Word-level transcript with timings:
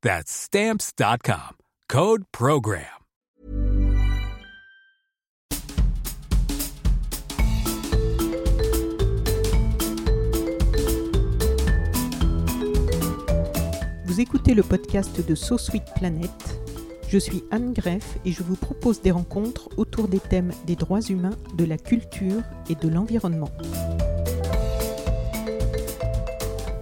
That's 0.00 0.30
stamps.com. 0.30 1.56
Code 1.88 2.22
program. 2.30 2.84
Vous 14.04 14.20
écoutez 14.20 14.54
le 14.54 14.62
podcast 14.62 15.26
de 15.26 15.34
So 15.34 15.58
Sweet 15.58 15.82
Planet. 15.96 16.30
Je 17.08 17.18
suis 17.18 17.42
Anne 17.50 17.72
Greff 17.72 18.18
et 18.24 18.30
je 18.30 18.44
vous 18.44 18.54
propose 18.54 19.02
des 19.02 19.10
rencontres 19.10 19.68
autour 19.78 20.06
des 20.06 20.20
thèmes 20.20 20.52
des 20.66 20.76
droits 20.76 21.00
humains, 21.00 21.36
de 21.56 21.64
la 21.64 21.76
culture 21.76 22.42
et 22.70 22.76
de 22.76 22.88
l'environnement. 22.88 23.50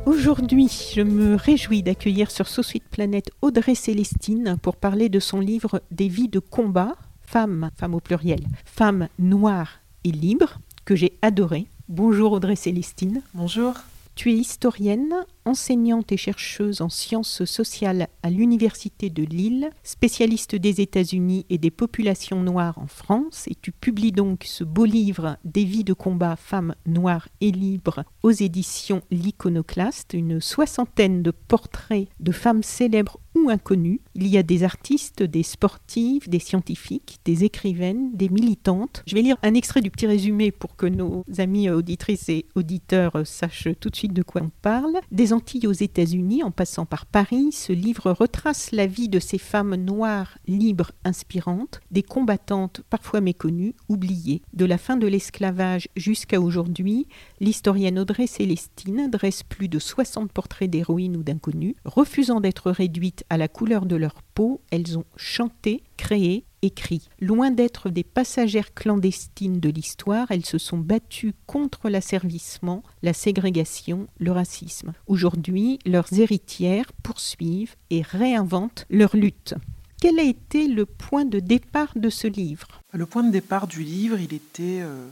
Aujourd'hui, 0.07 0.69
je 0.95 1.01
me 1.01 1.35
réjouis 1.35 1.83
d'accueillir 1.83 2.31
sur 2.31 2.47
So 2.47 2.63
Sweet 2.63 2.85
Planet 2.89 3.29
Audrey 3.43 3.75
Célestine 3.75 4.57
pour 4.63 4.77
parler 4.77 5.09
de 5.09 5.19
son 5.19 5.41
livre 5.41 5.83
Des 5.91 6.07
vies 6.07 6.29
de 6.29 6.39
combat, 6.39 6.95
femmes, 7.23 7.71
femmes 7.77 7.97
au 7.97 7.99
pluriel, 7.99 8.39
femmes 8.65 9.09
noires 9.19 9.81
et 10.05 10.13
libres, 10.13 10.61
que 10.85 10.95
j'ai 10.95 11.19
adoré. 11.23 11.67
Bonjour 11.89 12.31
Audrey 12.31 12.55
Célestine. 12.55 13.21
Bonjour. 13.35 13.75
Tu 14.15 14.31
es 14.31 14.37
historienne, 14.37 15.13
enseignante 15.47 16.13
et 16.13 16.17
chercheuse 16.17 16.81
en 16.81 16.89
sciences 16.89 17.45
sociales 17.45 18.09
à 18.23 18.31
l'Université 18.31 19.09
de 19.09 19.23
Lille, 19.23 19.71
spécialiste 19.83 20.57
des 20.57 20.81
États-Unis 20.81 21.47
et 21.49 21.59
des 21.59 21.71
populations 21.71 22.43
noires 22.43 22.79
en 22.79 22.87
France, 22.87 23.47
et 23.49 23.55
tu 23.55 23.73
publies 23.73 24.13
donc 24.13 24.45
ce 24.45 24.65
beau 24.65 24.85
livre 24.85 25.39
Des 25.45 25.65
vies 25.65 25.85
de 25.85 25.93
combat 25.93 26.37
femmes 26.37 26.75
noires 26.85 27.29
et 27.41 27.53
libres 27.53 28.05
aux 28.23 28.33
éditions 28.33 29.03
L'Iconoclaste, 29.11 30.13
une 30.13 30.41
soixantaine 30.41 31.23
de 31.23 31.31
portraits 31.31 32.09
de 32.21 32.33
femmes 32.33 32.63
célèbres 32.63 33.19
ou 33.37 33.51
inconnues. 33.51 34.01
Il 34.15 34.27
y 34.27 34.39
a 34.39 34.43
des 34.43 34.65
artistes, 34.65 35.23
des 35.23 35.43
sportives, 35.43 36.29
des 36.29 36.39
scientifiques, 36.39 37.19
des 37.25 37.45
écrivaines, 37.45 38.11
des 38.15 38.29
militantes. 38.29 39.03
Je 39.07 39.15
vais 39.15 39.23
lire 39.23 39.37
un 39.43 39.55
extrait 39.55 39.83
du 39.83 39.91
petit 39.91 40.07
résumé 40.07 40.51
pour 40.51 40.77
que 40.77 40.87
nos 40.87 41.25
amis 41.39 41.71
auditrices 41.71 42.29
et 42.29 42.47
auditeurs 42.55 43.27
sachent 43.27 43.69
tout 43.81 43.91
de 43.91 43.97
suite 43.97 44.13
de 44.13 44.23
quoi 44.23 44.43
on 44.43 44.51
parle. 44.63 44.95
Des 45.11 45.33
Antilles 45.33 45.67
aux 45.67 45.73
États-Unis, 45.73 46.43
en 46.43 46.51
passant 46.51 46.87
par 46.87 47.07
Paris, 47.07 47.53
ce 47.53 47.73
livre 47.73 48.11
retrace 48.11 48.73
la 48.73 48.87
vie 48.87 49.09
de 49.09 49.19
ces 49.19 49.39
femmes 49.39 49.75
noires, 49.75 50.39
libres, 50.47 50.93
inspirantes, 51.05 51.81
des 51.91 52.03
combattantes 52.03 52.83
parfois 52.89 53.21
méconnues, 53.21 53.75
oubliées. 53.89 54.43
De 54.55 54.65
la 54.65 54.79
fin 54.79 54.97
de 54.97 55.07
l'esclavage 55.07 55.89
jusqu'à 55.97 56.41
aujourd'hui, 56.41 57.07
l'historienne 57.41 57.99
Audrey 57.99 58.27
Célestine 58.27 59.11
dresse 59.11 59.43
plus 59.43 59.69
de 59.69 59.79
60 59.79 60.33
portraits 60.33 60.71
d'héroïnes 60.71 61.17
ou 61.17 61.23
d'inconnues. 61.23 61.77
Refusant 61.85 62.41
d'être 62.41 62.71
réduites 62.71 63.25
à 63.31 63.37
la 63.37 63.49
couleur 63.49 63.87
de 63.87 63.97
leur 63.97 64.23
peau, 64.35 64.61
elles 64.71 64.99
ont 64.99 65.05
chanté, 65.17 65.83
créé, 65.97 66.45
écrit. 66.63 67.09
Loin 67.21 67.51
d'être 67.51 67.91
des 67.91 68.05
passagères 68.05 68.75
clandestines 68.75 69.61
de 69.61 69.69
l'histoire, 69.69 70.31
elles 70.31 70.47
se 70.47 70.59
sont 70.59 70.79
battues 70.79 71.35
contre 71.47 71.89
l'asservissement, 71.89 72.83
la 73.03 73.13
ségrégation, 73.13 74.07
le 74.19 74.33
racisme. 74.33 74.93
Aujourd'hui, 75.07 75.79
leurs 75.87 76.13
héritières 76.13 76.93
poursuivent 77.03 77.77
et 77.91 78.03
réinventent 78.03 78.87
leur 78.91 79.17
lutte. 79.17 79.55
Quel 80.01 80.19
a 80.19 80.25
été 80.25 80.69
le 80.69 80.85
point 80.85 81.25
de 81.25 81.41
départ 81.41 81.93
de 81.97 82.11
ce 82.11 82.27
livre? 82.27 82.69
Le 82.93 83.07
point 83.07 83.23
de 83.23 83.33
départ 83.33 83.67
du 83.67 83.83
livre, 83.83 84.19
il 84.21 84.35
était 84.35 84.81
euh, 84.83 85.09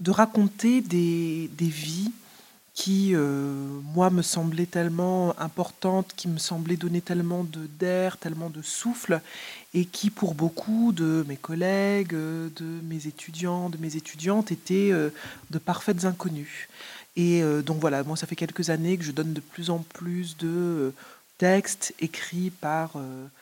de 0.00 0.10
raconter 0.10 0.80
des, 0.80 1.48
des 1.56 1.68
vies 1.68 2.10
qui, 2.74 3.12
euh, 3.14 3.54
moi, 3.94 4.10
me 4.10 4.20
semblaient 4.20 4.66
tellement 4.66 5.38
importantes, 5.40 6.12
qui 6.16 6.26
me 6.26 6.38
semblaient 6.38 6.76
donner 6.76 7.00
tellement 7.00 7.44
de 7.44 7.66
d'air, 7.78 8.16
tellement 8.18 8.50
de 8.50 8.62
souffle, 8.62 9.20
et 9.74 9.84
qui, 9.84 10.10
pour 10.10 10.34
beaucoup 10.34 10.92
de 10.92 11.24
mes 11.28 11.36
collègues, 11.36 12.12
de 12.12 12.80
mes 12.82 13.06
étudiants, 13.06 13.70
de 13.70 13.78
mes 13.78 13.94
étudiantes, 13.96 14.50
étaient 14.50 14.90
euh, 14.92 15.10
de 15.50 15.58
parfaites 15.58 16.04
inconnues. 16.04 16.68
Et 17.16 17.42
euh, 17.44 17.62
donc 17.62 17.78
voilà, 17.78 18.02
moi, 18.02 18.16
ça 18.16 18.26
fait 18.26 18.36
quelques 18.36 18.70
années 18.70 18.98
que 18.98 19.04
je 19.04 19.12
donne 19.12 19.32
de 19.32 19.40
plus 19.40 19.70
en 19.70 19.78
plus 19.78 20.36
de 20.36 20.92
textes 21.38 21.94
écrits 22.00 22.50
par 22.50 22.92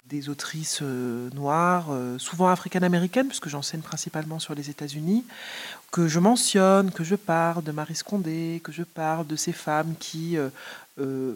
des 0.07 0.29
autrices 0.29 0.83
noires, 0.83 1.89
souvent 2.19 2.49
africaines-américaines, 2.49 3.29
puisque 3.29 3.49
j'enseigne 3.49 3.83
principalement 3.83 4.39
sur 4.39 4.55
les 4.55 4.71
États-Unis, 4.71 5.25
que 5.93 6.09
je 6.09 6.19
mentionne, 6.19 6.91
que 6.91 7.05
je 7.05 7.15
parle 7.15 7.63
de 7.63 7.71
Marie 7.71 7.95
Scondé, 7.95 8.61
que 8.65 8.73
je 8.73 8.83
parle 8.83 9.27
de 9.27 9.37
ces 9.37 9.53
femmes 9.53 9.95
qui... 10.01 10.37
Euh, 10.37 10.49
euh, 10.99 11.35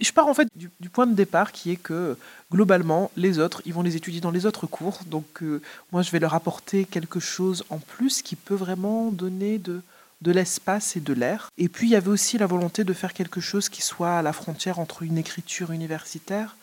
je 0.00 0.12
pars 0.12 0.26
en 0.26 0.34
fait 0.34 0.48
du, 0.54 0.88
point 0.88 1.06
de 1.06 1.14
départ 1.14 1.52
qui 1.52 1.70
est 1.72 1.76
que 1.76 2.16
globalement, 2.50 3.10
les 3.16 3.38
autres, 3.38 3.62
ils 3.64 3.74
vont 3.74 3.82
les 3.82 3.96
étudier 3.96 4.20
dans 4.20 4.30
les 4.30 4.46
autres 4.46 4.66
cours. 4.66 5.00
Donc 5.06 5.42
euh, 5.42 5.60
moi, 5.92 6.02
je 6.02 6.10
vais 6.10 6.18
leur 6.20 6.34
apporter 6.34 6.84
quelque 6.84 7.20
chose 7.20 7.64
en 7.70 7.78
plus 7.78 8.22
qui 8.22 8.36
peut 8.36 8.54
vraiment 8.54 9.10
donner 9.10 9.58
de, 9.58 9.82
de 10.22 10.32
l'espace 10.32 10.96
et 10.96 11.00
de 11.00 11.12
l'air. 11.12 11.50
Et 11.58 11.68
puis, 11.68 11.88
il 11.88 11.90
y 11.90 11.96
avait 11.96 12.08
aussi 12.08 12.38
la 12.38 12.46
volonté 12.46 12.84
de 12.84 12.92
faire 12.92 13.12
quelque 13.12 13.40
chose 13.40 13.68
qui 13.68 13.82
soit 13.82 14.18
à 14.18 14.22
la 14.22 14.32
frontière 14.32 14.78
entre 14.78 15.02
une 15.02 15.18
écriture 15.18 15.72
universitaire 15.72 16.56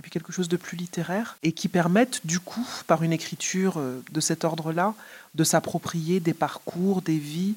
et 0.00 0.02
puis 0.02 0.10
quelque 0.10 0.32
chose 0.32 0.48
de 0.48 0.56
plus 0.56 0.78
littéraire, 0.78 1.36
et 1.42 1.52
qui 1.52 1.68
permettent 1.68 2.26
du 2.26 2.40
coup, 2.40 2.66
par 2.86 3.02
une 3.02 3.12
écriture 3.12 3.74
euh, 3.76 4.02
de 4.10 4.20
cet 4.20 4.44
ordre-là, 4.44 4.94
de 5.34 5.44
s'approprier 5.44 6.20
des 6.20 6.32
parcours, 6.32 7.02
des 7.02 7.18
vies 7.18 7.54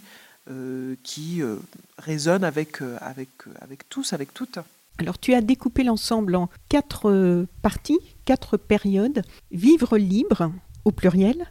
euh, 0.49 0.95
qui 1.03 1.41
euh, 1.41 1.55
résonnent 1.97 2.43
avec, 2.43 2.81
avec, 2.99 3.29
avec 3.61 3.87
tous, 3.87 4.11
avec 4.11 4.33
toutes. 4.33 4.59
Alors 4.97 5.17
tu 5.17 5.33
as 5.33 5.39
découpé 5.39 5.83
l'ensemble 5.83 6.35
en 6.35 6.49
quatre 6.67 7.45
parties, 7.61 7.99
quatre 8.25 8.57
périodes. 8.57 9.23
Vivre 9.51 9.97
libre, 9.97 10.51
au 10.83 10.91
pluriel, 10.91 11.49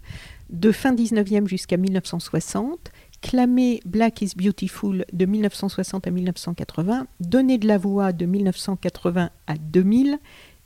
de 0.51 0.73
fin 0.73 0.95
19e 0.95 1.49
jusqu'à 1.49 1.79
1960, 1.79 2.93
clamer 3.23 3.81
Black 3.87 4.21
is 4.21 4.33
Beautiful 4.37 5.07
de 5.13 5.25
1960 5.25 6.07
à 6.07 6.11
1980, 6.11 7.07
donner 7.21 7.57
de 7.57 7.67
la 7.67 7.79
voix 7.79 8.13
de 8.13 8.27
1980 8.27 9.31
à 9.47 9.55
2000 9.55 10.19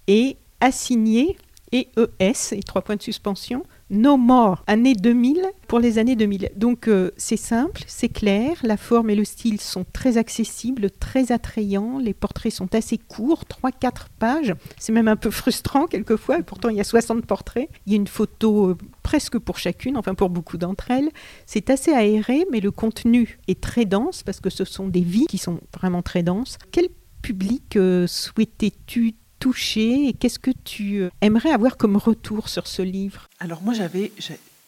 et 0.09 0.37
assigné 0.61 1.37
EES 1.73 2.53
et 2.53 2.63
trois 2.65 2.83
points 2.83 2.97
de 2.97 3.03
suspension 3.03 3.65
No 3.89 4.17
More 4.17 4.65
année 4.67 4.95
2000 4.95 5.43
pour 5.69 5.79
les 5.79 5.99
années 5.99 6.17
2000. 6.17 6.51
Donc 6.57 6.89
euh, 6.89 7.13
c'est 7.17 7.37
simple, 7.37 7.83
c'est 7.87 8.09
clair, 8.09 8.57
la 8.63 8.77
forme 8.77 9.11
et 9.11 9.15
le 9.15 9.25
style 9.25 9.61
sont 9.61 9.85
très 9.93 10.17
accessibles, 10.17 10.91
très 10.91 11.31
attrayants, 11.31 11.99
les 11.99 12.15
portraits 12.15 12.53
sont 12.53 12.75
assez 12.75 12.99
courts, 12.99 13.45
3-4 13.63 14.07
pages, 14.19 14.55
c'est 14.79 14.93
même 14.93 15.07
un 15.09 15.17
peu 15.17 15.31
frustrant 15.31 15.87
quelquefois, 15.87 16.43
pourtant 16.43 16.69
il 16.69 16.77
y 16.77 16.81
a 16.81 16.85
60 16.85 17.27
portraits, 17.27 17.69
il 17.87 17.93
y 17.93 17.95
a 17.95 17.97
une 17.97 18.09
photo 18.09 18.71
euh, 18.71 18.77
presque 19.05 19.39
pour 19.39 19.59
chacune, 19.59 19.97
enfin 19.97 20.15
pour 20.15 20.31
beaucoup 20.31 20.59
d'entre 20.59 20.91
elles, 20.91 21.11
c'est 21.47 21.71
assez 21.71 21.93
aéré 21.93 22.45
mais 22.51 22.61
le 22.61 22.73
contenu 22.73 23.39
est 23.47 23.61
très 23.61 23.85
dense 23.85 24.25
parce 24.25 24.41
que 24.41 24.51
ce 24.51 24.65
sont 24.65 24.89
des 24.89 25.01
vies 25.01 25.27
qui 25.27 25.39
sont 25.39 25.61
vraiment 25.73 26.03
très 26.03 26.25
denses. 26.25 26.59
Quel 26.73 26.89
public 27.23 27.77
euh, 27.77 28.07
souhaitais-tu 28.07 29.15
touché 29.39 30.09
et 30.09 30.13
qu'est-ce 30.13 30.39
que 30.39 30.51
tu 30.65 30.99
euh, 30.99 31.11
aimerais 31.21 31.51
avoir 31.51 31.77
comme 31.77 31.97
retour 31.97 32.49
sur 32.49 32.67
ce 32.67 32.83
livre? 32.83 33.29
Alors 33.41 33.63
moi 33.63 33.75
j'avais 33.75 34.13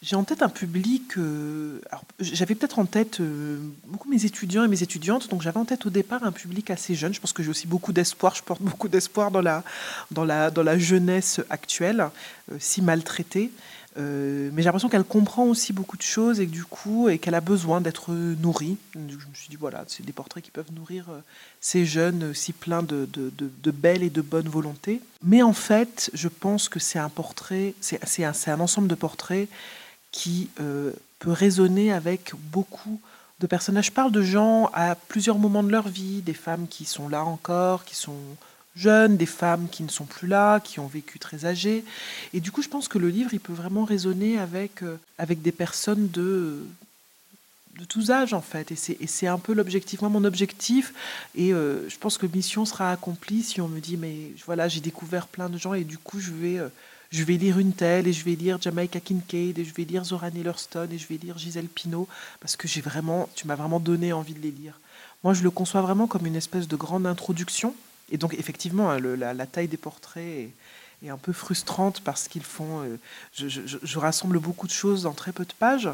j'ai 0.01 0.15
en 0.15 0.23
tête 0.23 0.43
un 0.43 0.49
public, 0.49 1.19
euh, 1.19 1.81
j'avais 2.21 2.55
peut-être 2.55 2.79
en 2.79 2.85
tête 2.85 3.21
euh, 3.21 3.59
beaucoup 3.89 4.09
mes 4.09 4.25
étudiants 4.25 4.65
et 4.65 4.69
mes 4.69 4.85
étudiantes, 4.85 5.29
donc 5.29 5.43
j'avais 5.43 5.59
en 5.59 5.65
tête 5.65 5.87
au 5.87 5.91
départ 5.91 6.23
un 6.23 6.31
public 6.31 6.71
assez 6.71 6.95
jeune. 6.95 7.13
Je 7.13 7.21
pense 7.21 7.33
que 7.33 7.43
j'ai 7.43 7.51
aussi 7.51 7.67
beaucoup 7.67 7.93
d'espoir, 7.93 8.37
je 8.37 8.43
porte 8.45 8.63
beaucoup 8.63 8.87
d'espoir 8.87 9.33
dans 9.33 9.41
la, 9.41 9.65
dans, 10.13 10.25
la, 10.25 10.53
dans 10.53 10.63
la 10.63 10.79
jeunesse 10.79 11.41
actuelle, 11.51 12.11
si 12.61 12.81
maltraitée. 12.81 13.51
Euh, 13.97 14.51
mais 14.53 14.63
j'ai 14.63 14.67
l'impression 14.67 14.89
qu'elle 14.89 15.05
comprend 15.05 15.45
aussi 15.45 15.73
beaucoup 15.73 15.97
de 15.97 16.03
choses 16.03 16.41
et 16.41 16.47
que 16.47 16.53
du 16.53 16.65
coup, 16.65 17.09
et 17.09 17.19
qu'elle 17.19 17.35
a 17.35 17.41
besoin 17.41 17.81
d'être 17.81 18.13
nourrie. 18.13 18.77
Je 18.95 19.01
me 19.01 19.35
suis 19.35 19.49
dit, 19.49 19.57
voilà, 19.57 19.85
c'est 19.89 20.05
des 20.05 20.13
portraits 20.13 20.45
qui 20.45 20.51
peuvent 20.51 20.73
nourrir 20.73 21.07
euh, 21.11 21.21
ces 21.61 21.87
jeunes 21.87 22.35
si 22.35 22.53
pleins 22.53 22.83
de, 22.83 23.09
de, 23.13 23.71
belles 23.71 24.03
et 24.03 24.11
de 24.11 24.21
bonnes 24.21 24.49
volontés. 24.49 25.01
Mais 25.23 25.43
en 25.43 25.53
fait, 25.53 26.11
je 26.15 26.29
pense 26.29 26.69
que 26.69 26.79
c'est 26.79 26.99
un 26.99 27.09
portrait, 27.09 27.75
c'est 27.81 28.25
un, 28.25 28.61
ensemble 28.61 28.89
de 28.89 28.95
portraits 28.95 29.49
qui 30.13 30.51
euh, 30.61 30.93
peut 31.19 31.33
résonner 31.33 31.93
avec 31.93 32.33
beaucoup 32.53 33.01
de 33.41 33.47
personnages. 33.47 33.87
Je 33.87 33.93
parle 33.93 34.13
de 34.13 34.23
gens 34.23 34.71
à 34.75 34.95
plusieurs 34.95 35.39
moments 35.39 35.63
de 35.63 35.71
leur 35.71 35.89
vie, 35.89 36.23
des 36.23 36.35
femmes 36.35 36.67
qui 36.69 36.85
sont 36.85 37.09
là 37.09 37.25
encore, 37.25 37.85
qui 37.85 37.95
sont 37.95 38.17
jeunes, 38.75 39.17
des 39.17 39.27
femmes 39.27 39.69
qui 39.69 39.83
ne 39.83 39.89
sont 39.89 40.05
plus 40.05 40.29
là, 40.29 40.61
qui 40.61 40.81
ont 40.81 40.87
vécu 40.87 41.19
très 41.19 41.45
âgées. 41.45 41.85
Et 42.33 42.41
du 42.41 42.51
coup, 42.53 42.63
je 42.63 42.69
pense 42.69 42.89
que 42.89 42.99
le 42.99 43.09
livre, 43.09 43.31
il 43.33 43.41
peut 43.41 43.53
vraiment 43.53 43.85
résonner 43.85 44.39
avec, 44.39 44.83
euh, 44.83 44.97
avec 45.19 45.43
des 45.43 45.53
personnes 45.53 46.09
de, 46.09 46.63
de 47.79 47.85
tous 47.85 48.11
âges, 48.11 48.35
en 48.35 48.41
fait. 48.41 48.73
Et 48.73 49.07
c'est 49.07 49.27
un 49.27 49.39
peu 49.39 49.53
l'objectif, 49.53 50.01
moi, 50.01 50.11
mon 50.11 50.25
objectif. 50.25 50.93
Et 51.35 51.53
euh, 51.53 51.89
je 51.89 51.99
pense 51.99 52.19
que 52.19 52.27
mission 52.27 52.65
sera 52.65 52.93
accomplie 52.93 53.43
si 53.43 53.61
on 53.61 53.69
me 53.69 53.81
dit, 53.81 53.97
mais 53.97 54.33
voilà, 54.47 54.69
j'ai 54.69 54.81
découvert 54.81 55.27
plein 55.27 55.49
de 55.49 55.59
gens 55.59 55.75
et 55.75 55.85
du 55.85 55.99
coup, 55.99 56.21
je 56.21 56.33
vais... 56.33 56.59
Euh, 56.59 56.69
je 57.11 57.25
vais 57.25 57.39
lire 57.39 57.59
une 57.59 57.73
telle 57.73 58.07
et 58.07 58.13
je 58.13 58.23
vais 58.23 58.35
lire 58.35 58.61
Jamaica 58.61 59.01
Kincaid 59.01 59.59
et 59.59 59.65
je 59.65 59.73
vais 59.73 59.85
lire 59.85 60.05
Zora 60.05 60.31
Neale 60.31 60.49
Hurston 60.49 60.89
et 60.93 60.99
je 60.99 61.07
vais 61.07 61.17
lire 61.17 61.39
Gisèle 61.39 61.67
Pinault 61.67 62.07
parce 62.39 62.55
que 62.55 62.69
j'ai 62.69 62.83
vraiment, 62.83 63.31
tu 63.35 63.47
m'as 63.47 63.55
vraiment 63.55 63.81
donné 63.81 64.13
envie 64.13 64.35
de 64.35 64.41
les 64.41 64.51
lire. 64.51 64.79
Moi, 65.25 65.33
je 65.33 65.43
le 65.43 65.51
conçois 65.51 65.81
vraiment 65.81 66.07
comme 66.07 66.27
une 66.27 66.37
espèce 66.37 66.69
de 66.69 66.77
grande 66.77 67.07
introduction 67.07 67.75
et 68.11 68.17
donc, 68.17 68.35
effectivement, 68.35 68.91
hein, 68.91 68.99
la, 69.01 69.47
taille 69.47 69.69
des 69.69 69.77
portraits 69.77 70.51
est, 71.03 71.09
un 71.09 71.17
peu 71.17 71.33
frustrante 71.33 72.01
parce 72.01 72.27
qu'ils 72.27 72.43
font. 72.43 72.83
Euh, 72.83 72.97
je, 73.33 73.99
rassemble 73.99 74.41
beaucoup 74.41 74.67
de 74.67 74.73
choses 74.73 75.05
dans 75.05 75.13
très 75.13 75.33
peu 75.33 75.45
de 75.45 75.53
pages. 75.57 75.89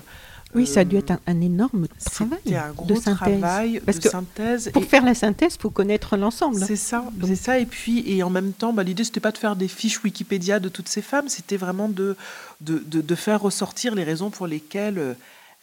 Oui, 0.54 0.66
ça 0.66 0.80
a 0.80 0.84
dû 0.84 0.96
être 0.96 1.12
un, 1.26 1.40
énorme 1.40 1.88
travail. 2.04 2.38
Un 2.54 2.70
gros 2.70 2.94
travail 2.94 3.82
de 3.84 3.92
synthèse. 4.00 4.70
Pour 4.72 4.84
faire 4.84 5.04
la 5.04 5.14
synthèse, 5.14 5.56
il 5.56 5.60
faut 5.60 5.70
connaître 5.70 6.16
l'ensemble. 6.16 6.64
C'est 6.64 6.76
ça, 6.76 7.04
c'est 7.24 7.36
ça. 7.36 7.58
Et 7.58 7.66
puis, 7.66 8.08
et 8.10 8.22
en 8.22 8.30
même 8.30 8.52
temps, 8.52 8.72
bah, 8.72 8.84
l'idée, 8.84 9.04
c'était 9.04 9.20
pas 9.20 9.32
de 9.32 9.38
faire 9.38 9.56
des 9.56 9.68
fiches 9.68 10.02
Wikipédia 10.02 10.60
de 10.60 10.68
toutes 10.68 10.88
ces 10.88 11.02
femmes, 11.02 11.28
c'était 11.28 11.56
vraiment 11.56 11.88
de 11.88 12.16
de, 12.60 12.78
de, 12.78 13.14
faire 13.14 13.42
ressortir 13.42 13.94
les 13.94 14.04
raisons 14.04 14.30
pour 14.30 14.46
lesquelles 14.46 14.98
euh, 14.98 15.14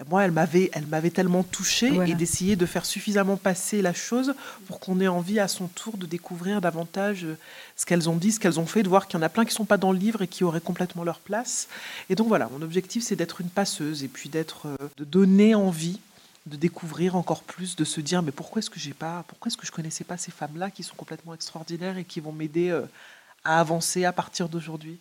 moi, 0.10 0.24
elle 0.24 0.32
m'avait, 0.32 0.70
elle 0.74 0.88
m'avait 0.88 1.10
tellement 1.10 1.44
touchée 1.44 1.94
et 2.08 2.16
d'essayer 2.16 2.56
de 2.56 2.66
faire 2.66 2.86
suffisamment 2.86 3.38
passer 3.38 3.82
la 3.82 3.94
chose 3.94 4.34
pour 4.68 4.80
qu'on 4.80 5.00
ait 5.00 5.08
envie 5.08 5.40
à 5.40 5.48
son 5.48 5.68
tour 5.68 5.98
de 5.98 6.06
découvrir 6.06 6.62
davantage 6.62 7.26
euh, 7.26 7.38
ce 7.76 7.86
qu'elles 7.86 8.10
ont 8.10 8.16
dit, 8.16 8.32
ce 8.32 8.40
qu'elles 8.40 8.60
ont 8.60 8.66
fait, 8.66 8.84
de 8.84 8.90
voir 8.90 9.08
qu'il 9.08 9.20
y 9.20 9.22
en 9.22 9.26
a 9.26 9.30
plein 9.30 9.44
qui 9.44 9.52
ne 9.52 9.56
sont 9.56 9.66
pas 9.66 9.78
dans 9.78 9.92
le 9.92 10.00
livre 10.00 10.22
et 10.22 10.28
qui 10.28 10.44
auraient 10.44 10.62
complètement 10.62 11.04
leur 11.04 11.20
place. 11.20 11.68
Et 12.10 12.16
donc 12.16 12.28
voilà, 12.28 12.50
mon 12.52 12.62
objectif, 12.62 13.04
c'est 13.04 13.16
d'être 13.16 13.42
une 13.42 13.50
passeuse 13.50 14.04
et 14.04 14.08
puis 14.08 14.30
d'être, 14.30 14.68
euh, 14.68 14.90
de 14.98 15.04
donner 15.04 15.56
envie 15.56 16.00
de 16.48 16.56
découvrir 16.56 17.16
encore 17.16 17.44
plus, 17.44 17.76
de 17.76 17.84
se 17.84 18.02
dire 18.02 18.24
mais 18.24 18.32
pourquoi 18.32 18.60
est-ce 18.60 18.70
que 18.70 18.80
j'ai 18.80 18.94
pas, 18.94 19.24
pourquoi 19.28 19.50
est-ce 19.50 19.58
que 19.58 19.68
je 19.68 19.72
connaissais 19.72 20.04
pas 20.04 20.18
ces 20.18 20.32
femmes-là 20.32 20.72
qui 20.72 20.84
sont 20.84 20.96
complètement 20.96 21.34
extraordinaires 21.34 21.98
et 21.98 22.04
qui 22.04 22.20
vont 22.20 22.32
m'aider 22.32 22.70
euh, 22.70 22.82
à 23.44 23.60
avancer 23.60 24.06
à 24.06 24.12
partir 24.12 24.50
d'aujourd'hui? 24.50 25.00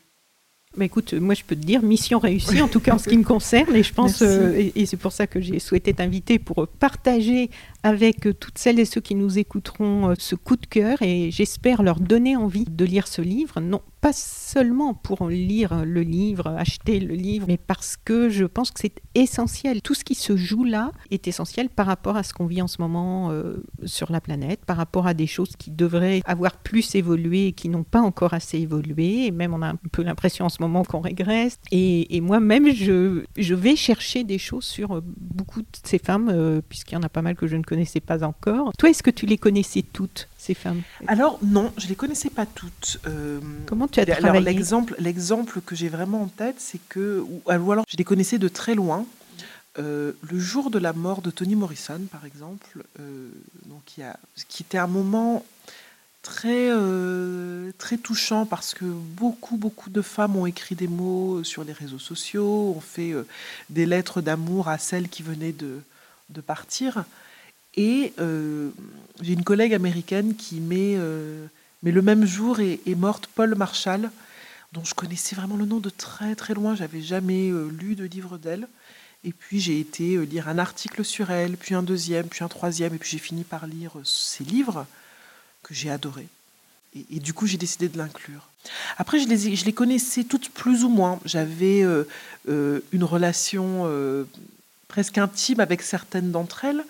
Bah 0.77 0.85
écoute, 0.85 1.15
moi 1.15 1.35
je 1.35 1.43
peux 1.43 1.57
te 1.57 1.67
dire 1.67 1.83
mission 1.83 2.21
réussie, 2.21 2.63
en 2.63 2.69
tout 2.69 2.79
cas 2.79 2.95
en 2.95 2.99
ce 2.99 3.09
qui 3.09 3.19
me 3.19 3.25
concerne, 3.25 3.75
et 3.75 3.83
je 3.83 3.93
pense, 3.93 4.23
euh, 4.23 4.71
et, 4.77 4.87
c'est 4.87 4.97
pour 4.97 5.11
ça 5.11 5.27
que 5.27 5.41
j'ai 5.41 5.59
souhaité 5.59 5.93
t'inviter 5.93 6.39
pour 6.39 6.69
partager 6.69 7.51
avec 7.83 8.21
toutes 8.39 8.57
celles 8.57 8.79
et 8.79 8.85
ceux 8.85 9.01
qui 9.01 9.17
nous 9.17 9.37
écouteront 9.37 10.11
euh, 10.11 10.15
ce 10.17 10.37
coup 10.37 10.55
de 10.55 10.67
cœur, 10.67 11.03
et 11.03 11.33
j'espère 11.33 11.83
leur 11.83 11.99
donner 11.99 12.37
envie 12.37 12.67
de 12.67 12.85
lire 12.85 13.09
ce 13.09 13.21
livre, 13.21 13.59
non 13.61 13.83
pas 14.01 14.13
seulement 14.13 14.95
pour 14.95 15.29
lire 15.29 15.85
le 15.85 16.01
livre, 16.03 16.49
acheter 16.49 17.01
le 17.01 17.15
livre, 17.15 17.47
mais 17.49 17.59
parce 17.59 17.97
que 17.97 18.29
je 18.29 18.45
pense 18.45 18.71
que 18.71 18.81
c'est 18.81 19.01
essentiel. 19.15 19.83
Tout 19.83 19.95
ce 19.95 20.05
qui 20.05 20.15
se 20.15 20.37
joue 20.37 20.65
là 20.65 20.93
est 21.11 21.29
essentiel 21.29 21.69
par 21.69 21.87
rapport 21.87 22.17
à 22.17 22.23
ce 22.23 22.33
qu'on 22.33 22.47
vit 22.47 22.63
en 22.63 22.67
ce 22.67 22.81
moment 22.81 23.31
euh, 23.31 23.63
sur 23.85 24.11
la 24.11 24.21
planète, 24.21 24.65
par 24.65 24.77
rapport 24.77 25.07
à 25.07 25.15
des 25.15 25.27
choses 25.27 25.55
qui 25.57 25.71
devraient 25.71 26.23
avoir 26.25 26.57
plus 26.57 26.95
évolué 26.95 27.49
et 27.49 27.53
qui 27.53 27.69
n'ont 27.69 27.85
pas 27.85 28.01
encore 28.01 28.35
assez 28.35 28.59
évolué. 28.59 29.27
Et 29.27 29.31
même 29.31 29.55
on 29.55 29.63
a 29.63 29.69
un 29.69 29.79
peu 29.93 30.03
l'impression 30.03 30.47
en 30.47 30.49
ce 30.49 30.63
moment 30.63 30.83
qu'on 30.85 31.01
régresse. 31.01 31.59
Et, 31.71 32.21
moi-même, 32.21 32.73
je, 32.73 33.55
vais 33.55 33.77
chercher 33.77 34.25
des 34.25 34.39
choses 34.39 34.65
sur 34.65 34.97
euh, 34.97 35.03
beaucoup 35.05 35.63
de 35.63 35.67
ces 35.85 35.99
femmes, 35.99 36.31
euh, 36.33 36.61
puisqu'il 36.67 36.95
y 36.95 36.99
en 36.99 37.03
a 37.03 37.09
pas 37.09 37.23
mal 37.23 37.35
que 37.35 37.47
je 37.47 37.57
ne 37.57 37.63
connaissais 37.63 38.01
pas 38.01 38.25
encore. 38.25 38.73
Toi, 38.79 38.91
est-ce 38.91 39.03
que 39.03 39.11
tu 39.11 39.27
les 39.27 39.39
connaissais 39.39 39.83
toutes? 39.83 40.29
Ces 40.41 40.55
femmes 40.55 40.83
Alors 41.07 41.39
non, 41.43 41.73
je 41.77 41.87
les 41.87 41.95
connaissais 41.95 42.31
pas 42.31 42.47
toutes. 42.47 42.99
Euh, 43.07 43.41
Comment 43.67 43.89
tu 43.89 44.01
as 44.01 44.07
travaillé 44.07 44.43
l'exemple, 44.43 44.95
l'exemple 44.99 45.61
que 45.61 45.77
j'ai 45.77 45.89
vraiment 45.89 46.23
en 46.23 46.29
tête, 46.29 46.57
c'est 46.59 46.81
que, 46.89 47.21
ou, 47.21 47.43
alors 47.49 47.85
je 47.87 47.97
les 47.97 48.05
connaissais 48.05 48.39
de 48.39 48.49
très 48.49 48.75
loin. 48.75 49.05
Euh, 49.79 50.13
le 50.29 50.39
jour 50.39 50.71
de 50.71 50.79
la 50.79 50.93
mort 50.95 51.21
de 51.21 51.31
Toni 51.31 51.55
Morrison, 51.57 52.01
par 52.11 52.25
exemple, 52.25 52.83
euh, 52.99 53.29
donc 53.67 53.83
il 53.97 54.01
y 54.01 54.03
a, 54.03 54.19
qui 54.49 54.63
était 54.63 54.79
un 54.79 54.87
moment 54.87 55.45
très, 56.23 56.71
très 57.79 57.97
touchant 57.97 58.45
parce 58.47 58.75
que 58.75 58.85
beaucoup, 58.85 59.57
beaucoup 59.57 59.91
de 59.91 60.03
femmes 60.03 60.37
ont 60.37 60.47
écrit 60.47 60.75
des 60.75 60.89
mots 60.89 61.45
sur 61.45 61.65
les 61.65 61.73
réseaux 61.73 61.99
sociaux, 61.99 62.75
ont 62.77 62.81
fait 62.81 63.15
des 63.71 63.87
lettres 63.87 64.21
d'amour 64.21 64.69
à 64.69 64.77
celles 64.77 65.09
qui 65.09 65.23
venaient 65.23 65.53
de, 65.53 65.81
de 66.29 66.41
partir. 66.41 67.05
Et 67.81 68.13
euh, 68.19 68.69
j'ai 69.23 69.33
une 69.33 69.43
collègue 69.43 69.73
américaine 69.73 70.37
qui 70.37 70.61
met, 70.61 70.97
euh, 70.99 71.47
le 71.83 72.03
même 72.03 72.27
jour 72.27 72.61
est, 72.61 72.95
morte 72.95 73.27
Paul 73.35 73.55
Marshall, 73.55 74.11
dont 74.73 74.85
je 74.85 74.93
connaissais 74.93 75.35
vraiment 75.35 75.57
le 75.57 75.65
nom 75.65 75.79
de 75.79 75.89
très 75.89 76.35
très 76.35 76.53
loin. 76.53 76.75
J'avais 76.75 77.01
jamais 77.01 77.49
euh, 77.49 77.71
lu 77.71 77.95
de 77.95 78.05
livre 78.05 78.37
d'elle. 78.37 78.69
Et 79.25 79.33
puis 79.33 79.61
j'ai 79.61 79.81
été 79.81 80.19
lire 80.27 80.49
un 80.49 80.59
article 80.59 81.07
sur 81.07 81.31
elle, 81.31 81.57
puis 81.57 81.75
un 81.75 81.83
deuxième, 81.83 82.27
puis 82.27 82.45
un 82.45 82.49
troisième, 82.49 82.95
et 82.95 82.99
puis 82.99 83.09
j'ai 83.09 83.19
fini 83.19 83.45
par 83.45 83.67
lire 83.67 83.93
ses 84.05 84.45
livres 84.45 84.87
que 85.63 85.73
j'ai 85.73 85.91
adorés. 85.91 86.29
Et, 86.95 87.21
du 87.21 87.33
coup, 87.33 87.47
j'ai 87.47 87.57
décidé 87.57 87.89
de 87.89 87.97
l'inclure. 87.97 88.49
Après, 88.99 89.21
je 89.21 89.29
les, 89.29 89.55
je 89.55 89.65
les 89.65 89.73
connaissais 89.73 90.25
toutes 90.25 90.49
plus 90.49 90.83
ou 90.83 90.89
moins. 90.89 91.21
J'avais 91.25 91.83
une 92.49 93.05
relation 93.05 93.87
presque 94.89 95.19
intime 95.19 95.61
avec 95.61 95.83
certaines 95.83 96.33
d'entre 96.33 96.65
elles. 96.65 96.85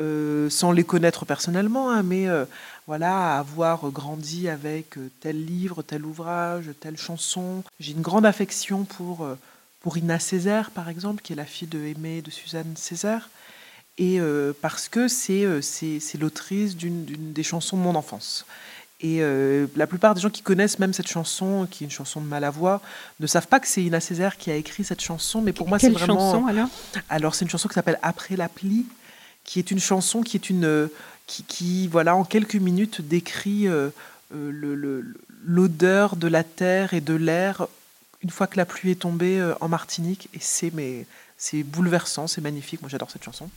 Euh, 0.00 0.50
sans 0.50 0.72
les 0.72 0.82
connaître 0.82 1.24
personnellement, 1.24 1.88
hein, 1.88 2.02
mais 2.02 2.28
euh, 2.28 2.46
voilà, 2.88 3.38
avoir 3.38 3.90
grandi 3.92 4.48
avec 4.48 4.98
euh, 4.98 5.08
tel 5.20 5.44
livre, 5.44 5.82
tel 5.82 6.04
ouvrage, 6.04 6.70
telle 6.80 6.96
chanson. 6.96 7.62
J'ai 7.78 7.92
une 7.92 8.02
grande 8.02 8.26
affection 8.26 8.82
pour, 8.82 9.28
pour 9.80 9.96
Ina 9.96 10.18
Césaire, 10.18 10.72
par 10.72 10.88
exemple, 10.88 11.22
qui 11.22 11.32
est 11.32 11.36
la 11.36 11.44
fille 11.44 11.68
de 11.68 11.78
Aimée 11.78 12.22
de 12.22 12.30
Suzanne 12.30 12.74
Césaire, 12.74 13.30
et 13.96 14.18
parce 14.60 14.88
que 14.88 15.06
c'est 15.06 15.62
c'est 15.62 16.18
l'autrice 16.18 16.76
d'une 16.76 17.04
des 17.32 17.44
chansons 17.44 17.76
de 17.76 17.82
mon 17.82 17.94
enfance. 17.94 18.44
Et 19.00 19.22
la 19.76 19.86
plupart 19.86 20.16
des 20.16 20.20
gens 20.20 20.30
qui 20.30 20.42
connaissent 20.42 20.80
même 20.80 20.92
cette 20.92 21.06
chanson, 21.08 21.68
qui 21.70 21.84
est 21.84 21.86
une 21.86 21.92
chanson 21.92 22.20
de 22.20 22.26
Malavoie, 22.26 22.80
ne 23.20 23.28
savent 23.28 23.46
pas 23.46 23.60
que 23.60 23.68
c'est 23.68 23.84
Ina 23.84 24.00
Césaire 24.00 24.36
qui 24.36 24.50
a 24.50 24.56
écrit 24.56 24.82
cette 24.82 25.00
chanson. 25.00 25.40
Mais 25.40 25.52
pour 25.52 25.68
moi, 25.68 25.78
c'est 25.78 25.90
vraiment. 25.90 26.32
chanson 26.32 26.46
alors? 26.48 26.68
Alors, 27.08 27.34
c'est 27.36 27.44
une 27.44 27.50
chanson 27.50 27.68
qui 27.68 27.74
s'appelle 27.74 28.00
Après 28.02 28.34
la 28.34 28.48
pluie 28.48 28.86
qui 29.44 29.58
est 29.58 29.70
une 29.70 29.80
chanson 29.80 30.22
qui 30.22 30.36
est 30.36 30.50
une 30.50 30.88
qui, 31.26 31.88
voilà 31.88 32.16
en 32.16 32.24
quelques 32.24 32.56
minutes 32.56 33.00
décrit 33.00 33.66
euh, 33.66 33.90
euh, 34.34 35.02
l'odeur 35.44 36.16
de 36.16 36.28
la 36.28 36.44
terre 36.44 36.94
et 36.94 37.00
de 37.00 37.14
l'air 37.14 37.66
une 38.22 38.30
fois 38.30 38.46
que 38.46 38.56
la 38.56 38.64
pluie 38.64 38.90
est 38.90 39.00
tombée 39.00 39.38
euh, 39.38 39.54
en 39.60 39.68
Martinique 39.68 40.28
et 40.34 40.38
c'est 40.40 40.72
mais 40.72 41.06
c'est 41.36 41.62
bouleversant, 41.62 42.26
c'est 42.26 42.40
magnifique. 42.40 42.80
Moi 42.80 42.88
j'adore 42.88 43.10
cette 43.10 43.24
chanson. 43.24 43.50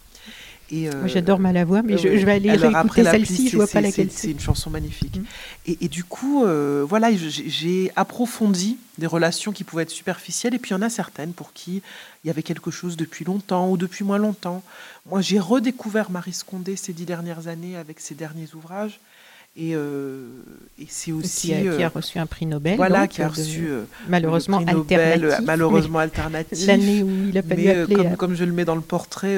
Et 0.71 0.89
Moi 0.89 1.07
j'adore 1.07 1.39
Malavoie, 1.39 1.81
mais 1.81 1.97
je, 1.97 2.07
vais 2.07 2.31
aller 2.31 2.51
réécouter 2.51 3.03
celle-ci, 3.03 3.49
je 3.49 3.55
vois 3.55 3.67
pas 3.67 3.81
laquelle 3.81 4.11
c'est. 4.11 4.27
C'est 4.27 4.31
une 4.31 4.39
chanson 4.39 4.69
magnifique. 4.69 5.17
Mm. 5.17 5.23
Et, 5.67 5.77
et, 5.85 5.87
du 5.87 6.03
coup, 6.03 6.45
voilà, 6.85 7.09
j'ai 7.15 7.91
approfondi 7.95 8.77
des 8.97 9.07
relations 9.07 9.51
qui 9.51 9.63
pouvaient 9.63 9.83
être 9.83 9.89
superficielles, 9.91 10.53
et 10.55 10.59
puis 10.59 10.71
il 10.71 10.73
y 10.73 10.77
en 10.77 10.81
a 10.81 10.89
certaines 10.89 11.33
pour 11.33 11.53
qui 11.53 11.81
il 12.23 12.27
y 12.27 12.29
avait 12.29 12.43
quelque 12.43 12.71
chose 12.71 12.97
depuis 12.97 13.23
longtemps 13.23 13.69
ou 13.69 13.77
depuis 13.77 14.03
moins 14.03 14.17
longtemps. 14.17 14.63
Moi, 15.05 15.21
j'ai 15.21 15.39
redécouvert 15.39 16.11
Marie 16.11 16.33
Scondé 16.33 16.75
ces 16.75 16.91
dix 16.91 17.05
dernières 17.05 17.47
années 17.47 17.77
avec 17.77 17.99
ses 17.99 18.15
derniers 18.15 18.49
ouvrages. 18.53 18.99
Et, 19.59 19.71
euh, 19.73 20.27
c'est 20.87 21.11
aussi. 21.11 21.47
Qui 21.47 21.53
a, 21.55 21.61
qui 21.61 21.83
a, 21.83 21.87
euh, 21.87 21.89
reçu 21.93 22.19
un 22.19 22.27
prix 22.27 22.45
Nobel. 22.45 22.77
Voilà, 22.77 23.07
qui 23.07 23.23
a 23.23 23.27
reçu. 23.27 23.67
Euh, 23.67 23.85
malheureusement 24.07 24.59
alternatif. 24.59 25.45
Malheureusement 25.45 25.99
alternatif. 25.99 26.67
L'année 26.67 27.01
où 27.01 27.29
il 27.29 27.37
a 27.37 27.41
fallu 27.41 27.67
appeler 27.67 27.95
comme, 27.95 28.17
comme, 28.17 28.35
je 28.35 28.43
le 28.43 28.51
mets 28.51 28.65
dans 28.65 28.75
le 28.75 28.81
portrait, 28.81 29.37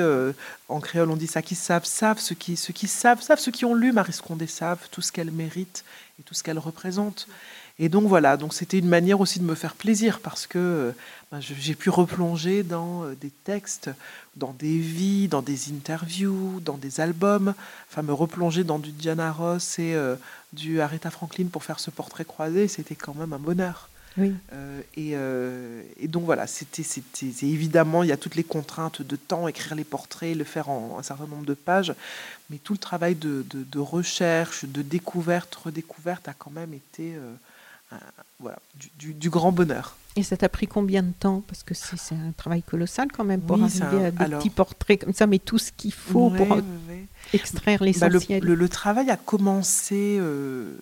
en 0.67 0.81
créole, 0.81 1.09
on 1.09 1.15
dit 1.15 1.27
ça 1.27 1.41
qui 1.41 1.55
savent, 1.55 1.85
savent. 1.85 2.19
Ceux 2.19 2.35
qui, 2.35 2.57
ceux 2.57 2.73
qui 2.73 2.87
savent, 2.87 3.21
savent. 3.21 3.39
Ceux 3.39 3.53
qui 3.53 3.63
ont 3.63 3.73
lu 3.73 3.93
Marie 3.93 4.11
Scondé 4.13 4.45
savent 4.45 4.89
tout 4.91 5.01
ce 5.01 5.13
qu'elle 5.13 5.31
mérite 5.31 5.85
et 6.19 6.23
tout 6.23 6.33
ce 6.33 6.43
qu'elle 6.43 6.59
représente. 6.59 7.27
Et 7.81 7.87
donc 7.87 8.07
voilà, 8.07 8.35
donc 8.35 8.53
c'était 8.53 8.77
une 8.77 8.89
manière 8.89 9.21
aussi 9.21 9.39
de 9.39 9.45
me 9.45 9.55
faire 9.55 9.73
plaisir 9.73 10.19
parce 10.19 10.47
que 10.47 10.59
euh, 10.59 10.91
ben, 11.31 11.39
j'ai 11.39 11.75
pu 11.75 11.89
replonger 11.89 12.61
dans 12.61 13.05
euh, 13.05 13.15
des 13.15 13.29
textes, 13.29 13.89
dans 14.35 14.51
des 14.51 14.77
vies, 14.77 15.29
dans 15.29 15.41
des 15.41 15.71
interviews, 15.71 16.59
dans 16.59 16.77
des 16.77 16.99
albums, 16.99 17.53
enfin 17.89 18.01
me 18.01 18.11
replonger 18.11 18.65
dans 18.65 18.79
du 18.79 18.91
Diana 18.91 19.31
Ross 19.31 19.79
et 19.79 19.93
euh, 19.95 20.17
du 20.51 20.81
Aretha 20.81 21.09
Franklin 21.09 21.45
pour 21.45 21.63
faire 21.63 21.79
ce 21.79 21.89
portrait 21.89 22.25
croisé, 22.25 22.67
c'était 22.67 22.95
quand 22.95 23.15
même 23.15 23.31
un 23.31 23.39
bonheur. 23.39 23.89
Oui. 24.17 24.33
et, 24.97 25.11
et, 25.11 26.07
donc 26.07 26.25
voilà, 26.25 26.45
c'était, 26.45 26.83
c'était 26.83 27.45
évidemment, 27.45 28.03
il 28.03 28.09
y 28.09 28.11
a 28.11 28.17
toutes 28.17 28.35
les 28.35 28.43
contraintes 28.43 29.01
de 29.01 29.15
temps, 29.15 29.47
écrire 29.47 29.75
les 29.75 29.85
portraits, 29.85 30.35
le 30.35 30.43
faire 30.43 30.67
en 30.69 30.97
un 30.99 31.03
certain 31.03 31.27
nombre 31.27 31.45
de 31.45 31.53
pages, 31.53 31.93
mais 32.49 32.57
tout 32.57 32.73
le 32.73 32.79
travail 32.79 33.15
de, 33.15 33.45
de, 33.49 33.63
de 33.63 33.79
recherche, 33.79 34.65
de 34.65 34.81
découverte, 34.81 35.55
redécouverte 35.55 36.27
a 36.27 36.33
quand 36.33 36.51
même 36.51 36.73
été 36.73 37.13
voilà, 38.39 38.59
du, 38.97 39.13
du, 39.13 39.29
grand 39.29 39.51
bonheur. 39.51 39.95
Et 40.15 40.23
ça 40.23 40.37
t'a 40.37 40.49
pris 40.49 40.67
combien 40.67 41.03
de 41.03 41.11
temps? 41.11 41.43
Parce 41.47 41.63
que 41.63 41.73
c'est 41.73 42.15
un 42.15 42.31
travail 42.35 42.63
colossal 42.63 43.09
quand 43.11 43.23
même 43.23 43.41
pour 43.41 43.61
arriver 43.61 44.05
à 44.05 44.11
des 44.11 44.25
petits 44.35 44.49
portraits 44.49 45.03
comme 45.03 45.13
ça, 45.13 45.27
mais 45.27 45.39
tout 45.39 45.57
ce 45.57 45.71
qu'il 45.71 45.93
faut 45.93 46.29
pour 46.29 46.57
extraire 47.33 47.83
l'essentiel. 47.83 48.41
Bah, 48.41 48.47
le, 48.47 48.55
le, 48.55 48.69
travail 48.69 49.09
a 49.09 49.17
commencé 49.17 50.17
euh, 50.19 50.77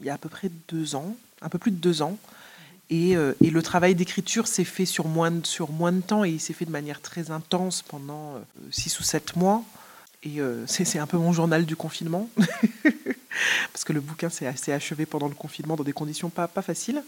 il 0.00 0.06
y 0.06 0.10
a 0.10 0.14
à 0.14 0.18
peu 0.18 0.28
près 0.28 0.50
deux 0.68 0.94
ans, 0.94 1.16
un 1.42 1.48
peu 1.48 1.58
plus 1.58 1.70
de 1.70 1.76
deux 1.76 2.02
ans. 2.02 2.16
Et, 2.88 3.16
euh, 3.16 3.32
et 3.42 3.50
le 3.50 3.62
travail 3.62 3.94
d'écriture 3.94 4.46
s'est 4.46 4.64
fait 4.64 4.86
sur 4.86 5.08
moins, 5.08 5.32
de, 5.32 5.44
sur 5.44 5.72
moins 5.72 5.92
de 5.92 6.00
temps 6.00 6.24
et 6.24 6.30
il 6.30 6.40
s'est 6.40 6.52
fait 6.52 6.64
de 6.64 6.70
manière 6.70 7.00
très 7.00 7.32
intense 7.32 7.82
pendant 7.82 8.34
euh, 8.34 8.38
six 8.70 9.00
ou 9.00 9.02
sept 9.02 9.34
mois. 9.34 9.64
Et 10.22 10.40
c'est 10.66 10.98
un 10.98 11.06
peu 11.06 11.18
mon 11.18 11.32
journal 11.32 11.64
du 11.64 11.76
confinement. 11.76 12.28
parce 13.72 13.84
que 13.84 13.92
le 13.92 14.00
bouquin 14.00 14.28
s'est 14.28 14.46
assez 14.46 14.72
achevé 14.72 15.06
pendant 15.06 15.28
le 15.28 15.34
confinement 15.34 15.76
dans 15.76 15.84
des 15.84 15.92
conditions 15.92 16.30
pas, 16.30 16.48
pas 16.48 16.62
faciles. 16.62 17.02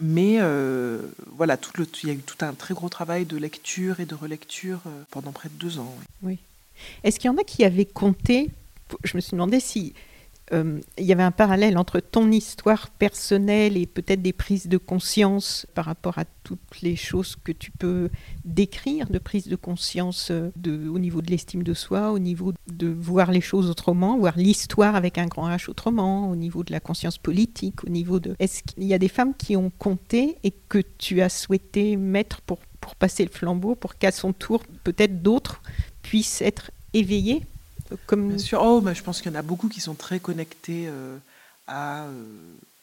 Mais 0.00 0.38
euh, 0.40 1.00
voilà, 1.36 1.56
tout 1.56 1.72
le, 1.76 1.86
il 2.02 2.08
y 2.08 2.12
a 2.12 2.14
eu 2.14 2.18
tout 2.18 2.44
un 2.44 2.54
très 2.54 2.74
gros 2.74 2.88
travail 2.88 3.24
de 3.24 3.36
lecture 3.36 4.00
et 4.00 4.06
de 4.06 4.14
relecture 4.14 4.80
euh, 4.86 5.02
pendant 5.10 5.32
près 5.32 5.48
de 5.48 5.54
deux 5.54 5.78
ans. 5.78 5.94
Oui. 6.22 6.38
Est-ce 7.04 7.18
qu'il 7.18 7.30
y 7.30 7.34
en 7.34 7.38
a 7.38 7.44
qui 7.44 7.64
avaient 7.64 7.84
compté 7.84 8.50
Je 9.04 9.16
me 9.16 9.20
suis 9.20 9.32
demandé 9.32 9.60
si 9.60 9.94
euh, 10.52 10.80
il 10.98 11.04
y 11.04 11.12
avait 11.12 11.22
un 11.22 11.30
parallèle 11.30 11.78
entre 11.78 12.00
ton 12.00 12.30
histoire 12.30 12.90
personnelle 12.90 13.76
et 13.76 13.86
peut-être 13.86 14.22
des 14.22 14.32
prises 14.32 14.68
de 14.68 14.76
conscience 14.76 15.66
par 15.74 15.86
rapport 15.86 16.18
à 16.18 16.24
toutes 16.44 16.82
les 16.82 16.96
choses 16.96 17.36
que 17.42 17.52
tu 17.52 17.70
peux 17.70 18.10
décrire, 18.44 19.08
de 19.08 19.18
prise 19.18 19.48
de 19.48 19.56
conscience 19.56 20.30
euh, 20.30 20.50
au 20.66 20.98
niveau 20.98 21.22
de 21.22 21.30
l'estime 21.30 21.62
de 21.62 21.74
soi, 21.74 22.12
au 22.12 22.18
niveau 22.18 22.52
de 22.70 22.88
voir 22.88 23.30
les 23.30 23.40
choses 23.40 23.70
autrement, 23.70 24.18
voir 24.18 24.36
l'histoire 24.36 24.94
avec 24.94 25.18
un 25.18 25.26
grand 25.26 25.48
H 25.48 25.70
autrement, 25.70 26.30
au 26.30 26.36
niveau 26.36 26.64
de 26.64 26.72
la 26.72 26.80
conscience 26.80 27.18
politique, 27.18 27.84
au 27.84 27.88
niveau 27.88 28.20
de... 28.20 28.34
Est-ce 28.38 28.62
qu'il 28.62 28.84
y 28.84 28.94
a 28.94 28.98
des 28.98 29.08
femmes 29.08 29.34
qui 29.34 29.56
ont 29.56 29.70
compté 29.78 30.36
et 30.44 30.52
que 30.68 30.78
tu 30.98 31.22
as 31.22 31.28
souhaité 31.28 31.96
mettre 31.96 32.42
pour, 32.42 32.58
pour 32.80 32.94
passer 32.96 33.24
le 33.24 33.30
flambeau, 33.30 33.74
pour 33.74 33.96
qu'à 33.96 34.12
son 34.12 34.32
tour, 34.32 34.62
peut-être 34.84 35.22
d'autres 35.22 35.62
puissent 36.02 36.42
être 36.42 36.70
éveillées? 36.92 37.42
Comme... 38.06 38.28
Bien 38.28 38.38
sûr, 38.38 38.62
oh, 38.62 38.82
je 38.92 39.02
pense 39.02 39.20
qu'il 39.20 39.32
y 39.32 39.34
en 39.34 39.38
a 39.38 39.42
beaucoup 39.42 39.68
qui 39.68 39.80
sont 39.80 39.94
très 39.94 40.20
connectés 40.20 40.86
euh, 40.86 41.16
à, 41.66 42.04
euh, 42.04 42.24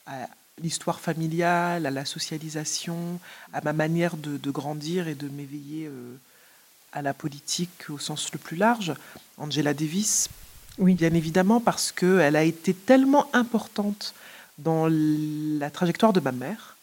à 0.06 0.28
l'histoire 0.62 1.00
familiale, 1.00 1.86
à 1.86 1.92
la 1.92 2.06
socialisation, 2.06 3.20
à 3.54 3.62
ma 3.62 3.74
manière 3.74 4.18
de, 4.18 4.38
de 4.38 4.51
grandir 4.51 5.08
et 5.08 5.16
de 5.16 5.28
m'éveiller 5.30 5.88
euh, 5.88 6.16
à 6.92 7.01
la 7.01 7.13
politique 7.13 7.89
au 7.89 7.98
sens 7.98 8.32
le 8.34 8.39
plus 8.39 8.58
large. 8.58 8.94
Angela 9.38 9.74
Davis, 9.74 10.28
oui. 10.78 10.96
bien 10.96 11.13
évidemment, 11.13 11.60
parce 11.60 11.92
qu'elle 11.92 12.36
a 12.36 12.44
été 12.44 12.74
tellement 12.74 13.30
importante 13.34 14.13
dans 14.58 14.88
la 14.89 15.70
trajectoire 15.70 16.13
de 16.13 16.20
ma 16.20 16.32
mère. 16.32 16.75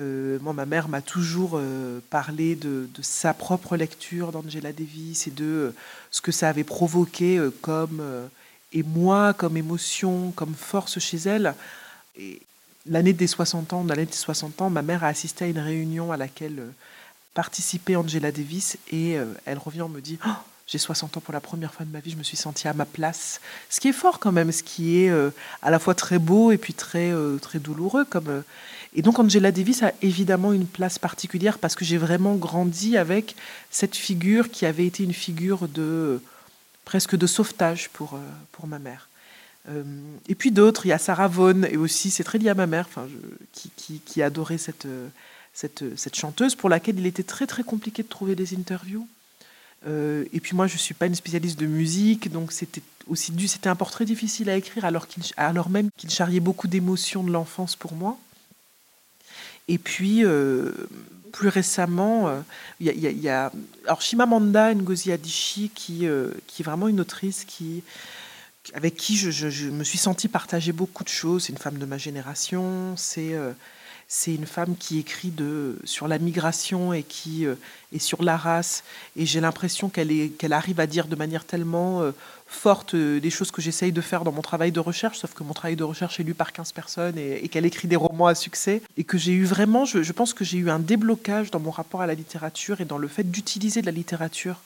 Euh, 0.00 0.38
moi, 0.40 0.52
ma 0.52 0.66
mère 0.66 0.88
m'a 0.88 1.02
toujours 1.02 1.52
euh, 1.54 2.00
parlé 2.10 2.54
de, 2.56 2.88
sa 3.02 3.34
propre 3.34 3.76
lecture 3.76 4.32
d'Angela 4.32 4.72
Davis 4.72 5.26
et 5.26 5.30
de 5.30 5.44
euh, 5.44 5.74
ce 6.10 6.20
que 6.20 6.32
ça 6.32 6.48
avait 6.48 6.64
provoqué 6.64 7.40
comme 7.60 8.02
émoi, 8.72 9.34
comme 9.34 9.56
émotion, 9.56 10.32
comme 10.32 10.54
force 10.54 10.98
chez 10.98 11.18
elle. 11.18 11.54
Et 12.18 12.40
l'année 12.86 13.12
des 13.12 13.26
60 13.26 13.72
ans, 13.72 13.84
l'année 13.84 14.06
des 14.06 14.12
60 14.12 14.62
ans, 14.62 14.70
ma 14.70 14.82
mère 14.82 15.04
a 15.04 15.08
assisté 15.08 15.44
à 15.44 15.48
une 15.48 15.58
réunion 15.58 16.12
à 16.12 16.16
laquelle 16.16 16.62
participait 17.34 17.96
Angela 17.96 18.32
Davis 18.32 18.78
et 18.90 19.16
elle 19.44 19.58
revient, 19.58 19.86
me 19.88 20.00
dit 20.00 20.18
oh, 20.26 20.30
j'ai 20.70 20.78
60 20.78 21.18
ans 21.18 21.20
pour 21.20 21.34
la 21.34 21.40
première 21.40 21.74
fois 21.74 21.84
de 21.84 21.90
ma 21.90 22.00
vie, 22.00 22.12
je 22.12 22.16
me 22.16 22.22
suis 22.22 22.38
sentie 22.38 22.68
à 22.68 22.72
ma 22.72 22.86
place. 22.86 23.42
Ce 23.68 23.80
qui 23.80 23.88
est 23.88 23.92
fort 23.92 24.20
quand 24.20 24.32
même, 24.32 24.52
ce 24.52 24.62
qui 24.62 24.98
est 24.98 25.12
à 25.62 25.70
la 25.70 25.78
fois 25.78 25.94
très 25.94 26.18
beau 26.18 26.52
et 26.52 26.58
puis 26.58 26.74
très, 26.74 27.12
très 27.42 27.58
douloureux. 27.58 28.04
Comme, 28.04 28.44
et 28.94 29.02
donc 29.02 29.18
Angela 29.18 29.52
Davis 29.52 29.82
a 29.82 29.92
évidemment 30.02 30.52
une 30.52 30.66
place 30.66 30.98
particulière 30.98 31.58
parce 31.58 31.74
que 31.74 31.84
j'ai 31.84 31.96
vraiment 31.96 32.34
grandi 32.34 32.96
avec 32.96 33.36
cette 33.70 33.94
figure 33.94 34.50
qui 34.50 34.66
avait 34.66 34.86
été 34.86 35.04
une 35.04 35.12
figure 35.12 35.68
de 35.68 36.20
presque 36.84 37.14
de 37.14 37.26
sauvetage 37.26 37.88
pour, 37.90 38.14
euh, 38.14 38.18
pour 38.50 38.66
ma 38.66 38.80
mère. 38.80 39.08
Euh, 39.68 39.84
et 40.28 40.34
puis 40.34 40.50
d'autres, 40.50 40.86
il 40.86 40.88
y 40.88 40.92
a 40.92 40.98
Sarah 40.98 41.28
Vaughan, 41.28 41.62
et 41.62 41.76
aussi 41.76 42.10
c'est 42.10 42.24
très 42.24 42.38
lié 42.38 42.48
à 42.48 42.54
ma 42.54 42.66
mère, 42.66 42.88
qui, 43.52 43.70
qui, 43.76 44.00
qui, 44.00 44.22
adorait 44.22 44.58
cette, 44.58 44.88
cette, 45.54 45.84
cette, 45.96 46.16
chanteuse, 46.16 46.56
pour 46.56 46.68
laquelle 46.68 46.98
il 46.98 47.06
était 47.06 47.22
très 47.22 47.46
très 47.46 47.62
compliqué 47.62 48.02
de 48.02 48.08
trouver 48.08 48.34
des 48.34 48.54
interviews. 48.54 49.06
Euh, 49.86 50.24
et 50.32 50.40
puis 50.40 50.54
moi, 50.54 50.66
je 50.66 50.74
ne 50.74 50.78
suis 50.78 50.94
pas 50.94 51.06
une 51.06 51.14
spécialiste 51.14 51.58
de 51.58 51.66
musique, 51.66 52.30
donc 52.30 52.52
c'était 52.52 52.82
aussi 53.06 53.32
dû, 53.32 53.48
c'était 53.48 53.68
un 53.68 53.76
portrait 53.76 54.04
difficile 54.04 54.50
à 54.50 54.56
écrire, 54.56 54.84
alors, 54.84 55.70
même 55.70 55.88
qu'il 55.96 56.10
charriait 56.10 56.40
beaucoup 56.40 56.68
d'émotions 56.68 57.24
de 57.24 57.30
l'enfance 57.30 57.76
pour 57.76 57.94
moi. 57.94 58.18
Et 59.68 59.78
puis, 59.78 60.24
euh, 60.24 60.72
plus 61.32 61.48
récemment, 61.48 62.30
il 62.80 62.88
euh, 62.88 62.92
y, 62.92 63.20
y, 63.20 63.28
a 63.28 63.52
alors 63.84 64.02
Shimamanda 64.02 64.74
Ngozi 64.74 65.12
Adichie, 65.12 65.70
qui, 65.74 66.06
qui 66.46 66.62
est 66.62 66.64
vraiment 66.64 66.88
une 66.88 67.00
autrice 67.00 67.44
qui, 67.44 67.82
avec 68.74 68.96
qui 68.96 69.16
je, 69.16 69.30
je, 69.30 69.68
me 69.68 69.84
suis 69.84 69.98
sentie 69.98 70.28
partager 70.28 70.72
beaucoup 70.72 71.04
de 71.04 71.08
choses. 71.08 71.44
C'est 71.44 71.52
une 71.52 71.58
femme 71.58 71.78
de 71.78 71.86
ma 71.86 71.98
génération, 71.98 72.96
c'est 72.96 73.34
c'est 74.12 74.34
une 74.34 74.44
femme 74.44 74.74
qui 74.76 74.98
écrit 74.98 75.32
sur 75.84 76.08
la 76.08 76.18
migration 76.18 76.92
et 76.92 77.04
qui 77.04 77.46
euh, 77.46 77.54
sur 78.00 78.24
la 78.24 78.36
race. 78.36 78.82
Et 79.14 79.24
j'ai 79.24 79.40
l'impression 79.40 79.88
qu'elle 79.88 80.52
arrive 80.52 80.80
à 80.80 80.88
dire 80.88 81.06
de 81.06 81.14
manière 81.14 81.44
tellement 81.44 82.02
euh, 82.02 82.10
forte 82.48 82.94
euh, 82.94 83.20
des 83.20 83.30
choses 83.30 83.52
que 83.52 83.62
j'essaye 83.62 83.92
de 83.92 84.00
faire 84.00 84.24
dans 84.24 84.32
mon 84.32 84.42
travail 84.42 84.72
de 84.72 84.80
recherche, 84.80 85.18
sauf 85.20 85.32
que 85.32 85.44
mon 85.44 85.52
travail 85.52 85.76
de 85.76 85.84
recherche 85.84 86.18
est 86.18 86.24
lu 86.24 86.34
par 86.34 86.52
15 86.52 86.72
personnes 86.72 87.18
et, 87.18 87.44
et 87.44 87.48
qu'elle 87.48 87.64
écrit 87.64 87.86
des 87.86 87.94
romans 87.94 88.26
à 88.26 88.34
succès. 88.34 88.82
Et 88.96 89.04
que 89.04 89.16
j'ai 89.16 89.32
eu 89.32 89.44
vraiment, 89.44 89.84
je, 89.84 90.02
je 90.02 90.12
pense 90.12 90.34
que 90.34 90.44
j'ai 90.44 90.58
eu 90.58 90.70
un 90.70 90.80
déblocage 90.80 91.52
dans 91.52 91.60
mon 91.60 91.70
rapport 91.70 92.02
à 92.02 92.08
la 92.08 92.14
littérature 92.14 92.80
et 92.80 92.86
dans 92.86 92.98
le 92.98 93.06
fait 93.06 93.30
d'utiliser 93.30 93.80
de 93.80 93.86
la 93.86 93.92
littérature 93.92 94.56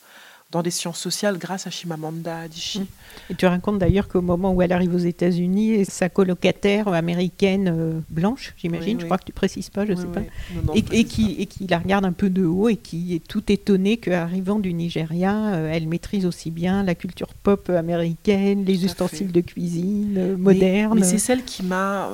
dans 0.55 0.61
des 0.61 0.71
sciences 0.71 0.99
sociales 0.99 1.37
grâce 1.37 1.67
à 1.67 1.69
Shimamanda 1.69 2.37
Adichie. 2.37 2.79
Mmh. 2.79 2.85
Et 3.31 3.35
tu 3.35 3.45
racontes 3.45 3.77
d'ailleurs 3.77 4.07
qu'au 4.07 4.21
moment 4.21 4.53
où 4.53 4.61
elle 4.61 4.71
arrive 4.71 4.95
aux 4.95 4.99
États-Unis, 4.99 5.83
sa 5.83 6.07
colocataire 6.07 6.87
américaine 6.87 7.67
euh, 7.67 7.99
blanche, 8.09 8.53
j'imagine, 8.55 8.91
oui, 8.91 8.95
oui. 8.95 9.01
je 9.01 9.05
crois 9.05 9.17
que 9.17 9.25
tu 9.25 9.33
précises 9.33 9.69
pas, 9.69 9.85
je 9.85 9.91
ne 9.91 9.97
oui, 9.97 10.03
sais 10.03 10.07
pas, 10.07 10.21
non, 10.21 10.61
non, 10.67 10.73
et, 10.73 10.83
et, 10.97 11.03
qui, 11.03 11.35
et, 11.39 11.45
qui, 11.45 11.67
la 11.67 11.79
regarde 11.79 12.05
un 12.05 12.13
peu 12.13 12.29
de 12.29 12.45
haut 12.45 12.69
et 12.69 12.77
qui 12.77 13.15
est 13.15 13.27
tout 13.27 13.43
étonnée 13.51 13.97
qu'arrivant 13.97 14.59
du 14.59 14.73
Nigeria, 14.73 15.55
euh, 15.55 15.73
elle 15.73 15.89
maîtrise 15.89 16.25
aussi 16.25 16.51
bien 16.51 16.83
la 16.83 16.95
culture 16.95 17.33
pop 17.33 17.69
américaine, 17.69 18.63
les 18.63 18.85
ustensiles 18.85 19.33
de 19.33 19.41
cuisine 19.41 20.15
euh, 20.17 20.37
modernes. 20.37 20.93
Mais, 20.93 21.01
mais 21.01 21.05
c'est 21.05 21.17
celle 21.17 21.43
qui 21.43 21.63
m'a... 21.63 22.11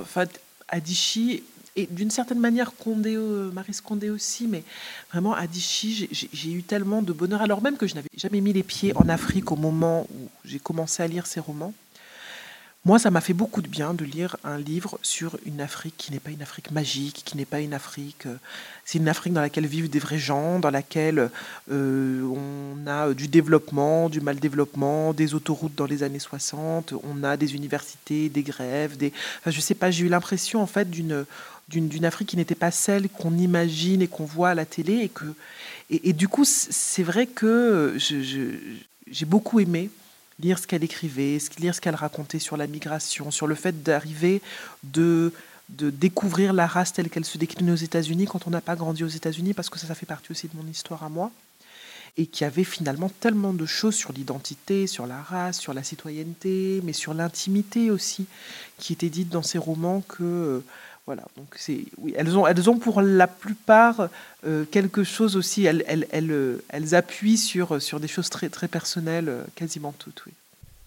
Adichie 0.74 1.43
et 1.75 1.87
d'une 1.89 2.11
certaine 2.11 2.39
manière 2.39 2.73
Condé, 2.75 3.15
euh, 3.15 3.51
Marie 3.51 3.75
Condé 3.83 4.09
aussi, 4.09 4.47
mais 4.47 4.63
vraiment 5.11 5.33
Adichie, 5.33 6.09
j'ai 6.11 6.51
eu 6.51 6.63
tellement 6.63 7.01
de 7.01 7.13
bonheur, 7.13 7.41
alors 7.41 7.61
même 7.61 7.77
que 7.77 7.87
je 7.87 7.95
n'avais 7.95 8.09
jamais 8.17 8.41
mis 8.41 8.53
les 8.53 8.63
pieds 8.63 8.95
en 8.95 9.07
Afrique 9.09 9.51
au 9.51 9.55
moment 9.55 10.07
où 10.13 10.29
j'ai 10.45 10.59
commencé 10.59 11.01
à 11.01 11.07
lire 11.07 11.25
ces 11.27 11.39
romans. 11.39 11.73
Moi, 12.83 12.97
ça 12.97 13.11
m'a 13.11 13.21
fait 13.21 13.33
beaucoup 13.33 13.61
de 13.61 13.67
bien 13.67 13.93
de 13.93 14.03
lire 14.03 14.38
un 14.43 14.57
livre 14.57 14.97
sur 15.03 15.38
une 15.45 15.61
Afrique 15.61 15.93
qui 15.97 16.11
n'est 16.11 16.19
pas 16.19 16.31
une 16.31 16.41
Afrique 16.41 16.71
magique, 16.71 17.21
qui 17.23 17.38
n'est 17.38 17.45
pas 17.45 17.59
une 17.59 17.75
Afrique. 17.75 18.25
Euh, 18.25 18.38
c'est 18.85 18.97
une 18.97 19.07
Afrique 19.07 19.33
dans 19.33 19.41
laquelle 19.41 19.67
vivent 19.67 19.88
des 19.88 20.00
vrais 20.00 20.17
gens, 20.17 20.57
dans 20.57 20.71
laquelle 20.71 21.29
euh, 21.71 22.23
on 22.23 22.88
a 22.88 23.13
du 23.13 23.27
développement, 23.27 24.09
du 24.09 24.19
mal 24.19 24.39
développement, 24.39 25.13
des 25.13 25.35
autoroutes 25.35 25.75
dans 25.75 25.85
les 25.85 26.01
années 26.01 26.17
60, 26.17 26.95
on 27.03 27.23
a 27.23 27.38
des 27.38 27.53
universités, 27.53 28.29
des 28.29 28.41
grèves, 28.41 28.97
des. 28.97 29.13
Enfin, 29.41 29.51
je 29.51 29.61
sais 29.61 29.75
pas, 29.75 29.91
j'ai 29.91 30.05
eu 30.05 30.09
l'impression 30.09 30.59
en 30.59 30.67
fait 30.67 30.89
d'une 30.89 31.25
d'une 31.69 32.03
Afrique 32.03 32.29
qui 32.29 32.35
n'était 32.35 32.55
pas 32.55 32.71
celle 32.71 33.07
qu'on 33.07 33.38
imagine 33.38 34.01
et 34.01 34.07
qu'on 34.07 34.25
voit 34.25 34.50
à 34.50 34.55
la 34.55 34.65
télé. 34.65 35.03
Et, 35.03 35.07
que, 35.09 35.23
et, 35.89 36.09
et 36.09 36.13
du 36.13 36.27
coup, 36.27 36.43
c'est 36.45 37.03
vrai 37.03 37.27
que 37.27 37.95
j'ai 37.97 39.25
beaucoup 39.25 39.59
aimé 39.59 39.89
lire 40.41 40.60
ce 40.60 40.67
qu'elle 40.67 40.83
écrivait, 40.83 41.38
lire 41.60 41.75
ce 41.75 41.81
qu'elle 41.81 41.95
racontait 41.95 42.39
sur 42.39 42.57
la 42.57 42.67
migration, 42.67 43.31
sur 43.31 43.48
le 43.48 43.55
fait 43.55 43.83
d'arriver 43.83 44.41
de, 44.83 45.33
de 45.69 45.89
découvrir 45.89 46.53
la 46.53 46.67
race 46.67 46.93
telle 46.93 47.10
qu'elle 47.10 47.25
se 47.25 47.38
décline 47.38 47.71
aux 47.71 47.75
États-Unis 47.75 48.25
quand 48.25 48.48
on 48.48 48.50
n'a 48.50 48.62
pas 48.62 48.75
grandi 48.75 49.03
aux 49.03 49.07
États-Unis, 49.07 49.53
parce 49.53 49.69
que 49.69 49.79
ça, 49.79 49.88
ça 49.88 49.95
fait 49.95 50.05
partie 50.05 50.31
aussi 50.31 50.48
de 50.48 50.55
mon 50.55 50.69
histoire 50.69 51.03
à 51.03 51.10
moi 51.10 51.31
et 52.17 52.25
qui 52.25 52.43
avait 52.43 52.65
finalement 52.65 53.10
tellement 53.19 53.53
de 53.53 53.65
choses 53.65 53.95
sur 53.95 54.12
l'identité, 54.12 54.88
sur 54.88 55.07
la 55.07 55.21
race, 55.21 55.60
sur 55.60 55.74
la 55.74 55.83
citoyenneté, 55.83 56.81
mais 56.83 56.93
sur 56.93 57.13
l'intimité 57.13 57.89
aussi, 57.89 58.25
qui 58.77 58.93
étaient 58.93 59.10
dites 59.10 59.29
dans 59.29 59.43
ces 59.43 59.57
romans 59.57 60.01
que 60.01 60.62
voilà, 61.05 61.24
donc 61.36 61.48
c'est 61.55 61.86
oui, 61.98 62.13
elles 62.15 62.38
ont 62.38 62.46
elles 62.46 62.70
ont 62.70 62.77
pour 62.77 63.01
la 63.01 63.27
plupart 63.27 64.10
euh, 64.46 64.65
quelque 64.65 65.03
chose 65.03 65.36
aussi. 65.36 65.65
Elles, 65.65 65.84
elles, 65.88 66.08
elles, 66.12 66.60
elles, 66.70 66.96
appuient 66.96 67.38
sur 67.38 67.81
sur 67.81 68.00
des 68.00 68.08
choses 68.08 68.29
très 68.29 68.50
très 68.50 68.67
personnelles, 68.67 69.27
euh, 69.29 69.43
quasiment 69.55 69.93
toutes. 69.98 70.24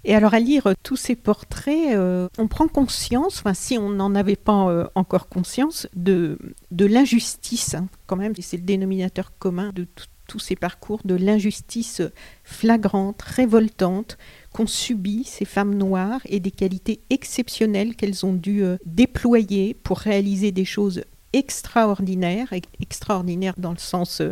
Et 0.04 0.14
alors 0.14 0.34
à 0.34 0.40
lire 0.40 0.68
tous 0.82 0.96
ces 0.96 1.16
portraits, 1.16 1.94
euh, 1.94 2.28
on 2.36 2.46
prend 2.46 2.68
conscience, 2.68 3.38
enfin 3.38 3.54
si 3.54 3.78
on 3.78 3.88
n'en 3.88 4.14
avait 4.14 4.36
pas 4.36 4.68
euh, 4.68 4.86
encore 4.94 5.28
conscience, 5.28 5.88
de, 5.96 6.38
de 6.70 6.84
l'injustice, 6.84 7.74
hein, 7.74 7.86
quand 8.06 8.16
même, 8.16 8.34
c'est 8.38 8.58
le 8.58 8.64
dénominateur 8.64 9.32
commun 9.38 9.72
de 9.74 9.86
tous 10.28 10.38
ces 10.38 10.56
parcours, 10.56 11.00
de 11.04 11.14
l'injustice 11.14 12.02
flagrante, 12.44 13.22
révoltante 13.22 14.18
qu'ont 14.54 14.66
subi 14.66 15.24
ces 15.24 15.44
femmes 15.44 15.74
noires 15.74 16.22
et 16.24 16.40
des 16.40 16.50
qualités 16.50 17.00
exceptionnelles 17.10 17.96
qu'elles 17.96 18.24
ont 18.24 18.32
dû 18.32 18.62
euh, 18.62 18.78
déployer 18.86 19.74
pour 19.74 19.98
réaliser 19.98 20.52
des 20.52 20.64
choses 20.64 21.02
extraordinaires, 21.34 22.54
extraordinaires 22.80 23.56
dans 23.58 23.72
le 23.72 23.78
sens 23.78 24.22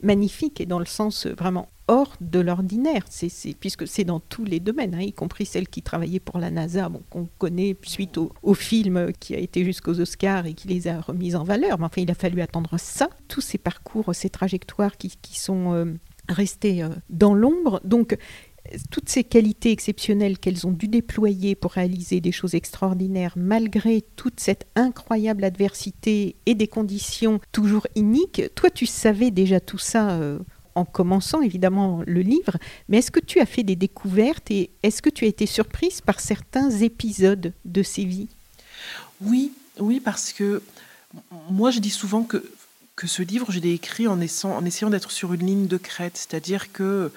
magnifique 0.00 0.60
et 0.60 0.66
dans 0.66 0.78
le 0.78 0.86
sens 0.86 1.26
vraiment 1.26 1.68
hors 1.88 2.16
de 2.20 2.40
l'ordinaire, 2.40 3.04
puisque 3.60 3.86
c'est 3.86 4.04
dans 4.04 4.20
tous 4.20 4.44
les 4.44 4.60
domaines, 4.60 4.94
hein, 4.94 5.00
y 5.00 5.12
compris 5.12 5.46
celle 5.46 5.68
qui 5.68 5.82
travaillait 5.82 6.20
pour 6.20 6.38
la 6.38 6.50
NASA, 6.50 6.90
qu'on 7.10 7.28
connaît 7.38 7.76
suite 7.82 8.18
au, 8.18 8.54
film 8.54 9.12
qui 9.18 9.34
a 9.34 9.38
été 9.38 9.64
jusqu'aux 9.64 10.00
Oscars 10.00 10.46
et 10.46 10.54
qui 10.54 10.68
les 10.68 10.88
a 10.88 11.00
remises 11.00 11.36
en 11.36 11.44
valeur. 11.44 11.78
Mais 11.78 11.84
enfin, 11.84 12.00
il 12.02 12.10
a 12.10 12.14
fallu 12.14 12.40
attendre 12.40 12.78
ça, 12.78 13.08
tous 13.28 13.40
ces 13.40 13.58
parcours, 13.58 14.14
ces 14.14 14.30
trajectoires 14.30 14.96
qui, 14.96 15.10
sont 15.38 15.74
euh, 15.74 15.84
restées 16.28 16.82
euh, 16.82 16.90
dans 17.10 17.34
l'ombre. 17.34 17.80
Donc, 17.84 18.16
toutes 18.90 19.08
ces 19.08 19.24
qualités 19.24 19.70
exceptionnelles 19.70 20.38
qu'elles 20.38 20.66
ont 20.66 20.72
dû 20.72 20.88
déployer 20.88 21.54
pour 21.54 21.72
réaliser 21.72 22.20
des 22.20 22.32
choses 22.32 22.54
extraordinaires, 22.54 23.34
malgré 23.36 24.02
toute 24.16 24.40
cette 24.40 24.66
incroyable 24.74 25.44
adversité 25.44 26.36
et 26.46 26.54
des 26.54 26.68
conditions 26.68 27.40
toujours 27.52 27.86
iniques, 27.94 28.42
toi 28.54 28.70
tu 28.70 28.86
savais 28.86 29.30
déjà 29.30 29.60
tout 29.60 29.78
ça 29.78 30.10
euh, 30.12 30.38
en 30.74 30.84
commençant 30.84 31.42
évidemment 31.42 32.02
le 32.06 32.20
livre, 32.20 32.56
mais 32.88 32.98
est-ce 32.98 33.10
que 33.10 33.20
tu 33.20 33.40
as 33.40 33.46
fait 33.46 33.62
des 33.62 33.76
découvertes 33.76 34.50
et 34.50 34.70
est-ce 34.82 35.02
que 35.02 35.10
tu 35.10 35.24
as 35.24 35.28
été 35.28 35.46
surprise 35.46 36.00
par 36.00 36.20
certains 36.20 36.70
épisodes 36.70 37.52
de 37.64 37.82
ces 37.82 38.04
vies? 38.04 38.28
Oui, 39.20 39.52
oui, 39.78 40.00
parce 40.00 40.32
que 40.32 40.62
moi 41.50 41.70
je 41.70 41.80
dis 41.80 41.90
souvent 41.90 42.22
que, 42.22 42.44
que 42.96 43.06
ce 43.06 43.22
livre, 43.22 43.50
je 43.50 43.60
l'ai 43.60 43.72
écrit 43.72 44.08
en, 44.08 44.18
en 44.18 44.64
essayant 44.64 44.90
d'être 44.90 45.10
sur 45.10 45.32
une 45.34 45.46
ligne 45.46 45.66
de 45.66 45.76
crête, 45.76 46.16
c'est-à-dire 46.16 46.72
que 46.72 47.12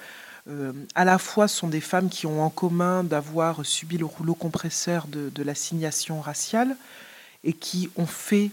euh, 0.48 0.72
à 0.94 1.04
la 1.04 1.18
fois 1.18 1.48
sont 1.48 1.68
des 1.68 1.80
femmes 1.80 2.08
qui 2.08 2.26
ont 2.26 2.42
en 2.42 2.50
commun 2.50 3.04
d'avoir 3.04 3.64
subi 3.64 3.98
le 3.98 4.04
rouleau 4.04 4.34
compresseur 4.34 5.06
de, 5.08 5.30
de 5.30 5.42
l'assignation 5.42 6.20
raciale 6.20 6.76
et 7.44 7.52
qui 7.52 7.90
ont 7.96 8.06
fait 8.06 8.50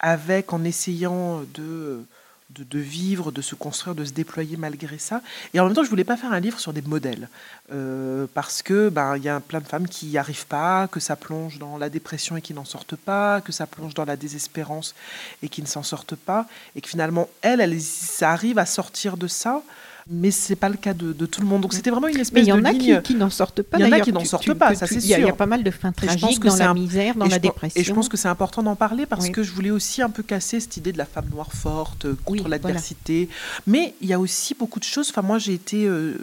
avec 0.00 0.52
en 0.52 0.64
essayant 0.64 1.42
de 1.54 2.02
de, 2.50 2.78
vivre, 2.78 3.30
de 3.30 3.42
se 3.42 3.54
construire, 3.54 3.94
de 3.94 4.04
se 4.04 4.12
déployer 4.12 4.56
malgré 4.56 4.98
ça. 4.98 5.20
Et 5.52 5.60
en 5.60 5.66
même 5.66 5.74
temps, 5.74 5.84
je 5.84 5.90
voulais 5.90 6.04
pas 6.04 6.16
faire 6.16 6.32
un 6.32 6.40
livre 6.40 6.58
sur 6.58 6.72
des 6.72 6.82
modèles, 6.82 7.28
euh, 7.72 8.26
parce 8.32 8.62
que 8.62 8.88
ben 8.88 9.16
il 9.16 9.22
y 9.22 9.28
a 9.28 9.40
plein 9.40 9.60
de 9.60 9.66
femmes 9.66 9.86
qui 9.86 10.06
n'y 10.06 10.18
arrivent 10.18 10.46
pas, 10.46 10.88
que 10.88 11.00
ça 11.00 11.14
plonge 11.14 11.58
dans 11.58 11.76
la 11.76 11.90
dépression 11.90 12.36
et 12.36 12.42
qui 12.42 12.54
n'en 12.54 12.64
sortent 12.64 12.96
pas, 12.96 13.40
que 13.42 13.52
ça 13.52 13.66
plonge 13.66 13.94
dans 13.94 14.04
la 14.04 14.16
désespérance 14.16 14.94
et 15.42 15.48
qui 15.48 15.60
ne 15.60 15.66
s'en 15.66 15.82
sortent 15.82 16.16
pas, 16.16 16.46
et 16.74 16.80
que 16.80 16.88
finalement 16.88 17.28
elles, 17.42 17.60
elles, 17.60 17.80
ça 17.80 18.30
arrive 18.30 18.58
à 18.58 18.66
sortir 18.66 19.16
de 19.16 19.26
ça 19.26 19.62
mais 20.10 20.30
c'est 20.30 20.56
pas 20.56 20.68
le 20.68 20.76
cas 20.76 20.94
de, 20.94 21.12
tout 21.26 21.40
le 21.40 21.46
monde. 21.46 21.62
Donc 21.62 21.74
c'était 21.74 21.90
vraiment 21.90 22.08
une 22.08 22.20
espèce 22.20 22.46
de 22.46 22.52
ligne. 22.52 22.64
Il 22.80 22.88
y 22.88 22.94
en 22.94 22.98
a 22.98 23.02
qui, 23.02 23.14
n'en 23.14 23.30
sortent 23.30 23.62
pas. 23.62 23.78
Il 23.78 23.86
y 23.86 23.88
en 23.88 23.92
a 23.92 24.00
qui 24.00 24.12
n'en 24.12 24.24
sortent 24.24 24.54
pas, 24.54 24.74
ça 24.74 24.86
c'est 24.86 25.00
sûr. 25.00 25.18
Il 25.18 25.24
y 25.26 25.28
a 25.28 25.32
pas 25.32 25.46
mal 25.46 25.62
de 25.62 25.70
fins 25.70 25.92
tragiques 25.92 26.42
dans 26.42 26.56
la 26.56 26.74
misère, 26.74 27.14
dans 27.14 27.26
la 27.26 27.38
dépression. 27.38 27.80
Et 27.80 27.84
je 27.84 27.92
pense 27.92 28.08
que 28.08 28.16
c'est 28.16 28.28
important 28.28 28.62
d'en 28.62 28.76
parler 28.76 29.06
parce 29.06 29.28
que 29.28 29.42
je 29.42 29.52
voulais 29.52 29.70
aussi 29.70 30.02
un 30.02 30.10
peu 30.10 30.22
casser 30.22 30.60
cette 30.60 30.76
idée 30.76 30.92
de 30.92 30.98
la 30.98 31.04
femme 31.04 31.28
noire 31.30 31.52
forte 31.52 32.06
contre 32.24 32.48
l'adversité. 32.48 33.28
Mais 33.66 33.94
il 34.00 34.08
y 34.08 34.12
a 34.12 34.20
aussi 34.20 34.54
beaucoup 34.54 34.78
de 34.78 34.84
choses. 34.84 35.10
Enfin 35.10 35.22
moi 35.22 35.38
j'ai 35.38 35.54
été, 35.54 35.86
euh, 35.86 36.14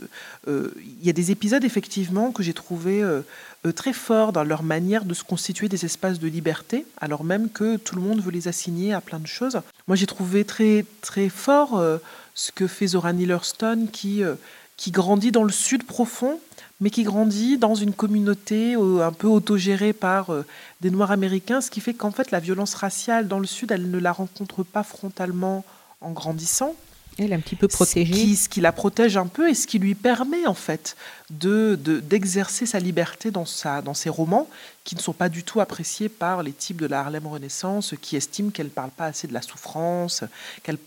euh, 0.47 0.73
il 0.99 1.05
y 1.05 1.09
a 1.09 1.13
des 1.13 1.31
épisodes 1.31 1.63
effectivement 1.63 2.31
que 2.31 2.43
j'ai 2.43 2.53
trouvé 2.53 3.03
euh, 3.03 3.21
très 3.75 3.93
forts 3.93 4.31
dans 4.31 4.43
leur 4.43 4.63
manière 4.63 5.05
de 5.05 5.13
se 5.13 5.23
constituer 5.23 5.69
des 5.69 5.85
espaces 5.85 6.19
de 6.19 6.27
liberté, 6.27 6.85
alors 6.99 7.23
même 7.23 7.49
que 7.49 7.77
tout 7.77 7.95
le 7.95 8.01
monde 8.01 8.21
veut 8.21 8.31
les 8.31 8.47
assigner 8.47 8.93
à 8.93 9.01
plein 9.01 9.19
de 9.19 9.27
choses. 9.27 9.59
Moi 9.87 9.95
j'ai 9.95 10.05
trouvé 10.05 10.43
très 10.43 10.85
très 11.01 11.29
fort 11.29 11.81
ce 12.35 12.51
que 12.51 12.67
fait 12.67 12.87
Zora 12.87 13.13
Neale 13.13 13.39
qui, 13.91 14.23
euh, 14.23 14.35
qui 14.77 14.91
grandit 14.91 15.31
dans 15.31 15.43
le 15.43 15.51
sud 15.51 15.83
profond, 15.83 16.39
mais 16.81 16.89
qui 16.89 17.03
grandit 17.03 17.57
dans 17.57 17.75
une 17.75 17.93
communauté 17.93 18.75
euh, 18.75 19.05
un 19.05 19.13
peu 19.13 19.27
autogérée 19.27 19.93
par 19.93 20.31
euh, 20.31 20.45
des 20.81 20.91
Noirs 20.91 21.11
américains, 21.11 21.61
ce 21.61 21.71
qui 21.71 21.79
fait 21.79 21.93
qu'en 21.93 22.11
fait 22.11 22.31
la 22.31 22.41
violence 22.41 22.75
raciale 22.75 23.27
dans 23.27 23.39
le 23.39 23.47
sud, 23.47 23.71
elle 23.71 23.89
ne 23.89 23.97
la 23.97 24.11
rencontre 24.11 24.63
pas 24.63 24.83
frontalement 24.83 25.63
en 26.01 26.11
grandissant. 26.11 26.75
Elle 27.17 27.31
est 27.31 27.35
un 27.35 27.39
petit 27.39 27.55
peu 27.55 27.69
protégée. 27.69 28.13
Ce 28.13 28.19
qui, 28.19 28.35
ce 28.35 28.49
qui, 28.49 28.59
la 28.59 28.73
protège 28.73 29.15
un 29.15 29.27
peu 29.27 29.49
et 29.49 29.53
ce 29.53 29.67
qui 29.67 29.79
lui 29.79 29.95
permet 29.95 30.45
en 30.45 30.53
fait 30.53 30.97
de, 31.29 31.75
d'exercer 31.75 32.65
sa 32.65 32.79
liberté 32.79 33.31
dans, 33.31 33.45
ses 33.45 34.09
romans, 34.09 34.47
qui 34.83 34.95
ne 34.95 35.01
sont 35.01 35.13
pas 35.13 35.29
du 35.29 35.43
tout 35.43 35.59
appréciés 35.59 36.09
par 36.09 36.43
les 36.43 36.51
types 36.51 36.79
de 36.79 36.85
la 36.85 36.99
Harlem 36.99 37.25
Renaissance, 37.25 37.95
qui 38.01 38.15
estiment 38.15 38.51
qu'elle 38.51 38.67
ne 38.67 38.71
parle 38.71 38.91
pas 38.91 39.05
assez 39.05 39.27
de 39.27 39.33
la 39.33 39.41
souffrance, 39.41 40.23
qu'elle, 40.63 40.77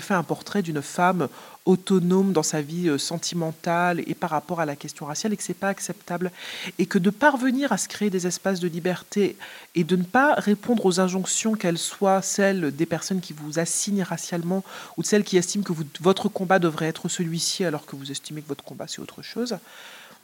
fait 0.00 0.14
un 0.14 0.22
portrait 0.22 0.62
d'une 0.62 0.82
femme 0.82 1.28
autonome 1.64 2.32
dans 2.32 2.42
sa 2.42 2.60
vie 2.60 2.88
euh, 2.88 2.98
sentimentale 2.98 4.02
et 4.08 4.14
par 4.14 4.30
rapport 4.30 4.58
à 4.58 4.66
la 4.66 4.74
question 4.74 5.06
raciale, 5.06 5.32
et 5.32 5.36
que 5.36 5.44
c'est 5.44 5.54
pas 5.54 5.68
acceptable. 5.68 6.32
Et 6.78 6.86
que 6.86 6.98
de 6.98 7.10
parvenir 7.10 7.70
à 7.72 7.78
se 7.78 7.88
créer 7.88 8.10
des 8.10 8.26
espaces 8.26 8.58
de 8.58 8.66
liberté 8.66 9.36
et 9.76 9.84
de 9.84 9.94
ne 9.94 10.02
pas 10.02 10.34
répondre 10.34 10.84
aux 10.86 10.98
injonctions, 10.98 11.54
qu'elles 11.54 11.78
soient 11.78 12.22
celles 12.22 12.74
des 12.74 12.86
personnes 12.86 13.20
qui 13.20 13.32
vous 13.32 13.60
assignent 13.60 14.02
racialement 14.02 14.64
ou 14.96 15.02
de 15.02 15.06
celles 15.06 15.24
qui 15.24 15.36
estiment 15.36 15.64
que 15.64 15.72
votre 16.00 16.28
combat 16.28 16.58
devrait 16.58 16.86
être 16.86 17.08
celui-ci 17.08 17.64
alors 17.64 17.86
que 17.86 17.94
vous 17.94 18.10
estimez 18.10 18.42
que 18.42 18.48
votre 18.48 18.64
combat 18.64 18.86
c'est 18.88 19.00
autre 19.00 19.22
chose 19.22 19.31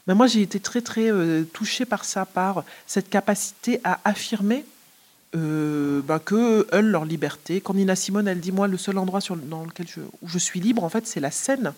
mais 0.09 0.15
moi, 0.15 0.27
j'ai 0.27 0.41
été 0.41 0.59
très, 0.59 0.81
très 0.81 1.13
euh, 1.13 1.45
touchée 1.53 1.85
par 1.85 2.05
ça, 2.05 2.25
par 2.25 2.65
cette 2.87 3.11
capacité 3.11 3.81
à 3.85 4.01
affirmer 4.05 4.65
euh, 5.37 6.01
bah, 6.01 6.19
que 6.19 6.67
eux, 6.73 6.81
leur 6.81 7.05
liberté. 7.05 7.61
Quand 7.61 7.75
Nina 7.75 7.95
Simone, 7.95 8.27
elle 8.27 8.41
dit 8.41 8.51
Moi, 8.51 8.69
le 8.69 8.79
seul 8.79 8.97
endroit 8.97 9.21
sur, 9.21 9.37
dans 9.37 9.65
lequel 9.65 9.87
je, 9.87 10.01
où 10.23 10.29
je 10.29 10.39
suis 10.39 10.61
libre, 10.61 10.83
en 10.83 10.89
fait, 10.89 11.07
c'est 11.07 11.21
la 11.21 11.31
scène. 11.31 11.75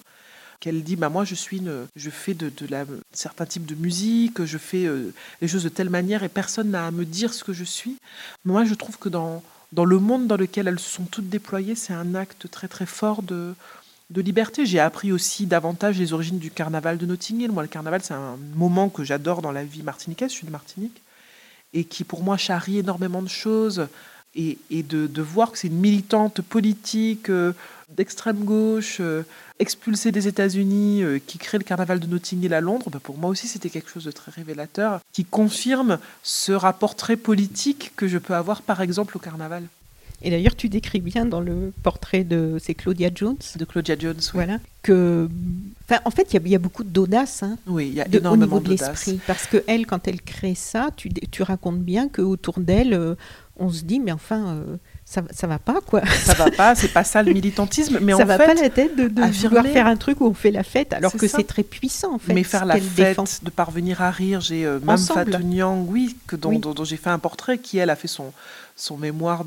Qu'elle 0.61 0.85
dit 0.85 0.95
bah, 0.95 1.09
Moi, 1.09 1.25
je, 1.25 1.35
suis 1.35 1.61
je 1.97 2.11
fais 2.11 2.35
de, 2.35 2.51
de 2.51 2.67
la, 2.69 2.85
certains 3.13 3.47
types 3.47 3.67
de 3.67 3.75
musique, 3.75 4.45
je 4.45 4.59
fais 4.59 4.87
euh, 4.87 5.13
les 5.41 5.49
choses 5.49 5.65
de 5.65 5.69
telle 5.69 5.91
manière 5.91 6.23
et 6.23 6.29
personne 6.29 6.71
n'a 6.71 6.87
à 6.87 6.91
me 6.93 7.05
dire 7.05 7.35
ce 7.35 7.43
que 7.43 7.53
je 7.53 7.65
suis. 7.65 7.97
moi, 8.45 8.65
je 8.65 8.75
trouve 8.75 8.97
que 8.97 9.09
dans, 9.09 9.43
dans 9.73 9.85
le 9.85 9.99
monde 9.99 10.29
dans 10.29 10.37
lequel 10.37 10.69
elles 10.69 10.79
se 10.79 10.89
sont 10.89 11.05
toutes 11.05 11.29
déployées, 11.29 11.75
c'est 11.75 11.95
un 11.95 12.15
acte 12.15 12.49
très, 12.49 12.69
très 12.69 12.87
fort 12.87 13.23
de 13.23 13.55
de 14.11 14.21
liberté. 14.21 14.67
J'ai 14.67 14.81
appris 14.81 15.13
aussi 15.13 15.47
davantage 15.47 15.99
les 15.99 16.13
origines 16.13 16.39
du 16.39 16.51
carnaval 16.51 16.99
de 16.99 17.07
Notting 17.07 17.41
Hill. 17.41 17.53
Moi, 17.53 17.63
le 17.63 17.69
carnaval, 17.69 18.01
c'est 18.03 18.15
un 18.15 18.37
moment 18.55 18.89
que 18.89 19.05
j'adore 19.05 19.41
dans 19.41 19.53
la 19.53 19.65
vie 19.65 19.83
martiniquaise. 19.83 20.31
Je 20.31 20.37
suis 20.37 20.47
de 20.47 20.53
Martinique. 20.53 21.01
Et 21.73 21.85
qui, 21.85 22.03
pour 22.03 22.23
moi, 22.23 22.37
charrie 22.37 22.79
énormément 22.79 23.23
de 23.23 23.29
choses. 23.29 23.87
Et, 24.35 24.59
de, 24.71 25.23
voir 25.23 25.53
que 25.53 25.59
c'est 25.59 25.69
une 25.69 25.81
militante 25.81 26.41
politique 26.41 27.31
euh, 27.31 27.53
d'extrême 27.97 28.45
gauche, 28.45 28.99
euh, 29.01 29.25
expulsée 29.59 30.13
des 30.13 30.29
États-Unis, 30.29 31.03
euh, 31.03 31.19
qui 31.25 31.39
crée 31.39 31.59
le 31.59 31.65
carnaval 31.65 31.99
de 31.99 32.07
Notting 32.07 32.45
Hill 32.45 32.55
à 32.55 32.61
Londres, 32.61 32.91
bah, 32.91 33.01
pour 33.03 33.19
moi 33.19 33.29
aussi, 33.29 33.49
c'était 33.49 33.71
quelque 33.71 33.91
chose 33.91 34.05
de 34.05 34.13
très 34.13 34.31
révélateur, 34.31 35.01
qui 35.13 35.25
confirme 35.25 35.99
ce 36.23 36.53
rapport 36.53 36.95
très 36.95 37.17
politique 37.17 37.93
que 37.97 38.07
je 38.07 38.19
peux 38.19 38.35
avoir, 38.35 38.63
par 38.63 38.81
exemple, 38.83 39.17
au 39.17 39.21
carnaval. 39.21 39.65
Et 40.23 40.31
d'ailleurs, 40.31 40.55
tu 40.55 40.69
décris 40.69 41.01
bien 41.01 41.25
dans 41.25 41.41
le 41.41 41.73
portrait 41.83 42.25
de 42.25 42.59
c'est 42.61 42.75
Claudia 42.75 43.11
Jones. 43.15 43.39
De 43.57 43.65
Claudia 43.65 43.97
Jones, 43.99 44.21
Voilà. 44.35 44.59
Que, 44.83 45.29
enfin, 45.85 46.01
en 46.05 46.11
fait, 46.11 46.33
il 46.33 46.49
y, 46.49 46.55
a 46.55 46.59
beaucoup 46.59 46.85
d'audace. 46.85 47.43
Hein, 47.43 47.59
oui, 47.67 47.89
il 47.89 47.95
y 47.95 48.01
a 48.01 48.07
énormément 48.07 48.57
au 48.57 48.61
niveau 48.61 48.61
de 48.61 48.69
l'esprit. 48.71 49.21
Parce 49.27 49.47
que 49.47 49.63
elle, 49.67 49.87
quand 49.87 50.09
elle 50.09 50.23
crée 50.23 50.55
ça, 50.55 50.89
tu, 50.97 51.11
tu 51.11 51.43
racontes 51.43 51.81
bien 51.81 52.09
qu'autour 52.09 52.61
d'elle, 52.61 52.95
euh, 52.95 53.15
on 53.57 53.71
se 53.71 53.85
dit, 53.85 54.01
mais 54.01 54.13
enfin. 54.13 54.57
Euh, 54.57 54.77
ça, 55.11 55.23
ça 55.33 55.49
va 55.49 55.59
pas 55.59 55.81
quoi. 55.85 56.07
Ça 56.07 56.35
va 56.35 56.53
pas, 56.53 56.77
c'est 56.77 56.93
pas 56.93 57.03
ça 57.03 57.25
le 57.25 57.33
militantisme, 57.33 57.99
mais 58.01 58.13
ça 58.17 58.23
en 58.23 58.27
va 58.27 58.39
fait, 58.39 58.47
pas 58.47 58.55
la 58.55 58.71
tête 58.71 58.95
de, 58.95 59.09
de 59.09 59.23
vouloir 59.23 59.67
faire 59.67 59.89
un 59.89 59.97
truc 59.97 60.21
où 60.21 60.27
on 60.27 60.35
fait 60.35 60.53
la 60.53 60.63
fête, 60.63 60.93
alors 60.93 61.13
que 61.13 61.27
c'est 61.27 61.43
très 61.43 61.65
puissant 61.65 62.15
en 62.15 62.19
fait. 62.19 62.33
Mais 62.33 62.45
faire 62.45 62.65
la 62.65 62.81
fête, 62.81 63.19
de 63.43 63.51
parvenir 63.51 64.03
à 64.03 64.13
rire, 64.13 64.41
j'ai 64.41 64.65
euh, 64.65 64.79
même 64.79 64.97
Fatou 64.99 65.39
oui, 65.89 66.17
que 66.29 66.37
dont, 66.37 66.57
dont 66.61 66.85
j'ai 66.85 66.97
fait 66.97 67.11
un 67.11 67.19
portrait, 67.19 67.59
qui 67.59 67.79
elle 67.79 67.91
a 67.91 67.97
fait 67.97 68.07
son 68.07 68.33
son 68.77 68.97
mémoire 68.97 69.45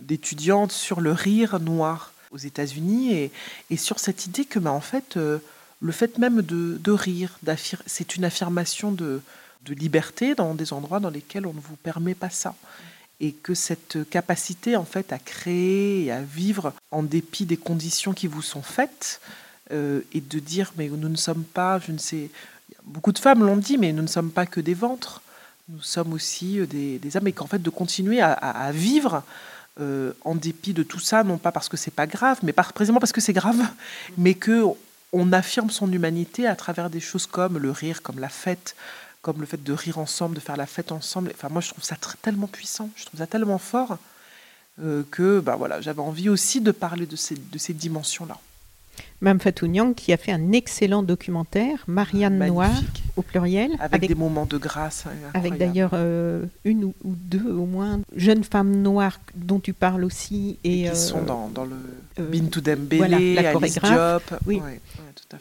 d'étudiante 0.00 0.70
de, 0.70 0.74
sur 0.74 1.02
le 1.02 1.12
rire 1.12 1.60
noir 1.60 2.12
aux 2.30 2.38
États-Unis 2.38 3.12
et, 3.12 3.30
et, 3.70 3.76
sur 3.76 4.00
cette 4.00 4.24
idée 4.24 4.46
que, 4.46 4.58
bah, 4.58 4.72
en 4.72 4.80
fait, 4.80 5.18
euh, 5.18 5.38
le 5.80 5.92
fait 5.92 6.16
même 6.18 6.40
de, 6.40 6.80
de 6.82 6.90
rire, 6.90 7.38
c'est 7.86 8.16
une 8.16 8.24
affirmation 8.24 8.90
de, 8.92 9.20
de 9.66 9.74
liberté 9.74 10.34
dans 10.34 10.54
des 10.54 10.72
endroits 10.72 11.00
dans 11.00 11.10
lesquels 11.10 11.46
on 11.46 11.52
ne 11.52 11.60
vous 11.60 11.76
permet 11.76 12.14
pas 12.14 12.30
ça. 12.30 12.54
Et 13.22 13.32
que 13.32 13.54
cette 13.54 13.98
capacité, 14.10 14.76
en 14.76 14.84
fait, 14.84 15.12
à 15.12 15.18
créer 15.18 16.04
et 16.04 16.12
à 16.12 16.20
vivre 16.20 16.74
en 16.90 17.02
dépit 17.02 17.46
des 17.46 17.56
conditions 17.56 18.12
qui 18.12 18.26
vous 18.26 18.42
sont 18.42 18.62
faites, 18.62 19.20
euh, 19.72 20.00
et 20.12 20.20
de 20.20 20.38
dire, 20.38 20.72
mais 20.76 20.88
nous 20.88 21.08
ne 21.08 21.16
sommes 21.16 21.44
pas, 21.44 21.78
je 21.78 21.92
ne 21.92 21.98
sais, 21.98 22.28
beaucoup 22.84 23.12
de 23.12 23.18
femmes 23.18 23.42
l'ont 23.42 23.56
dit, 23.56 23.78
mais 23.78 23.92
nous 23.92 24.02
ne 24.02 24.08
sommes 24.08 24.30
pas 24.30 24.44
que 24.44 24.60
des 24.60 24.74
ventres. 24.74 25.22
Nous 25.68 25.80
sommes 25.80 26.12
aussi 26.12 26.60
euh, 26.60 26.66
des, 26.66 27.16
âmes 27.16 27.28
et 27.28 27.32
qu'en 27.32 27.46
fait 27.46 27.62
de 27.62 27.70
continuer 27.70 28.20
à, 28.20 28.70
vivre 28.72 29.22
euh, 29.80 30.12
en 30.24 30.34
dépit 30.34 30.74
de 30.74 30.82
tout 30.82 30.98
ça, 30.98 31.24
non 31.24 31.38
pas 31.38 31.52
parce 31.52 31.68
que 31.68 31.78
c'est 31.78 31.92
pas 31.92 32.06
grave, 32.06 32.40
mais 32.42 32.52
précisément 32.52 33.00
parce 33.00 33.12
que 33.12 33.20
c'est 33.20 33.32
grave, 33.32 33.62
mais 34.18 34.34
que 34.34 34.64
on 35.14 35.32
affirme 35.32 35.70
son 35.70 35.90
humanité 35.92 36.46
à 36.46 36.56
travers 36.56 36.90
des 36.90 37.00
choses 37.00 37.26
comme 37.26 37.58
le 37.58 37.70
rire, 37.70 38.02
comme 38.02 38.18
la 38.18 38.30
fête, 38.30 38.74
comme 39.22 39.40
le 39.40 39.46
fait 39.46 39.62
de 39.62 39.72
rire 39.72 39.98
ensemble, 39.98 40.34
de 40.34 40.40
faire 40.40 40.56
la 40.56 40.66
fête 40.66 40.92
ensemble. 40.92 41.30
Enfin, 41.34 41.48
moi, 41.48 41.60
je 41.60 41.70
trouve 41.70 41.84
ça 41.84 41.96
tellement 42.20 42.48
puissant, 42.48 42.90
je 42.96 43.06
trouve 43.06 43.20
ça 43.20 43.26
tellement 43.26 43.58
fort 43.58 43.98
euh, 44.80 45.04
que 45.10 45.38
voilà, 45.56 45.80
j'avais 45.80 46.02
envie 46.02 46.28
aussi 46.28 46.60
de 46.60 46.72
parler 46.72 47.06
de 47.06 47.16
ces, 47.16 47.36
de 47.36 47.58
ces 47.58 47.72
dimensions-là. 47.72 48.38
Mme 49.22 49.38
Fatou 49.38 49.72
qui 49.96 50.12
a 50.12 50.16
fait 50.16 50.32
un 50.32 50.50
excellent 50.50 51.04
documentaire, 51.04 51.84
Marianne 51.86 52.44
Noire 52.44 52.82
au 53.16 53.22
pluriel. 53.22 53.70
Avec, 53.78 54.08
des 54.08 54.14
moments 54.16 54.46
de 54.46 54.58
grâce. 54.58 55.04
Avec 55.34 55.58
d'ailleurs 55.58 55.90
euh, 55.94 56.44
une 56.64 56.84
ou, 56.84 56.94
deux 57.04 57.52
au 57.52 57.66
moins 57.66 58.00
jeunes 58.16 58.42
femmes 58.42 58.82
noires 58.82 59.20
dont 59.36 59.60
tu 59.60 59.74
parles 59.74 60.04
aussi. 60.04 60.58
Et, 60.64 60.82
qui 60.82 60.88
euh, 60.88 60.94
sont 60.94 61.22
dans, 61.22 61.48
dans 61.48 61.64
le 61.64 61.76
euh, 62.18 62.28
Bintou 62.28 62.60
Dembélé, 62.60 63.34
la 63.34 63.50
Alice 63.50 63.78
Diop. 63.80 64.22
Oui. 64.46 64.60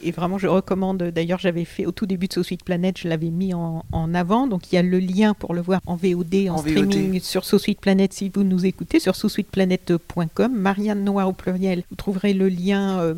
Et 0.01 0.11
vraiment, 0.11 0.37
je 0.37 0.47
recommande. 0.47 1.01
D'ailleurs, 1.03 1.39
j'avais 1.39 1.65
fait 1.65 1.85
au 1.85 1.91
tout 1.91 2.05
début 2.05 2.27
de 2.27 2.33
So 2.33 2.43
Sweet 2.43 2.63
Planet, 2.63 2.97
je 2.97 3.07
l'avais 3.07 3.29
mis 3.29 3.53
en, 3.53 3.83
avant. 4.13 4.47
Donc, 4.47 4.71
il 4.71 4.75
y 4.75 4.77
a 4.77 4.81
le 4.81 4.99
lien 4.99 5.33
pour 5.33 5.53
le 5.53 5.61
voir 5.61 5.81
en 5.85 5.95
VOD, 5.95 6.49
en, 6.49 6.57
streaming 6.57 7.19
sur 7.19 7.45
So 7.45 7.57
Sweet 7.57 7.79
Planet 7.79 8.13
si 8.13 8.29
vous 8.29 8.43
nous 8.43 8.65
écoutez, 8.65 8.99
sur 8.99 9.15
sosweetplanet.com. 9.15 10.53
Marianne 10.53 11.03
Noire 11.03 11.27
au 11.27 11.33
pluriel. 11.33 11.83
Vous 11.89 11.95
trouverez 11.95 12.33
le 12.33 12.47
lien, 12.47 13.13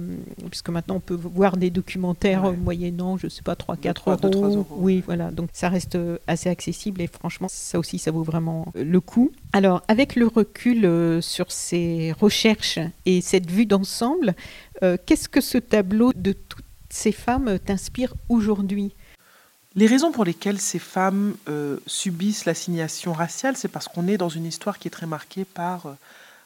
puisque 0.54 0.70
maintenant 0.70 0.96
on 0.96 1.00
peut 1.00 1.16
voir 1.16 1.58
des 1.58 1.70
documentaires 1.70 2.54
moyennant, 2.54 3.18
je 3.18 3.26
ne 3.26 3.30
sais 3.30 3.42
pas, 3.42 3.56
3-4 3.56 4.28
euros. 4.28 4.68
Oui, 4.70 5.04
voilà. 5.06 5.32
Donc, 5.32 5.50
ça 5.52 5.68
reste 5.68 5.96
euh, 5.96 6.18
assez 6.28 6.50
accessible 6.50 7.02
et 7.02 7.08
franchement, 7.08 7.48
ça 7.50 7.80
aussi, 7.80 7.98
ça 7.98 8.12
vaut 8.12 8.24
vraiment 8.24 8.72
euh, 8.76 8.84
le 8.84 9.00
coup. 9.00 9.32
Alors, 9.52 9.82
avec 9.88 10.16
le 10.16 10.28
recul 10.28 11.22
sur 11.22 11.52
ces 11.52 12.14
recherches 12.20 12.80
et 13.06 13.22
cette 13.22 13.50
vue 13.50 13.66
d'ensemble, 13.66 14.36
qu'est-ce 15.06 15.30
que 15.30 15.42
ce 15.42 15.58
tableau 15.58 16.12
de 16.14 16.34
toutes 16.34 16.66
ces 16.90 17.12
femmes 17.12 17.58
t'inspirent 17.60 18.16
aujourd'hui? 18.30 18.94
Les 19.76 19.88
raisons 19.88 20.12
pour 20.12 20.24
lesquelles 20.24 20.60
ces 20.60 20.78
femmes 20.78 21.36
euh, 21.50 21.78
subissent 21.88 22.46
l'assignation 22.46 23.12
raciale, 23.12 23.58
c'est 23.58 23.68
parce 23.68 23.88
qu'on 23.88 24.08
est 24.08 24.18
dans 24.18 24.30
une 24.30 24.46
histoire 24.46 24.78
qui 24.78 24.88
est 24.88 24.92
très 24.92 25.08
marquée 25.08 25.46
par, 25.46 25.88
euh, 25.88 25.94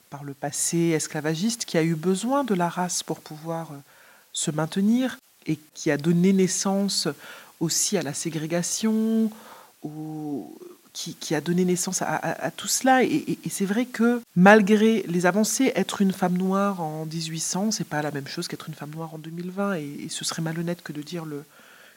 par 0.09 0.23
le 0.23 0.33
passé 0.33 0.77
esclavagiste, 0.95 1.65
qui 1.65 1.77
a 1.77 1.83
eu 1.83 1.95
besoin 1.95 2.45
de 2.45 2.53
la 2.53 2.69
race 2.69 3.03
pour 3.03 3.19
pouvoir 3.19 3.71
euh, 3.73 3.75
se 4.37 4.51
maintenir 4.51 5.17
et 5.47 5.57
qui 5.73 5.89
a 5.89 5.97
donné 5.97 6.31
naissance 6.31 7.07
aussi 7.59 7.97
à 7.97 8.03
la 8.03 8.13
ségrégation, 8.13 9.31
au, 9.81 10.55
qui, 10.93 11.33
a 11.33 11.41
donné 11.41 11.65
naissance 11.65 12.03
à, 12.03 12.51
tout 12.55 12.67
cela. 12.67 13.03
Et, 13.03 13.39
c'est 13.49 13.65
vrai 13.65 13.87
que 13.87 14.21
malgré 14.35 15.03
les 15.07 15.25
avancées, 15.25 15.71
être 15.73 16.01
une 16.01 16.11
femme 16.11 16.37
noire 16.37 16.81
en 16.81 17.05
1800, 17.05 17.71
c'est 17.71 17.83
pas 17.83 18.03
la 18.03 18.11
même 18.11 18.27
chose 18.27 18.47
qu'être 18.47 18.67
une 18.67 18.75
femme 18.75 18.91
noire 18.91 19.15
en 19.15 19.17
2020. 19.17 19.73
Et, 19.75 20.07
ce 20.09 20.23
serait 20.23 20.43
malhonnête 20.43 20.83
que 20.83 20.93
de 20.93 21.01
dire 21.01 21.25
le, 21.25 21.43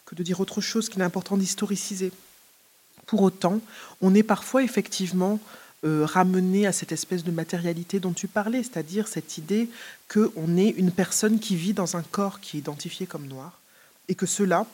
que 0.06 0.14
de 0.14 0.22
dire 0.22 0.40
autre 0.40 0.62
chose 0.62 0.88
qu'il 0.88 1.02
est 1.02 1.04
important 1.04 1.36
d'historiciser. 1.36 2.10
Pour 3.04 3.20
autant, 3.20 3.60
on 4.00 4.14
est 4.14 4.22
parfois 4.22 4.62
effectivement 4.62 5.38
euh, 5.84 6.04
ramené 6.04 6.66
à 6.66 6.72
cette 6.72 6.92
espèce 6.92 7.24
de 7.24 7.30
matérialité 7.30 8.00
dont 8.00 8.12
tu 8.12 8.28
parlais, 8.28 8.62
c'est-à-dire 8.62 9.08
cette 9.08 9.38
idée 9.38 9.68
qu'on 10.12 10.56
est 10.56 10.68
une 10.70 10.90
personne 10.90 11.38
qui 11.38 11.56
vit 11.56 11.72
dans 11.72 11.96
un 11.96 12.02
corps 12.02 12.40
qui 12.40 12.56
est 12.56 12.60
identifié 12.60 13.06
comme 13.06 13.26
noir, 13.26 13.60
et 14.08 14.14
que 14.14 14.26
cela, 14.26 14.66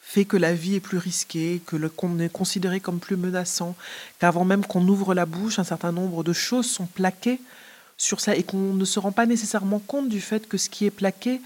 fait 0.00 0.24
que 0.24 0.36
la 0.36 0.54
vie 0.54 0.74
est 0.74 0.80
plus 0.80 0.98
risquée, 0.98 1.62
que 1.66 1.76
qu'on 1.88 2.18
est 2.18 2.28
considéré 2.28 2.78
comme 2.80 2.98
plus 2.98 3.16
menaçant, 3.16 3.74
qu'avant 4.18 4.44
même 4.44 4.64
qu'on 4.64 4.86
ouvre 4.86 5.14
la 5.14 5.26
bouche, 5.26 5.58
un 5.58 5.64
certain 5.64 5.92
nombre 5.92 6.22
de 6.22 6.32
choses 6.32 6.70
sont 6.70 6.86
plaquées 6.86 7.40
sur 7.96 8.20
ça 8.20 8.36
et 8.36 8.42
qu'on 8.42 8.74
ne 8.74 8.84
se 8.84 8.98
rend 8.98 9.12
pas 9.12 9.26
nécessairement 9.26 9.78
compte 9.78 10.08
du 10.08 10.20
fait 10.20 10.46
que 10.48 10.58
ce 10.58 10.68
qui 10.68 10.84
est 10.84 10.90
plaqué 10.90 11.40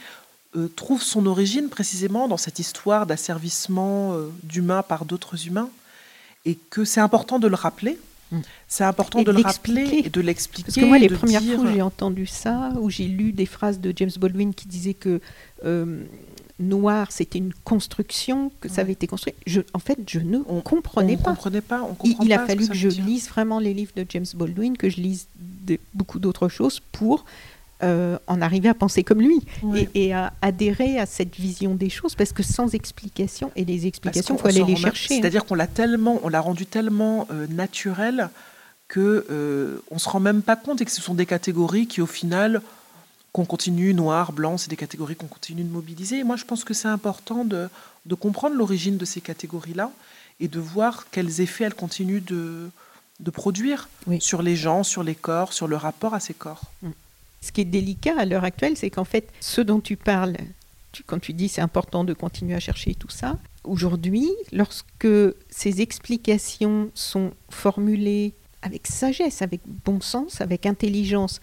euh, 0.56 0.68
trouve 0.68 1.02
son 1.02 1.26
origine 1.26 1.68
précisément 1.68 2.26
dans 2.26 2.36
cette 2.36 2.58
histoire 2.58 3.06
d'asservissement 3.06 4.14
euh, 4.14 4.30
d'humains 4.42 4.82
par 4.82 5.04
d'autres 5.04 5.46
humains 5.46 5.70
et 6.44 6.56
que 6.70 6.84
c'est 6.84 7.00
important 7.00 7.38
de 7.38 7.48
le 7.48 7.54
rappeler. 7.54 7.98
Mm. 8.30 8.40
C'est 8.66 8.84
important 8.84 9.22
de, 9.22 9.32
le 9.32 9.40
rappeler 9.40 10.02
et 10.04 10.10
de 10.10 10.20
l'expliquer. 10.20 10.66
Parce 10.66 10.76
que 10.76 10.84
moi, 10.84 10.98
les 10.98 11.08
premières 11.08 11.42
fois 11.42 11.54
où 11.54 11.72
j'ai 11.72 11.82
entendu 11.82 12.26
ça, 12.26 12.72
où 12.80 12.90
j'ai 12.90 13.06
lu 13.06 13.32
des 13.32 13.46
phrases 13.46 13.80
de 13.80 13.92
James 13.96 14.10
Baldwin 14.18 14.54
qui 14.54 14.68
disaient 14.68 14.94
que 14.94 15.20
euh, 15.64 16.04
noir, 16.58 17.10
c'était 17.10 17.38
une 17.38 17.54
construction, 17.64 18.50
que 18.60 18.68
ça 18.68 18.82
avait 18.82 18.92
été 18.92 19.06
construit. 19.06 19.34
Je, 19.46 19.60
en 19.72 19.78
fait, 19.78 19.98
je 20.06 20.18
ne 20.18 20.38
comprenais 20.60 21.16
pas. 21.16 21.30
Comprenait 21.30 21.60
pas 21.60 21.88
il, 22.04 22.32
a 22.32 22.44
fallu 22.46 22.68
que, 22.68 22.74
je 22.74 22.88
lise 22.88 23.28
vraiment 23.28 23.60
les 23.60 23.72
livres 23.74 23.92
de 23.96 24.04
James 24.08 24.26
Baldwin, 24.34 24.76
que 24.76 24.88
je 24.88 25.00
lise 25.00 25.28
beaucoup 25.94 26.18
d'autres 26.18 26.48
choses 26.48 26.80
pour 26.92 27.24
euh, 27.82 28.18
en 28.26 28.40
arriver 28.42 28.68
à 28.68 28.74
penser 28.74 29.04
comme 29.04 29.20
lui 29.20 29.40
et, 29.94 30.12
à 30.12 30.32
adhérer 30.42 30.98
à 30.98 31.06
cette 31.06 31.36
vision 31.36 31.74
des 31.74 31.90
choses, 31.90 32.16
parce 32.16 32.32
que 32.32 32.42
sans 32.42 32.74
explication, 32.74 33.52
et 33.54 33.64
les 33.64 33.86
explications, 33.86 34.34
il 34.34 34.40
faut 34.40 34.48
aller 34.48 34.64
les 34.64 34.74
chercher. 34.74 35.14
Hein. 35.14 35.18
C'est-à-dire 35.20 35.44
qu'on 35.44 35.54
l'a 35.54 35.68
tellement, 35.68 36.18
on 36.24 36.28
l'a 36.28 36.40
rendu 36.40 36.66
tellement 36.66 37.28
euh, 37.30 37.46
naturel 37.46 38.30
que 38.88 39.26
euh, 39.30 39.78
on 39.90 39.98
se 39.98 40.08
rend 40.08 40.18
même 40.18 40.42
pas 40.42 40.56
compte 40.56 40.80
et 40.80 40.84
que 40.84 40.90
ce 40.90 41.00
sont 41.00 41.14
des 41.14 41.26
catégories 41.26 41.86
qui, 41.86 42.00
au 42.00 42.06
final, 42.06 42.62
qu'on 43.32 43.44
continue, 43.44 43.94
noir, 43.94 44.32
blanc, 44.32 44.58
c'est 44.58 44.70
des 44.70 44.76
catégories 44.76 45.14
qu'on 45.14 45.26
continue 45.28 45.62
de 45.62 45.70
mobiliser. 45.70 46.18
Et 46.18 46.24
moi, 46.24 46.36
je 46.36 46.44
pense 46.44 46.64
que 46.64 46.74
c'est 46.74 46.88
important 46.88 47.44
de, 47.44 47.68
de 48.06 48.14
comprendre 48.16 48.56
l'origine 48.56 48.96
de 48.96 49.04
ces 49.04 49.20
catégories-là 49.20 49.92
et 50.40 50.48
de 50.48 50.58
voir 50.58 51.06
quels 51.12 51.40
effets 51.40 51.64
elles 51.64 51.74
continuent 51.74 52.24
de, 52.24 52.70
de 53.20 53.30
produire 53.30 53.88
sur 54.20 54.42
les 54.42 54.56
gens, 54.56 54.82
sur 54.82 55.02
les 55.02 55.14
corps, 55.14 55.52
sur 55.52 55.68
le 55.68 55.76
rapport 55.76 56.14
à 56.14 56.20
ces 56.20 56.34
corps. 56.34 56.62
Mm. 56.82 56.90
Ce 57.40 57.52
qui 57.52 57.60
est 57.60 57.66
délicat 57.66 58.18
à 58.18 58.24
l'heure 58.24 58.44
actuelle, 58.44 58.76
c'est 58.76 58.90
qu'en 58.90 59.04
fait, 59.04 59.30
ce 59.40 59.60
dont 59.60 59.80
tu 59.80 59.96
parles, 59.96 60.36
tu, 60.92 61.02
quand 61.04 61.20
tu 61.20 61.32
dis 61.32 61.48
c'est 61.48 61.60
important 61.60 62.04
de 62.04 62.14
continuer 62.14 62.54
à 62.54 62.60
chercher 62.60 62.94
tout 62.94 63.10
ça, 63.10 63.38
aujourd'hui, 63.64 64.28
lorsque 64.52 65.08
ces 65.50 65.80
explications 65.80 66.90
sont 66.94 67.32
formulées 67.50 68.34
avec 68.62 68.86
sagesse, 68.86 69.42
avec 69.42 69.60
bon 69.84 70.00
sens, 70.00 70.40
avec 70.40 70.66
intelligence, 70.66 71.40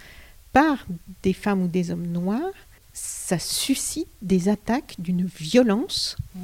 par 0.52 0.86
des 1.24 1.34
femmes 1.34 1.64
ou 1.64 1.68
des 1.68 1.92
hommes 1.92 2.08
noirs, 2.08 2.54
ça 2.94 3.40
suscite 3.40 4.08
des 4.22 4.50
attaques 4.50 4.96
d'une 5.00 5.26
violence. 5.26 6.16
Mm, 6.34 6.40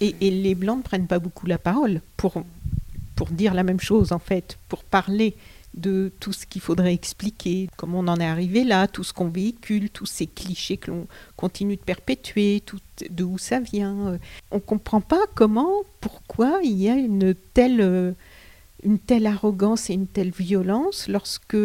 et, 0.00 0.14
et, 0.20 0.30
les 0.30 0.54
Blancs 0.54 0.78
ne 0.78 0.82
prennent 0.82 1.06
pas 1.06 1.18
beaucoup 1.18 1.46
la 1.46 1.58
parole 1.58 2.00
pour, 2.16 2.42
pour 3.16 3.28
dire 3.28 3.54
la 3.54 3.62
même 3.62 3.80
chose, 3.80 4.12
en 4.12 4.18
fait, 4.18 4.58
pour 4.68 4.84
parler 4.84 5.34
de 5.74 6.12
tout 6.20 6.32
ce 6.32 6.46
qu'il 6.46 6.60
faudrait 6.60 6.94
expliquer, 6.94 7.68
comment 7.76 8.00
on 8.00 8.08
en 8.08 8.16
est 8.16 8.26
arrivé 8.26 8.64
là, 8.64 8.88
tout 8.88 9.04
ce 9.04 9.12
qu'on 9.12 9.28
véhicule, 9.28 9.90
tous 9.90 10.06
ces 10.06 10.26
clichés 10.26 10.76
que 10.76 10.90
l'on 10.90 11.06
continue 11.36 11.76
de 11.76 11.82
perpétuer, 11.82 12.62
tout, 12.64 12.80
de 13.08 13.24
où 13.24 13.38
ça 13.38 13.60
vient. 13.60 14.18
On 14.50 14.56
ne 14.56 14.60
comprend 14.60 15.00
pas 15.00 15.24
comment, 15.34 15.82
pourquoi 16.00 16.60
il 16.64 16.72
y 16.72 16.88
a 16.88 16.94
une 16.94 17.34
telle 17.54 17.80
euh, 17.80 18.12
une 18.84 18.98
telle 18.98 19.26
arrogance 19.26 19.90
et 19.90 19.94
une 19.94 20.06
telle 20.06 20.30
violence 20.30 21.08
lorsque 21.08 21.56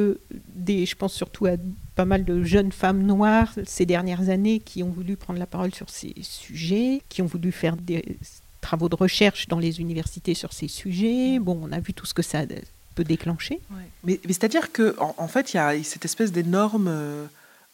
des, 0.55 0.85
je 0.85 0.95
pense 0.95 1.13
surtout 1.13 1.45
à 1.45 1.51
pas 1.95 2.05
mal 2.05 2.25
de 2.25 2.43
jeunes 2.43 2.71
femmes 2.71 3.03
noires 3.03 3.53
ces 3.65 3.85
dernières 3.85 4.29
années 4.29 4.59
qui 4.59 4.81
ont 4.81 4.89
voulu 4.89 5.15
prendre 5.15 5.39
la 5.39 5.45
parole 5.45 5.73
sur 5.73 5.89
ces 5.89 6.13
sujets, 6.21 7.01
qui 7.09 7.21
ont 7.21 7.27
voulu 7.27 7.51
faire 7.51 7.77
des 7.77 8.17
travaux 8.61 8.89
de 8.89 8.95
recherche 8.95 9.47
dans 9.47 9.59
les 9.59 9.79
universités 9.79 10.33
sur 10.33 10.53
ces 10.53 10.67
sujets. 10.67 11.37
Bon, 11.39 11.59
on 11.61 11.71
a 11.71 11.79
vu 11.79 11.93
tout 11.93 12.05
ce 12.05 12.13
que 12.13 12.23
ça 12.23 12.45
peut 12.93 13.03
déclencher. 13.03 13.59
Mais, 14.03 14.19
c'est-à-dire 14.27 14.71
que 14.71 14.95
en, 14.99 15.27
fait, 15.27 15.53
il 15.53 15.57
y 15.57 15.59
a 15.59 15.81
cette 15.83 16.05
espèce 16.05 16.31
d'énorme 16.31 16.87
euh, 16.87 17.25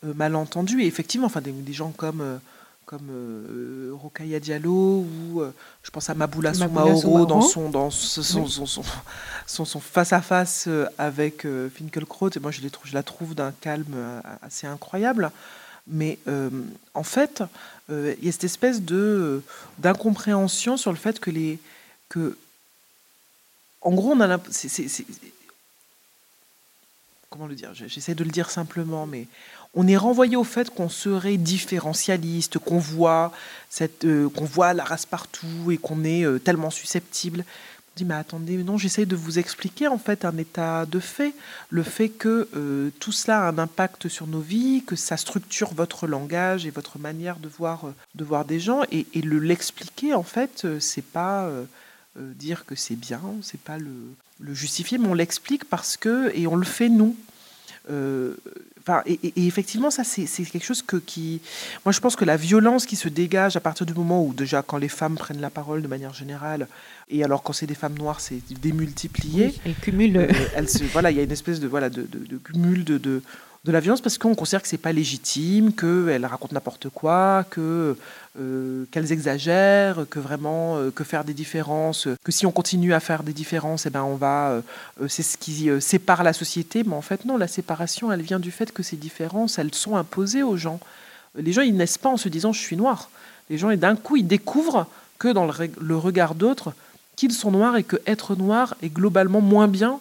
euh, 0.05 0.13
malentendu 0.13 0.82
et 0.82 0.88
effectivement, 0.88 1.27
enfin 1.27 1.41
des, 1.41 1.73
gens 1.73 1.91
comme 1.91 2.21
euh, 2.21 2.38
comme 2.89 3.10
euh, 3.12 3.91
Rokaya 4.01 4.39
Diallo 4.39 5.05
ou 5.05 5.41
euh, 5.41 5.53
je 5.84 5.91
pense 5.91 6.10
à 6.10 6.15
Maboula 6.15 6.55
Soumaoro 6.55 7.27
dans 7.27 7.41
son 7.41 7.69
dans 7.69 7.91
son, 7.91 8.47
son, 8.47 9.65
son, 9.65 9.79
face 9.79 10.12
à 10.12 10.23
face 10.23 10.67
avec 10.97 11.45
euh, 11.45 11.69
Finkelkraut 11.69 12.32
et 12.36 12.39
moi 12.39 12.49
je, 12.49 12.62
les 12.62 12.71
trouve, 12.71 12.88
je 12.88 12.95
la 12.95 13.03
trouve 13.03 13.36
d'un 13.36 13.51
calme 13.51 13.95
assez 14.41 14.65
incroyable. 14.65 15.29
Mais 15.86 16.17
en 16.95 17.03
fait 17.03 17.43
il 17.89 18.23
y 18.23 18.29
a 18.29 18.32
cette 18.32 18.43
espèce 18.43 18.82
de 18.82 19.43
d'incompréhension 19.77 20.75
sur 20.75 20.91
le 20.91 20.97
fait 20.97 21.19
que 21.19 21.29
les 21.29 21.60
que 22.10 22.36
en 23.81 23.91
gros 23.91 24.11
on 24.11 24.21
a 24.21 24.39
comment 27.29 27.47
le 27.47 27.55
dire? 27.55 27.73
J'essaie 27.73 28.15
de 28.15 28.23
le 28.23 28.31
dire 28.31 28.49
simplement 28.49 29.05
mais 29.05 29.27
on 29.75 29.87
est 29.87 29.97
renvoyé 29.97 30.35
au 30.35 30.43
fait 30.43 30.69
qu'on 30.69 30.89
serait 30.89 31.37
différentialiste, 31.37 32.57
qu'on 32.57 32.79
voit, 32.79 33.31
cette, 33.69 34.05
euh, 34.05 34.29
qu'on 34.29 34.45
voit 34.45 34.73
la 34.73 34.83
race 34.83 35.05
partout 35.05 35.71
et 35.71 35.77
qu'on 35.77 36.03
est 36.03 36.25
euh, 36.25 36.39
tellement 36.39 36.71
susceptible. 36.71 37.45
On 37.47 37.93
dit, 37.97 38.05
mais 38.05 38.15
attendez, 38.15 38.57
non, 38.57 38.77
j'essaie 38.77 39.05
de 39.05 39.15
vous 39.15 39.37
expliquer 39.37 39.87
en 39.87 39.99
fait 39.99 40.25
un 40.25 40.37
état 40.37 40.87
de 40.87 40.99
fait, 40.99 41.35
le 41.69 41.83
fait 41.83 42.09
que 42.09 42.47
euh, 42.55 42.89
tout 42.99 43.11
cela 43.11 43.45
a 43.45 43.49
un 43.49 43.59
impact 43.59 44.07
sur 44.07 44.25
nos 44.25 44.39
vies, 44.39 44.83
que 44.87 44.95
ça 44.95 45.17
structure 45.17 45.73
votre 45.75 46.07
langage 46.07 46.65
et 46.65 46.71
votre 46.71 46.97
manière 46.97 47.37
de 47.37 47.47
voir, 47.47 47.81
de 48.15 48.23
voir 48.23 48.45
des 48.45 48.59
gens, 48.59 48.81
et, 48.91 49.05
le 49.21 49.37
l'expliquer 49.37 50.15
en 50.15 50.23
fait, 50.23 50.65
c'est 50.79 51.05
pas 51.05 51.49
dire 52.21 52.65
que 52.65 52.75
c'est 52.75 52.95
bien, 52.95 53.21
c'est 53.41 53.60
pas 53.60 53.77
le, 53.77 53.91
le 54.39 54.53
justifier, 54.53 54.97
mais 54.97 55.08
on 55.08 55.13
l'explique 55.13 55.65
parce 55.65 55.97
que, 55.97 56.32
et 56.36 56.47
on 56.47 56.55
le 56.55 56.65
fait 56.65 56.89
nous. 56.89 57.15
et, 59.05 59.47
effectivement, 59.47 59.91
ça, 59.91 60.03
c'est 60.03 60.25
quelque 60.45 60.63
chose 60.63 60.82
que, 60.82 60.97
qui. 60.97 61.41
Moi, 61.86 61.91
je 61.91 61.99
pense 61.99 62.15
que 62.15 62.25
la 62.25 62.38
violence 62.38 62.86
qui 62.86 62.95
se 62.95 63.10
dégage 63.10 63.55
à 63.55 63.60
partir 63.60 63.86
du 63.86 63.93
moment 63.93 64.23
où, 64.23 64.34
déjà, 64.34 64.62
quand 64.62 64.77
les 64.77 64.89
femmes 64.89 65.15
prennent 65.15 65.41
la 65.41 65.49
parole 65.49 65.82
de 65.82 65.88
manière 65.88 66.13
générale, 66.13 66.67
et 67.10 67.23
alors 67.23 67.41
quand 67.41 67.53
c'est 67.53 67.65
des 67.65 67.75
femmes 67.75 67.97
noires, 67.97 68.21
c'est 68.21 68.41
démultiplié. 68.62 69.53
elles 69.65 69.75
cumulent. 69.75 70.17
Euh, 70.17 70.63
voilà, 70.91 71.12
il 71.12 71.17
y 71.17 71.19
a 71.19 71.23
une 71.23 71.32
espèce 71.32 71.60
de, 71.60 71.67
voilà, 71.67 71.89
de, 71.89 72.03
de, 72.03 72.19
de 72.19 72.38
cumul 72.38 72.84
de, 72.84 72.97
de 72.97 73.21
de 73.65 73.71
la 73.71 73.79
violence 73.79 74.01
parce 74.01 74.17
qu'on 74.17 74.35
considère 74.35 74.61
que 74.61 74.67
c'est 74.67 74.77
pas 74.77 74.93
légitime, 74.93 75.73
qu'elles 75.73 76.25
racontent 76.25 76.53
n'importe 76.53 76.89
quoi, 76.89 77.45
que 77.49 77.97
euh, 78.39 78.85
qu'elles 78.91 79.11
exagèrent, 79.11 80.05
que 80.09 80.19
vraiment 80.19 80.77
euh, 80.77 80.91
que 80.91 81.03
faire 81.03 81.25
des 81.25 81.33
différences, 81.33 82.07
que 82.23 82.31
si 82.31 82.45
on 82.45 82.51
continue 82.51 82.93
à 82.93 83.01
faire 83.01 83.23
des 83.23 83.33
différences, 83.33 83.85
eh 83.85 83.89
ben 83.89 84.03
on 84.03 84.15
va, 84.15 84.51
euh, 84.51 85.07
c'est 85.09 85.23
ce 85.23 85.37
qui 85.37 85.69
sépare 85.81 86.23
la 86.23 86.31
société. 86.31 86.83
Mais 86.85 86.93
en 86.93 87.01
fait 87.01 87.25
non, 87.25 87.37
la 87.37 87.47
séparation, 87.47 88.11
elle 88.11 88.21
vient 88.21 88.39
du 88.39 88.51
fait 88.51 88.71
que 88.71 88.83
ces 88.83 88.95
différences, 88.95 89.59
elles 89.59 89.73
sont 89.73 89.97
imposées 89.97 90.43
aux 90.43 90.55
gens. 90.55 90.79
Les 91.35 91.51
gens, 91.51 91.61
ils 91.61 91.75
naissent 91.75 91.97
pas 91.97 92.09
en 92.09 92.17
se 92.17 92.29
disant 92.29 92.53
je 92.53 92.61
suis 92.61 92.77
noir. 92.77 93.09
Les 93.49 93.57
gens, 93.57 93.71
et 93.71 93.77
d'un 93.77 93.95
coup, 93.95 94.15
ils 94.15 94.27
découvrent 94.27 94.87
que 95.17 95.27
dans 95.27 95.45
le, 95.45 95.53
le 95.81 95.97
regard 95.97 96.33
d'autres, 96.33 96.73
qu'ils 97.17 97.33
sont 97.33 97.51
noirs 97.51 97.75
et 97.75 97.83
que 97.83 97.97
être 98.07 98.35
noir 98.35 98.75
est 98.81 98.89
globalement 98.89 99.41
moins 99.41 99.67
bien 99.67 99.99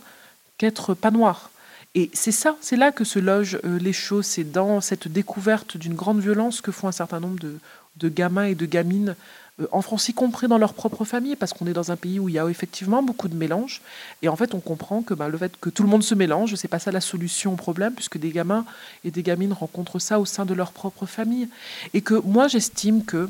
qu'être 0.58 0.94
pas 0.94 1.10
noir. 1.10 1.50
Et 1.98 2.10
c'est 2.12 2.30
ça, 2.30 2.56
c'est 2.60 2.76
là 2.76 2.92
que 2.92 3.02
se 3.02 3.18
logent 3.18 3.58
euh, 3.64 3.76
les 3.76 3.92
choses, 3.92 4.24
c'est 4.24 4.44
dans 4.44 4.80
cette 4.80 5.08
découverte 5.08 5.76
d'une 5.76 5.96
grande 5.96 6.20
violence 6.20 6.60
que 6.60 6.70
font 6.70 6.86
un 6.86 6.92
certain 6.92 7.18
nombre 7.18 7.40
de, 7.40 8.08
gamins 8.08 8.44
et 8.44 8.54
de 8.54 8.66
gamines 8.66 9.16
euh, 9.60 9.66
en 9.72 9.82
France, 9.82 10.08
y 10.08 10.14
compris 10.14 10.46
dans 10.46 10.58
leur 10.58 10.74
propre 10.74 11.04
famille, 11.04 11.34
parce 11.34 11.52
qu'on 11.52 11.66
est 11.66 11.72
dans 11.72 11.90
un 11.90 11.96
pays 11.96 12.20
où 12.20 12.28
il 12.28 12.36
y 12.36 12.38
a 12.38 12.48
effectivement 12.48 13.02
beaucoup 13.02 13.26
de 13.26 13.34
mélange. 13.34 13.82
Et 14.22 14.28
en 14.28 14.36
fait, 14.36 14.54
on 14.54 14.60
comprend 14.60 15.02
que 15.02 15.12
bah, 15.12 15.28
le 15.28 15.36
fait 15.36 15.50
que 15.60 15.70
tout 15.70 15.82
le 15.82 15.88
monde 15.88 16.04
se 16.04 16.14
mélange, 16.14 16.54
c'est 16.54 16.68
pas 16.68 16.78
ça 16.78 16.92
la 16.92 17.00
solution 17.00 17.54
au 17.54 17.56
problème, 17.56 17.94
puisque 17.94 18.16
des 18.16 18.30
gamins 18.30 18.64
et 19.02 19.10
des 19.10 19.24
gamines 19.24 19.52
rencontrent 19.52 19.98
ça 19.98 20.20
au 20.20 20.24
sein 20.24 20.44
de 20.44 20.54
leur 20.54 20.70
propre 20.70 21.04
famille. 21.04 21.48
Et 21.94 22.00
que 22.00 22.14
moi, 22.14 22.46
j'estime 22.46 23.04
que 23.04 23.28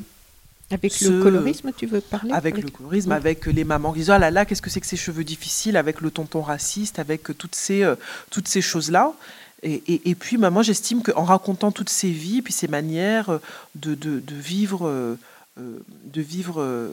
avec 0.71 1.01
le 1.01 1.23
colorisme, 1.23 1.71
tu 1.75 1.85
veux 1.87 2.01
parler 2.01 2.31
Avec, 2.31 2.57
le 2.57 2.69
colorisme, 2.69 3.11
avec 3.11 3.45
les 3.47 3.63
mamans 3.63 3.91
qui 3.91 3.99
disent 3.99 4.11
Oh 4.11 4.19
là 4.19 4.29
là, 4.29 4.45
qu'est-ce 4.45 4.61
que 4.61 4.69
c'est 4.69 4.81
que 4.81 4.87
ces 4.87 4.97
cheveux 4.97 5.23
difficiles, 5.23 5.77
avec 5.77 6.01
le 6.01 6.11
tonton 6.11 6.41
raciste, 6.41 6.99
avec 6.99 7.23
toutes 7.37 7.55
ces, 7.55 7.83
euh, 7.83 7.95
toutes 8.29 8.47
ces 8.47 8.61
choses-là. 8.61 9.13
Et, 9.61 10.09
et, 10.09 10.15
puis, 10.15 10.37
bah, 10.37 10.51
moi, 10.51 10.63
j'estime 10.63 11.01
qu'en 11.01 11.25
racontant 11.25 11.71
toutes 11.71 11.89
ces 11.89 12.11
vies, 12.11 12.41
puis 12.41 12.53
ces 12.53 12.69
manières 12.69 13.29
euh, 13.29 13.41
de, 13.75 13.93
de, 13.93 14.19
de 14.19 14.35
vivre, 14.35 14.87
euh, 14.87 15.15
de 15.57 16.21
vivre 16.21 16.89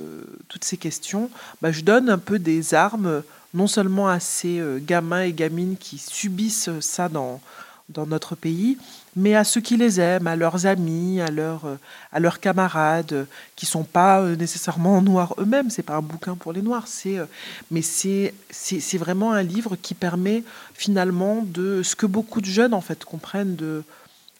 toutes 0.48 0.64
ces 0.64 0.76
questions, 0.76 1.30
bah, 1.62 1.70
je 1.70 1.82
donne 1.82 2.10
un 2.10 2.18
peu 2.18 2.38
des 2.40 2.74
armes, 2.74 3.22
non 3.54 3.68
seulement 3.68 4.08
à 4.08 4.18
ces 4.18 4.60
gamins 4.80 5.22
et 5.22 5.32
gamines 5.32 5.76
qui 5.78 5.98
subissent 5.98 6.70
ça 6.80 7.08
dans, 7.08 7.40
dans 7.88 8.06
notre 8.06 8.34
pays, 8.34 8.78
mais 9.16 9.34
à 9.34 9.44
ceux 9.44 9.62
qui 9.62 9.78
les 9.78 9.98
aiment, 9.98 10.26
à 10.26 10.36
leurs 10.36 10.66
amis, 10.66 11.22
à 11.22 11.30
leurs, 11.30 11.64
euh, 11.64 11.76
à 12.12 12.20
leurs 12.20 12.38
camarades, 12.38 13.14
euh, 13.14 13.24
qui 13.56 13.64
sont 13.64 13.82
pas 13.82 14.20
euh, 14.20 14.36
nécessairement 14.36 15.00
noirs 15.00 15.34
eux-mêmes. 15.38 15.70
C'est 15.70 15.82
pas 15.82 15.96
un 15.96 16.02
bouquin 16.02 16.36
pour 16.36 16.52
les 16.52 16.60
noirs, 16.60 16.86
c'est, 16.86 17.16
mais 17.70 17.80
c'est, 17.80 18.34
c'est, 18.50 18.98
vraiment 18.98 19.32
un 19.32 19.42
livre 19.42 19.76
qui 19.76 19.94
permet 19.94 20.44
finalement 20.74 21.42
de 21.42 21.82
ce 21.82 21.96
que 21.96 22.04
beaucoup 22.04 22.42
de 22.42 22.46
jeunes 22.46 22.74
en 22.74 22.82
fait 22.82 23.04
comprennent 23.06 23.56
de, 23.56 23.82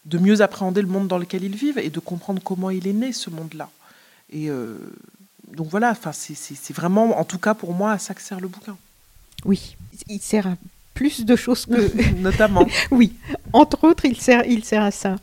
de 0.04 0.18
mieux 0.18 0.42
appréhender 0.42 0.82
le 0.82 0.88
monde 0.88 1.08
dans 1.08 1.18
lequel 1.18 1.42
ils 1.42 1.56
vivent 1.56 1.78
et 1.78 1.90
de 1.90 2.00
comprendre 2.00 2.42
comment 2.44 2.68
il 2.68 2.86
est 2.86 2.92
né 2.92 3.12
ce 3.12 3.30
monde-là. 3.30 3.70
Et 4.30 4.50
donc 5.52 5.68
voilà, 5.68 5.90
enfin 5.90 6.12
c'est, 6.12 6.34
c'est 6.34 6.74
vraiment, 6.74 7.18
en 7.18 7.24
tout 7.24 7.38
cas 7.38 7.54
pour 7.54 7.72
moi, 7.72 7.92
à 7.92 7.98
ça 7.98 8.12
que 8.12 8.20
sert 8.20 8.40
le 8.40 8.48
bouquin. 8.48 8.76
Oui, 9.44 9.76
il 10.08 10.20
sert 10.20 10.46
à 10.46 10.56
plus 10.96 11.24
de 11.24 11.36
choses 11.36 11.66
que... 11.66 12.20
Notamment. 12.20 12.66
oui, 12.90 13.12
entre 13.52 13.84
autres, 13.84 14.04
il 14.04 14.16
sert, 14.16 14.44
il 14.46 14.64
sert 14.64 14.82
à 14.82 14.90
ça. 14.90 15.16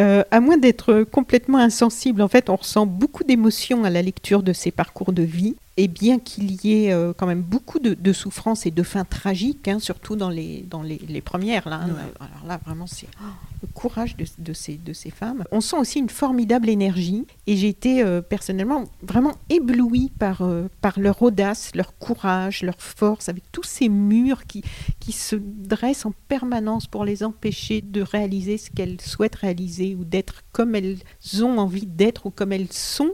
Euh, 0.00 0.24
à 0.32 0.40
moins 0.40 0.56
d'être 0.56 1.04
complètement 1.04 1.58
insensible, 1.58 2.22
en 2.22 2.28
fait, 2.28 2.50
on 2.50 2.56
ressent 2.56 2.86
beaucoup 2.86 3.22
d'émotions 3.22 3.84
à 3.84 3.90
la 3.90 4.02
lecture 4.02 4.42
de 4.42 4.52
ces 4.52 4.72
parcours 4.72 5.12
de 5.12 5.22
vie. 5.22 5.54
Et 5.76 5.88
bien 5.88 6.20
qu'il 6.20 6.64
y 6.64 6.84
ait 6.84 6.92
euh, 6.92 7.12
quand 7.16 7.26
même 7.26 7.42
beaucoup 7.42 7.80
de, 7.80 7.94
de 7.94 8.12
souffrances 8.12 8.64
et 8.64 8.70
de 8.70 8.82
fins 8.84 9.04
tragiques, 9.04 9.66
hein, 9.66 9.80
surtout 9.80 10.14
dans 10.14 10.30
les, 10.30 10.64
dans 10.70 10.82
les, 10.82 11.20
premières, 11.20 11.68
là, 11.68 11.80
hein, 11.82 11.96
alors 12.20 12.46
là, 12.46 12.60
vraiment, 12.64 12.86
c'est 12.86 13.08
oh, 13.20 13.26
le 13.62 13.68
courage 13.68 14.16
de, 14.16 14.24
de, 14.38 14.52
ces, 14.52 14.76
de 14.76 14.92
ces 14.92 15.10
femmes. 15.10 15.44
On 15.50 15.60
sent 15.60 15.76
aussi 15.76 15.98
une 15.98 16.10
formidable 16.10 16.68
énergie. 16.68 17.26
Et 17.46 17.56
j'ai 17.56 17.68
été 17.68 18.02
euh, 18.02 18.22
personnellement 18.22 18.84
vraiment 19.02 19.34
éblouie 19.48 20.12
par, 20.18 20.48
par 20.80 21.00
leur 21.00 21.20
audace, 21.22 21.72
leur 21.74 21.96
courage, 21.98 22.62
leur 22.62 22.80
force, 22.80 23.28
avec 23.28 23.42
tous 23.50 23.64
ces 23.64 23.88
murs 23.88 24.44
qui, 24.46 24.62
qui 25.00 25.12
se 25.12 25.36
dressent 25.36 26.06
en 26.06 26.12
permanence 26.28 26.86
pour 26.86 27.04
les 27.04 27.24
empêcher 27.24 27.80
de 27.80 28.00
réaliser 28.00 28.58
ce 28.58 28.70
qu'elles 28.70 29.00
souhaitent 29.00 29.34
réaliser 29.34 29.94
ou 29.94 30.04
d'être 30.04 30.42
comme 30.52 30.74
elles 30.74 30.98
ont 31.40 31.58
envie 31.58 31.86
d'être 31.86 32.26
ou 32.26 32.30
comme 32.30 32.52
elles 32.52 32.72
sont. 32.72 33.12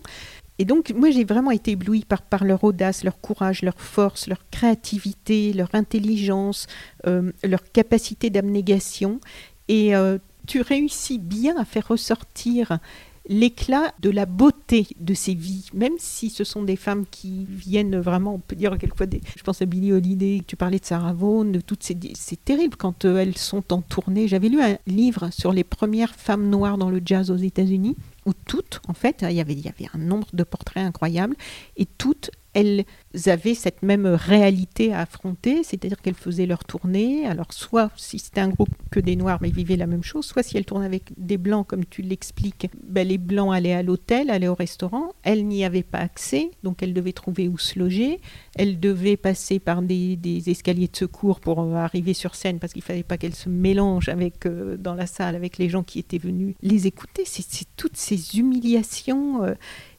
Et 0.61 0.67
donc, 0.67 0.93
moi, 0.95 1.11
j'ai 1.11 1.25
vraiment 1.25 1.53
été 1.53 1.71
éblouie 1.71 2.05
par, 2.05 2.45
leur 2.45 2.65
audace, 2.65 3.03
leur 3.03 3.19
courage, 3.19 3.63
leur 3.63 3.81
force, 3.81 4.27
leur 4.27 4.45
créativité, 4.51 5.55
leur 5.55 5.71
intelligence, 5.73 6.67
euh, 7.07 7.33
leur 7.43 7.63
capacité 7.73 8.29
d'abnégation. 8.29 9.21
Et 9.69 9.97
euh, 9.97 10.19
tu 10.47 10.61
réussis 10.61 11.19
bien 11.19 11.57
à 11.57 11.65
faire 11.65 11.89
ressortir 11.89 12.79
l'éclat 13.27 13.95
de 14.01 14.11
la 14.11 14.27
beauté 14.27 14.87
de 14.99 15.15
ces 15.15 15.33
vies, 15.33 15.71
même 15.73 15.95
si 15.99 16.29
ce 16.29 16.45
sont 16.45 16.63
des 16.63 16.77
femmes 16.77 17.05
qui 17.11 17.47
viennent 17.49 17.99
vraiment, 17.99 18.35
on 18.35 18.39
peut 18.39 18.57
dire 18.57 18.77
quelquefois, 18.77 19.07
je 19.37 19.43
pense 19.43 19.63
à 19.63 19.67
Billie 19.67 19.93
Holiday, 19.93 20.43
tu 20.47 20.57
parlais 20.57 20.79
de 20.79 20.85
Sarah 20.85 21.13
Vaughan, 21.13 21.45
de 21.45 21.61
toutes 21.61 21.83
ces, 21.83 21.97
c'est 22.15 22.45
terrible 22.45 22.77
quand 22.77 23.07
euh, 23.07 23.19
elles 23.19 23.39
sont 23.39 23.73
en 23.73 23.81
tournée. 23.81 24.29
J'avais 24.29 24.49
lu 24.49 24.61
un 24.61 24.77
livre 24.87 25.31
sur 25.33 25.53
les 25.53 25.65
premières 25.65 26.15
femmes 26.15 26.51
noires 26.51 26.77
dans 26.77 26.91
le 26.91 27.01
jazz 27.03 27.31
aux 27.31 27.37
États-Unis 27.37 27.97
où 28.31 28.33
toutes, 28.47 28.81
en 28.87 28.95
fait, 28.95 29.25
il 29.29 29.33
y 29.33 29.41
avait, 29.41 29.55
il 29.55 29.61
y 29.61 29.69
avait 29.69 29.89
un 29.93 29.99
nombre 29.99 30.29
de 30.33 30.45
portraits 30.45 30.85
incroyables, 30.85 31.37
et 31.77 31.87
toutes 31.87 32.31
elles 32.53 32.85
avaient 33.27 33.55
cette 33.55 33.83
même 33.83 34.07
réalité 34.07 34.93
à 34.93 35.01
affronter, 35.01 35.63
c'est-à-dire 35.63 36.01
qu'elles 36.01 36.15
faisaient 36.15 36.47
leur 36.47 36.65
tournée. 36.65 37.27
Alors, 37.27 37.53
soit 37.53 37.91
si 37.97 38.19
c'était 38.19 38.41
un 38.41 38.49
groupe 38.49 38.71
que 38.91 38.99
des 39.01 39.17
Noirs, 39.17 39.39
mais 39.41 39.49
ils 39.49 39.55
vivaient 39.55 39.77
la 39.77 39.87
même 39.87 40.03
chose, 40.03 40.27
soit 40.27 40.43
si 40.43 40.57
elles 40.57 40.65
tournaient 40.65 40.87
avec 40.87 41.13
des 41.17 41.39
Blancs, 41.39 41.67
comme 41.67 41.85
tu 41.85 42.03
l'expliques, 42.03 42.69
ben, 42.83 43.07
les 43.07 43.19
Blancs 43.19 43.55
allaient 43.55 43.73
à 43.73 43.83
l'hôtel, 43.83 44.31
allaient 44.31 44.49
au 44.49 44.55
restaurant. 44.55 45.13
Elles 45.23 45.47
n'y 45.47 45.65
avaient 45.65 45.83
pas 45.85 45.99
accès, 45.99 46.51
donc 46.63 46.83
elles 46.83 46.95
devaient 46.95 47.13
trouver 47.13 47.49
où 47.49 47.57
se 47.57 47.79
loger. 47.79 48.21
Elles 48.57 48.81
devaient 48.81 49.17
passer 49.17 49.61
par 49.61 49.83
des, 49.83 50.19
escaliers 50.47 50.89
de 50.89 50.97
secours 50.97 51.41
pour 51.41 51.61
euh, 51.61 51.75
arriver 51.75 52.15
sur 52.15 52.35
scène, 52.35 52.59
parce 52.59 52.73
qu'il 52.73 52.81
ne 52.81 52.87
fallait 52.87 53.03
pas 53.03 53.17
qu'elles 53.17 53.35
se 53.35 53.49
mélangent 53.49 54.09
avec, 54.09 54.47
euh, 54.47 54.77
dans 54.77 54.95
la 54.95 55.07
salle 55.07 55.37
avec 55.37 55.59
les 55.59 55.69
gens 55.69 55.83
qui 55.83 55.99
étaient 56.01 56.19
venus 56.19 56.55
les 56.63 56.87
écouter. 56.87 57.23
C'est 57.25 57.67
toutes 57.77 57.97
ces 57.97 58.39
humiliations. 58.39 59.45
Euh, 59.45 59.55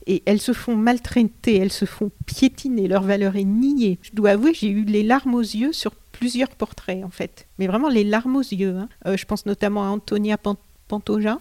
et 0.08 0.24
elles 0.26 0.42
se 0.42 0.54
font 0.54 0.76
maltraiter, 0.76 1.58
elles 1.58 1.72
se 1.72 1.86
font 1.86 2.12
piétiner, 2.26 2.88
leur 2.88 3.04
valeur 3.04 3.36
est 3.36 3.44
niée. 3.44 4.00
Je 4.02 4.12
dois 4.14 4.32
avouer, 4.32 4.54
j'ai 4.54 4.70
eu 4.70 4.84
les 4.84 5.04
larmes 5.04 5.36
aux 5.36 5.42
yeux 5.42 5.74
sur 5.74 5.92
plusieurs 6.12 6.50
portraits 6.50 7.04
en 7.04 7.10
fait, 7.10 7.48
mais 7.60 7.68
vraiment 7.68 7.90
les 7.90 8.04
larmes 8.04 8.36
aux 8.36 8.42
yeux. 8.42 8.76
Hein. 8.78 8.90
Euh, 9.06 9.18
je 9.18 9.26
pense 9.26 9.46
notamment 9.46 9.84
à 9.84 9.88
Antonia 9.88 10.38
Pantoja. 10.38 11.40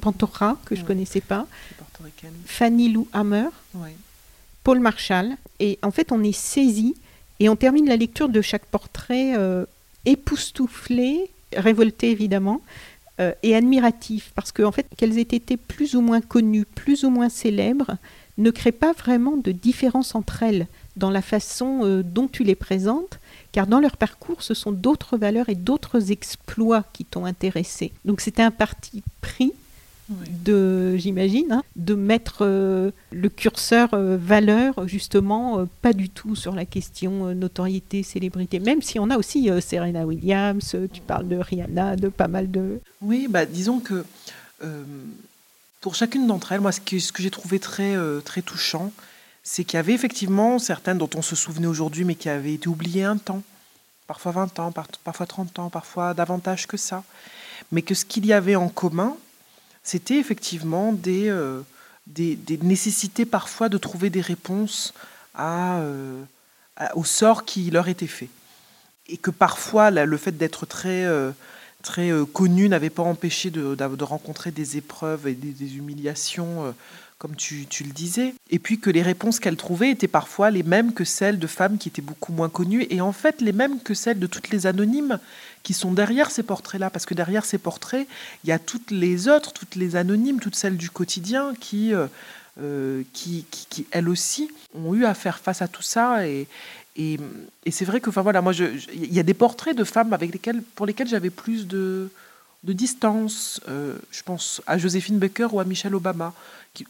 Pantoja, 0.00 0.56
que 0.64 0.74
je 0.74 0.82
ne 0.82 0.86
connaissais 0.86 1.20
pas. 1.20 1.46
Fanny 2.44 2.90
Lou 2.90 3.08
Hammer. 3.12 3.48
Paul 4.64 4.80
Marshall. 4.80 5.36
Et 5.60 5.78
en 5.82 5.90
fait, 5.90 6.10
on 6.10 6.22
est 6.24 6.32
saisi 6.32 6.94
et 7.38 7.48
on 7.48 7.56
termine 7.56 7.86
la 7.86 7.96
lecture 7.96 8.28
de 8.28 8.40
chaque 8.40 8.64
portrait 8.66 9.34
euh, 9.36 9.66
époustouflé, 10.06 11.30
révolté 11.56 12.10
évidemment, 12.10 12.62
euh, 13.20 13.32
et 13.42 13.54
admiratif, 13.54 14.32
parce 14.34 14.52
qu'en 14.52 14.64
en 14.64 14.72
fait, 14.72 14.86
qu'elles 14.96 15.18
aient 15.18 15.22
été 15.22 15.56
plus 15.56 15.94
ou 15.94 16.00
moins 16.00 16.20
connues, 16.20 16.64
plus 16.64 17.04
ou 17.04 17.10
moins 17.10 17.28
célèbres, 17.28 17.96
ne 18.38 18.50
crée 18.50 18.72
pas 18.72 18.92
vraiment 18.92 19.36
de 19.36 19.52
différence 19.52 20.14
entre 20.14 20.42
elles 20.42 20.66
dans 20.96 21.10
la 21.10 21.22
façon 21.22 21.80
euh, 21.82 22.02
dont 22.02 22.28
tu 22.28 22.44
les 22.44 22.54
présentes, 22.54 23.20
car 23.52 23.66
dans 23.66 23.80
leur 23.80 23.96
parcours, 23.96 24.42
ce 24.42 24.54
sont 24.54 24.72
d'autres 24.72 25.16
valeurs 25.16 25.48
et 25.48 25.54
d'autres 25.54 26.10
exploits 26.10 26.84
qui 26.92 27.04
t'ont 27.04 27.24
intéressé. 27.24 27.92
Donc 28.04 28.20
c'était 28.20 28.42
un 28.42 28.50
parti 28.50 29.02
pris 29.20 29.52
de, 30.08 30.96
j'imagine, 30.96 31.52
hein, 31.52 31.62
de 31.76 31.94
mettre 31.94 32.38
euh, 32.42 32.90
le 33.10 33.28
curseur 33.28 33.88
euh, 33.94 34.18
valeur 34.20 34.86
justement 34.86 35.60
euh, 35.60 35.64
pas 35.80 35.92
du 35.92 36.10
tout 36.10 36.36
sur 36.36 36.54
la 36.54 36.66
question 36.66 37.34
notoriété, 37.34 38.02
célébrité, 38.02 38.58
même 38.58 38.82
si 38.82 38.98
on 38.98 39.10
a 39.10 39.16
aussi 39.16 39.50
Serena 39.60 40.06
Williams, 40.06 40.76
tu 40.92 41.00
parles 41.00 41.28
de 41.28 41.36
Rihanna, 41.36 41.96
de 41.96 42.08
pas 42.08 42.28
mal 42.28 42.50
de... 42.50 42.80
Oui, 43.00 43.28
bah, 43.30 43.46
disons 43.46 43.80
que 43.80 44.04
pour 45.80 45.94
chacune 45.94 46.26
d'entre 46.26 46.52
elles, 46.52 46.60
moi 46.60 46.72
ce 46.72 46.80
que, 46.80 46.98
ce 46.98 47.12
que 47.12 47.22
j'ai 47.22 47.30
trouvé 47.30 47.58
très, 47.58 47.94
très 48.24 48.42
touchant, 48.42 48.92
c'est 49.42 49.64
qu'il 49.64 49.76
y 49.76 49.80
avait 49.80 49.92
effectivement 49.92 50.58
certaines 50.58 50.98
dont 50.98 51.10
on 51.14 51.22
se 51.22 51.36
souvenait 51.36 51.66
aujourd'hui 51.66 52.04
mais 52.04 52.14
qui 52.14 52.28
avaient 52.28 52.54
été 52.54 52.68
oubliées 52.68 53.04
un 53.04 53.16
temps, 53.16 53.42
parfois 54.06 54.32
20 54.32 54.58
ans, 54.58 54.72
parfois 54.72 55.26
30 55.26 55.58
ans, 55.58 55.70
parfois 55.70 56.14
davantage 56.14 56.66
que 56.66 56.76
ça, 56.76 57.04
mais 57.72 57.82
que 57.82 57.94
ce 57.94 58.04
qu'il 58.04 58.26
y 58.26 58.32
avait 58.32 58.56
en 58.56 58.68
commun, 58.68 59.16
c'était 59.84 60.16
effectivement 60.16 60.96
euh, 61.06 61.60
des, 62.06 62.36
des, 62.36 62.58
nécessités 62.58 63.26
parfois 63.26 63.68
de 63.68 63.78
trouver 63.78 64.10
des 64.10 64.22
réponses 64.22 64.94
euh, 65.38 66.22
au 66.94 67.04
sort 67.04 67.44
qui 67.44 67.70
leur 67.70 67.88
était 67.88 68.06
fait. 68.06 68.30
Et 69.06 69.18
que 69.18 69.30
parfois, 69.30 69.90
le 69.90 70.16
fait 70.16 70.32
d'être 70.32 70.64
très, 70.64 71.04
euh, 71.04 71.30
très 71.82 72.10
connues 72.32 72.70
n'avaient 72.70 72.88
pas 72.88 73.02
empêché 73.02 73.50
de, 73.50 74.02
rencontrer 74.02 74.50
des 74.50 74.78
épreuves 74.78 75.28
et 75.28 75.34
des, 75.34 75.76
humiliations 75.76 76.74
comme 77.18 77.36
tu, 77.36 77.66
le 77.80 77.92
disais, 77.92 78.34
et 78.50 78.58
puis 78.58 78.78
que 78.78 78.90
les 78.90 79.00
réponses 79.00 79.40
qu'elle 79.40 79.56
trouvait 79.56 79.90
étaient 79.90 80.08
parfois 80.08 80.50
les 80.50 80.62
mêmes 80.62 80.92
que 80.92 81.04
celles 81.04 81.38
de 81.38 81.46
femmes 81.46 81.78
qui 81.78 81.88
étaient 81.88 82.02
beaucoup 82.02 82.32
moins 82.32 82.48
connues, 82.48 82.86
et 82.90 83.00
en 83.00 83.12
fait 83.12 83.40
les 83.40 83.52
mêmes 83.52 83.80
que 83.80 83.94
celles 83.94 84.18
de 84.18 84.26
toutes 84.26 84.50
les 84.50 84.66
anonymes 84.66 85.18
qui 85.64 85.74
sont 85.74 85.92
derrière 85.92 86.30
ces 86.30 86.44
portraits-là, 86.44 86.90
parce 86.90 87.06
que 87.06 87.14
derrière 87.14 87.44
ces 87.44 87.58
portraits, 87.58 88.06
il 88.44 88.50
y 88.50 88.52
a 88.52 88.60
toutes 88.60 88.92
les 88.92 89.28
autres, 89.28 89.52
toutes 89.52 89.74
les 89.74 89.96
anonymes, 89.96 90.38
toutes 90.38 90.54
celles 90.54 90.76
du 90.76 90.90
quotidien 90.90 91.54
qui, 91.58 91.92
euh, 91.92 92.06
euh, 92.60 93.02
qui, 93.12 93.44
qui, 93.50 93.86
elles 93.90 94.08
aussi, 94.08 94.50
ont 94.74 94.94
eu 94.94 95.04
à 95.04 95.14
faire 95.14 95.38
face 95.40 95.62
à 95.62 95.66
tout 95.66 95.82
ça, 95.82 96.28
et, 96.28 96.46
et, 96.96 97.18
c'est 97.72 97.84
vrai 97.84 98.00
que, 98.00 98.10
enfin 98.10 98.22
voilà, 98.22 98.40
moi, 98.40 98.52
il 98.54 99.12
y 99.12 99.18
a 99.18 99.24
des 99.24 99.34
portraits 99.34 99.76
de 99.76 99.84
femmes 99.84 100.12
avec 100.12 100.32
lesquelles, 100.32 100.62
pour 100.76 100.86
lesquelles 100.86 101.08
j'avais 101.08 101.30
plus 101.30 101.66
de, 101.66 102.08
de 102.62 102.72
distance. 102.72 103.60
Euh, 103.68 103.96
je 104.12 104.22
pense 104.22 104.62
à 104.68 104.78
Joséphine 104.78 105.18
Baker 105.18 105.48
ou 105.50 105.58
à 105.58 105.64
Michelle 105.64 105.94
Obama 105.94 106.32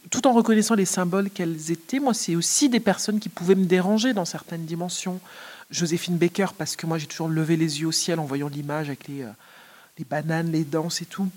tout 0.09 0.25
en 0.27 0.33
reconnaissant 0.33 0.75
les 0.75 0.85
symboles 0.85 1.29
qu'elles 1.29 1.71
étaient, 1.71 1.99
moi, 1.99 2.13
c'est 2.13 2.35
aussi 2.35 2.69
des 2.69 2.79
personnes 2.79 3.19
qui 3.19 3.29
pouvaient 3.29 3.55
me 3.55 3.65
déranger 3.65 4.13
dans 4.13 4.25
certaines 4.25 4.65
dimensions. 4.65 5.19
Joséphine 5.71 6.17
Baker, 6.17 6.47
parce 6.57 6.75
que 6.75 6.85
moi, 6.85 6.97
j'ai 6.97 7.07
toujours 7.07 7.27
levé 7.27 7.57
les 7.57 7.81
yeux 7.81 7.87
au 7.87 7.91
ciel 7.91 8.19
en 8.19 8.25
voyant 8.25 8.47
l'image 8.47 8.87
avec 8.87 9.07
les, 9.07 9.23
euh, 9.23 9.31
les 9.97 10.05
bananes, 10.05 10.51
les 10.51 10.63
danses 10.63 11.01
et 11.01 11.05
tout, 11.05 11.27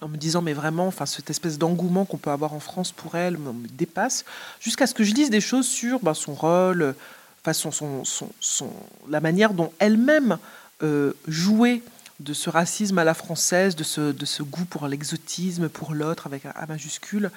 en 0.00 0.08
me 0.08 0.16
disant, 0.16 0.42
mais 0.42 0.52
vraiment, 0.52 0.86
enfin, 0.86 1.06
cette 1.06 1.30
espèce 1.30 1.58
d'engouement 1.58 2.04
qu'on 2.04 2.18
peut 2.18 2.30
avoir 2.30 2.52
en 2.52 2.60
France 2.60 2.92
pour 2.92 3.14
elle 3.16 3.38
me, 3.38 3.52
dépasse, 3.68 4.24
jusqu'à 4.60 4.86
ce 4.86 4.94
que 4.94 5.04
je 5.04 5.14
lise 5.14 5.30
des 5.30 5.40
choses 5.40 5.66
sur 5.66 6.00
ben, 6.00 6.14
son 6.14 6.34
rôle, 6.34 6.94
façon, 7.42 7.70
son, 7.70 8.02
son, 8.40 8.70
la 9.08 9.20
manière 9.20 9.54
dont 9.54 9.72
elle-même 9.78 10.38
euh, 10.82 11.12
jouait 11.28 11.82
de 12.20 12.32
ce 12.32 12.50
racisme 12.50 12.98
à 12.98 13.04
la 13.04 13.14
française, 13.14 13.76
de 13.76 13.84
ce, 13.84 14.12
de 14.12 14.24
ce 14.24 14.42
goût 14.42 14.64
pour 14.64 14.88
l'exotisme, 14.88 15.68
pour 15.68 15.94
l'autre 15.94 16.26
avec 16.26 16.46
un 16.46 16.52
A 16.54 16.66
majuscule, 16.66 17.26
euh, 17.26 17.30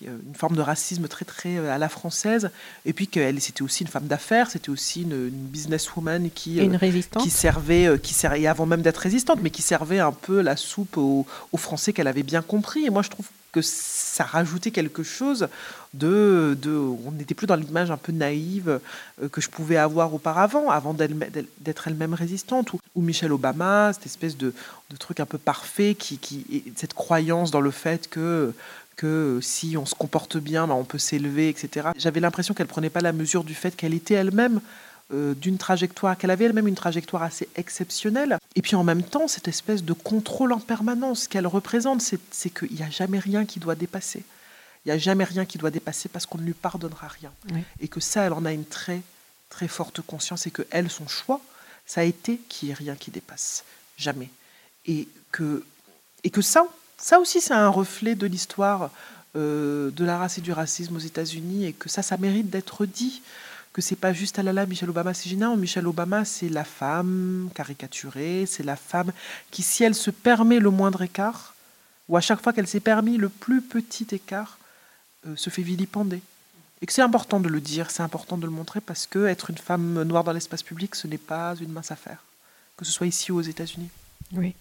une 0.00 0.34
forme 0.34 0.56
de 0.56 0.62
racisme 0.62 1.06
très 1.08 1.24
très 1.24 1.56
euh, 1.56 1.72
à 1.72 1.78
la 1.78 1.88
française, 1.88 2.50
et 2.84 2.92
puis 2.92 3.06
qu'elle 3.06 3.40
c'était 3.40 3.62
aussi 3.62 3.82
une 3.82 3.88
femme 3.88 4.06
d'affaires, 4.06 4.50
c'était 4.50 4.70
aussi 4.70 5.02
une, 5.02 5.28
businesswoman 5.30 6.30
qui 6.30 6.58
une 6.58 6.76
euh, 6.76 7.00
qui 7.20 7.30
servait, 7.30 7.98
qui 8.02 8.14
servait, 8.14 8.42
et 8.42 8.46
avant 8.48 8.66
même 8.66 8.82
d'être 8.82 8.98
résistante, 8.98 9.40
mais 9.42 9.50
qui 9.50 9.62
servait 9.62 10.00
un 10.00 10.12
peu 10.12 10.40
la 10.40 10.56
soupe 10.56 10.96
aux, 10.96 11.26
aux 11.52 11.56
Français 11.56 11.92
qu'elle 11.92 12.08
avait 12.08 12.22
bien 12.22 12.42
compris. 12.42 12.86
Et 12.86 12.90
moi 12.90 13.02
je 13.02 13.10
trouve 13.10 13.26
que 13.52 13.60
ça 13.60 14.24
rajoutait 14.24 14.70
quelque 14.70 15.02
chose 15.02 15.48
de, 15.92 16.56
de 16.60 16.70
on 16.70 17.12
n'était 17.12 17.34
plus 17.34 17.46
dans 17.46 17.54
l'image 17.54 17.90
un 17.90 17.98
peu 17.98 18.10
naïve 18.10 18.80
euh, 19.22 19.28
que 19.28 19.42
je 19.42 19.50
pouvais 19.50 19.76
avoir 19.76 20.14
auparavant, 20.14 20.70
avant 20.70 20.94
d'être 20.94 21.86
elle-même 21.86 22.14
résistante, 22.14 22.72
ou, 22.72 22.80
ou, 22.94 23.02
Michelle 23.02 23.32
Obama, 23.32 23.92
cette 23.92 24.06
espèce 24.06 24.38
de, 24.38 24.54
de, 24.90 24.96
truc 24.96 25.20
un 25.20 25.26
peu 25.26 25.36
parfait, 25.36 25.94
qui, 25.94 26.16
qui, 26.16 26.64
cette 26.76 26.94
croyance 26.94 27.50
dans 27.50 27.60
le 27.60 27.70
fait 27.70 28.08
que 28.08 28.54
que 28.96 29.40
si 29.42 29.76
on 29.76 29.86
se 29.86 29.94
comporte 29.94 30.36
bien, 30.36 30.66
ben, 30.66 30.74
on 30.74 30.84
peut 30.84 30.98
s'élever, 30.98 31.48
etc. 31.48 31.88
J'avais 31.96 32.20
l'impression 32.20 32.54
qu'elle 32.54 32.66
prenait 32.66 32.90
pas 32.90 33.00
la 33.00 33.12
mesure 33.12 33.44
du 33.44 33.54
fait 33.54 33.74
qu'elle 33.74 33.94
était 33.94 34.14
elle-même 34.14 34.60
euh, 35.12 35.34
d'une 35.34 35.58
trajectoire, 35.58 36.16
qu'elle 36.16 36.30
avait 36.30 36.46
elle-même 36.46 36.68
une 36.68 36.74
trajectoire 36.74 37.22
assez 37.22 37.48
exceptionnelle. 37.56 38.38
Et 38.54 38.62
puis 38.62 38.76
en 38.76 38.84
même 38.84 39.02
temps, 39.02 39.28
cette 39.28 39.48
espèce 39.48 39.84
de 39.84 39.92
contrôle 39.92 40.52
en 40.52 40.60
permanence 40.60 41.28
qu'elle 41.28 41.46
représente, 41.46 42.00
c'est 42.00 42.50
qu'il 42.50 42.74
n'y 42.74 42.82
a 42.82 42.90
jamais 42.90 43.18
rien 43.18 43.44
qui 43.44 43.58
doit 43.58 43.74
dépasser. 43.74 44.24
Il 44.84 44.88
n'y 44.88 44.92
a 44.92 44.98
jamais 44.98 45.24
rien 45.24 45.44
qui 45.44 45.58
doit 45.58 45.70
dépasser 45.70 46.08
parce 46.08 46.26
qu'on 46.26 46.38
ne 46.38 46.44
lui 46.44 46.54
pardonnera 46.54 47.08
rien. 47.08 47.30
Et 47.80 47.88
que 47.88 48.00
ça, 48.00 48.24
elle 48.24 48.32
en 48.32 48.44
a 48.44 48.52
une 48.52 48.64
très, 48.64 49.02
très 49.48 49.68
forte 49.68 50.00
conscience 50.00 50.46
et 50.46 50.50
que 50.50 50.62
elle, 50.70 50.90
son 50.90 51.06
choix, 51.06 51.40
ça 51.86 52.00
a 52.00 52.04
été 52.04 52.38
qu'il 52.48 52.68
n'y 52.68 52.72
ait 52.72 52.76
rien 52.76 52.96
qui 52.96 53.10
dépasse. 53.10 53.64
Jamais. 53.96 54.30
Et 54.86 55.08
que, 55.30 55.64
et 56.24 56.30
que 56.30 56.42
ça, 56.42 56.66
ça 57.02 57.18
aussi, 57.18 57.40
c'est 57.40 57.52
un 57.52 57.68
reflet 57.68 58.14
de 58.14 58.28
l'histoire 58.28 58.90
euh, 59.34 59.90
de 59.90 60.04
la 60.04 60.18
race 60.18 60.38
et 60.38 60.40
du 60.40 60.52
racisme 60.52 60.94
aux 60.94 61.00
États-Unis 61.00 61.66
et 61.66 61.72
que 61.72 61.88
ça, 61.88 62.00
ça 62.00 62.16
mérite 62.16 62.48
d'être 62.48 62.86
dit 62.86 63.22
que 63.72 63.82
c'est 63.82 63.96
pas 63.96 64.12
juste 64.12 64.38
ah 64.38 64.42
là 64.42 64.52
là 64.52 64.66
Michelle 64.66 64.90
Obama 64.90 65.12
c'est 65.12 65.28
gênant. 65.28 65.56
Michelle 65.56 65.86
Obama 65.88 66.24
c'est 66.24 66.48
la 66.48 66.64
femme 66.64 67.48
caricaturée 67.54 68.44
c'est 68.46 68.62
la 68.62 68.76
femme 68.76 69.10
qui 69.50 69.62
si 69.62 69.82
elle 69.82 69.94
se 69.94 70.10
permet 70.10 70.60
le 70.60 70.70
moindre 70.70 71.02
écart 71.02 71.54
ou 72.08 72.16
à 72.16 72.20
chaque 72.20 72.40
fois 72.40 72.52
qu'elle 72.52 72.68
s'est 72.68 72.80
permis 72.80 73.16
le 73.16 73.30
plus 73.30 73.62
petit 73.62 74.06
écart 74.12 74.58
euh, 75.26 75.34
se 75.34 75.50
fait 75.50 75.62
vilipender. 75.62 76.20
Et 76.82 76.86
que 76.86 76.92
c'est 76.92 77.02
important 77.02 77.40
de 77.40 77.48
le 77.48 77.60
dire 77.60 77.90
c'est 77.90 78.02
important 78.02 78.36
de 78.36 78.44
le 78.44 78.52
montrer 78.52 78.80
parce 78.80 79.06
que 79.06 79.26
être 79.26 79.50
une 79.50 79.58
femme 79.58 80.02
noire 80.02 80.22
dans 80.22 80.32
l'espace 80.32 80.62
public 80.62 80.94
ce 80.94 81.08
n'est 81.08 81.18
pas 81.18 81.56
une 81.60 81.72
mince 81.72 81.90
affaire 81.90 82.22
que 82.76 82.84
ce 82.84 82.92
soit 82.92 83.08
ici 83.08 83.32
ou 83.32 83.38
aux 83.38 83.42
États-Unis. 83.42 83.88
Oui 84.34 84.54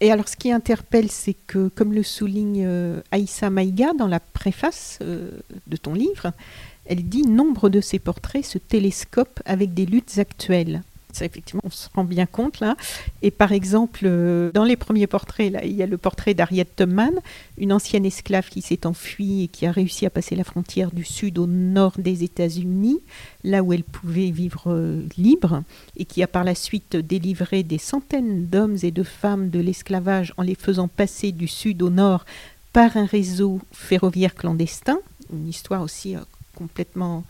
et 0.00 0.12
alors, 0.12 0.28
ce 0.28 0.36
qui 0.36 0.52
interpelle, 0.52 1.10
c'est 1.10 1.36
que, 1.46 1.68
comme 1.68 1.94
le 1.94 2.02
souligne 2.02 2.64
euh, 2.66 3.00
Aïssa 3.12 3.48
Maïga 3.48 3.94
dans 3.94 4.08
la 4.08 4.20
préface 4.20 4.98
euh, 5.00 5.30
de 5.66 5.76
ton 5.76 5.94
livre, 5.94 6.32
elle 6.84 7.08
dit 7.08 7.22
Nombre 7.22 7.70
de 7.70 7.80
ces 7.80 7.98
portraits 7.98 8.44
se 8.44 8.58
télescopent 8.58 9.40
avec 9.46 9.72
des 9.72 9.86
luttes 9.86 10.18
actuelles. 10.18 10.82
Effectivement, 11.24 11.62
on 11.64 11.70
se 11.70 11.88
rend 11.94 12.04
bien 12.04 12.26
compte 12.26 12.60
là. 12.60 12.76
Et 13.22 13.30
par 13.30 13.52
exemple, 13.52 14.00
euh, 14.04 14.50
dans 14.52 14.64
les 14.64 14.76
premiers 14.76 15.06
portraits, 15.06 15.52
il 15.64 15.72
y 15.72 15.82
a 15.82 15.86
le 15.86 15.98
portrait 15.98 16.34
d'Harriet 16.34 16.66
Tubman, 16.76 17.12
une 17.58 17.72
ancienne 17.72 18.04
esclave 18.04 18.48
qui 18.48 18.62
s'est 18.62 18.86
enfuie 18.86 19.44
et 19.44 19.48
qui 19.48 19.66
a 19.66 19.72
réussi 19.72 20.06
à 20.06 20.10
passer 20.10 20.36
la 20.36 20.44
frontière 20.44 20.90
du 20.90 21.04
sud 21.04 21.38
au 21.38 21.46
nord 21.46 21.92
des 21.98 22.24
États-Unis, 22.24 23.00
là 23.44 23.62
où 23.62 23.72
elle 23.72 23.84
pouvait 23.84 24.30
vivre 24.30 24.64
euh, 24.66 25.02
libre, 25.16 25.62
et 25.96 26.04
qui 26.04 26.22
a 26.22 26.26
par 26.26 26.44
la 26.44 26.54
suite 26.54 26.96
délivré 26.96 27.62
des 27.62 27.78
centaines 27.78 28.46
d'hommes 28.46 28.76
et 28.82 28.90
de 28.90 29.02
femmes 29.02 29.50
de 29.50 29.60
l'esclavage 29.60 30.32
en 30.36 30.42
les 30.42 30.54
faisant 30.54 30.88
passer 30.88 31.32
du 31.32 31.48
sud 31.48 31.82
au 31.82 31.90
nord 31.90 32.24
par 32.72 32.96
un 32.96 33.06
réseau 33.06 33.60
ferroviaire 33.72 34.34
clandestin. 34.34 34.98
Une 35.32 35.48
histoire 35.48 35.82
aussi 35.82 36.14
euh, 36.14 36.20
complètement 36.54 37.24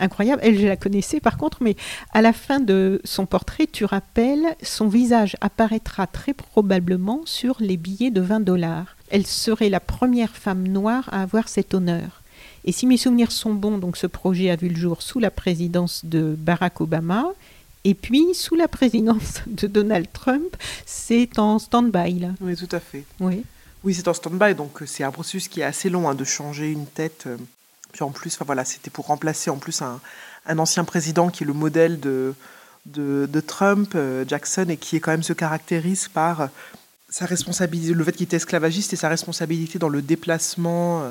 incroyable. 0.00 0.40
Elle, 0.44 0.58
je 0.58 0.66
la 0.66 0.76
connaissais 0.76 1.20
par 1.20 1.36
contre, 1.36 1.62
mais 1.62 1.76
à 2.12 2.22
la 2.22 2.32
fin 2.32 2.60
de 2.60 3.00
son 3.04 3.26
portrait, 3.26 3.66
tu 3.70 3.84
rappelles, 3.84 4.56
son 4.62 4.88
visage 4.88 5.36
apparaîtra 5.40 6.06
très 6.06 6.34
probablement 6.34 7.22
sur 7.24 7.56
les 7.60 7.76
billets 7.76 8.10
de 8.10 8.20
20 8.20 8.40
dollars. 8.40 8.96
Elle 9.10 9.26
serait 9.26 9.70
la 9.70 9.80
première 9.80 10.36
femme 10.36 10.66
noire 10.66 11.08
à 11.12 11.22
avoir 11.22 11.48
cet 11.48 11.74
honneur. 11.74 12.22
Et 12.64 12.72
si 12.72 12.86
mes 12.86 12.96
souvenirs 12.96 13.32
sont 13.32 13.54
bons, 13.54 13.78
donc 13.78 13.96
ce 13.96 14.06
projet 14.06 14.50
a 14.50 14.56
vu 14.56 14.68
le 14.68 14.76
jour 14.76 15.02
sous 15.02 15.18
la 15.18 15.30
présidence 15.30 16.04
de 16.04 16.34
Barack 16.38 16.80
Obama. 16.80 17.26
Et 17.84 17.94
puis, 17.94 18.34
sous 18.34 18.54
la 18.54 18.68
présidence 18.68 19.40
de 19.46 19.66
Donald 19.66 20.06
Trump, 20.12 20.56
c'est 20.84 21.38
en 21.38 21.58
stand-by. 21.58 22.28
Oui, 22.40 22.56
tout 22.56 22.68
à 22.72 22.80
fait. 22.80 23.04
Oui. 23.18 23.42
Oui, 23.82 23.94
c'est 23.94 24.08
en 24.08 24.14
stand-by, 24.14 24.54
donc 24.54 24.82
c'est 24.84 25.04
un 25.04 25.10
processus 25.10 25.48
qui 25.48 25.60
est 25.60 25.64
assez 25.64 25.88
long 25.88 26.08
hein, 26.08 26.14
de 26.14 26.24
changer 26.24 26.70
une 26.70 26.84
tête 26.84 27.24
euh, 27.26 27.38
puis 27.92 28.02
en 28.02 28.10
plus, 28.10 28.34
enfin, 28.34 28.44
voilà, 28.44 28.64
c'était 28.64 28.90
pour 28.90 29.06
remplacer 29.06 29.50
en 29.50 29.56
plus 29.56 29.82
un, 29.82 30.00
ancien 30.58 30.84
président 30.84 31.30
qui 31.30 31.44
est 31.44 31.46
le 31.46 31.52
modèle 31.52 32.00
de, 32.00 32.34
de, 32.86 33.40
Trump, 33.40 33.92
euh, 33.94 34.24
Jackson, 34.26 34.66
et 34.68 34.76
qui 34.76 34.96
est 34.96 35.00
quand 35.00 35.10
même 35.10 35.22
se 35.22 35.32
caractérise 35.32 36.08
par 36.08 36.48
sa 37.08 37.26
responsabilité, 37.26 37.92
le 37.92 38.04
fait 38.04 38.12
qu'il 38.12 38.24
était 38.24 38.36
esclavagiste 38.36 38.92
et 38.92 38.96
sa 38.96 39.08
responsabilité 39.08 39.78
dans 39.78 39.88
le 39.88 40.02
déplacement 40.02 41.02
euh, 41.02 41.10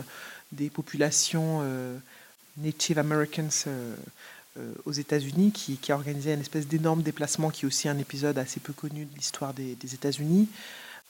des 0.52 0.70
populations 0.70 1.60
euh, 1.62 1.98
Native 2.58 3.00
Americans 3.00 3.66
aux 4.84 4.92
États-Unis, 4.92 5.54
qui, 5.54 5.80
a 5.90 5.96
organisé 5.96 6.34
une 6.34 6.42
espèce 6.42 6.68
d'énorme 6.68 7.02
déplacement, 7.02 7.50
qui 7.50 7.64
est 7.64 7.68
aussi 7.68 7.88
un 7.88 7.98
épisode 7.98 8.38
assez 8.38 8.60
peu 8.60 8.74
connu 8.74 9.06
de 9.06 9.16
l'histoire 9.16 9.54
des 9.54 9.94
États-Unis. 9.94 10.50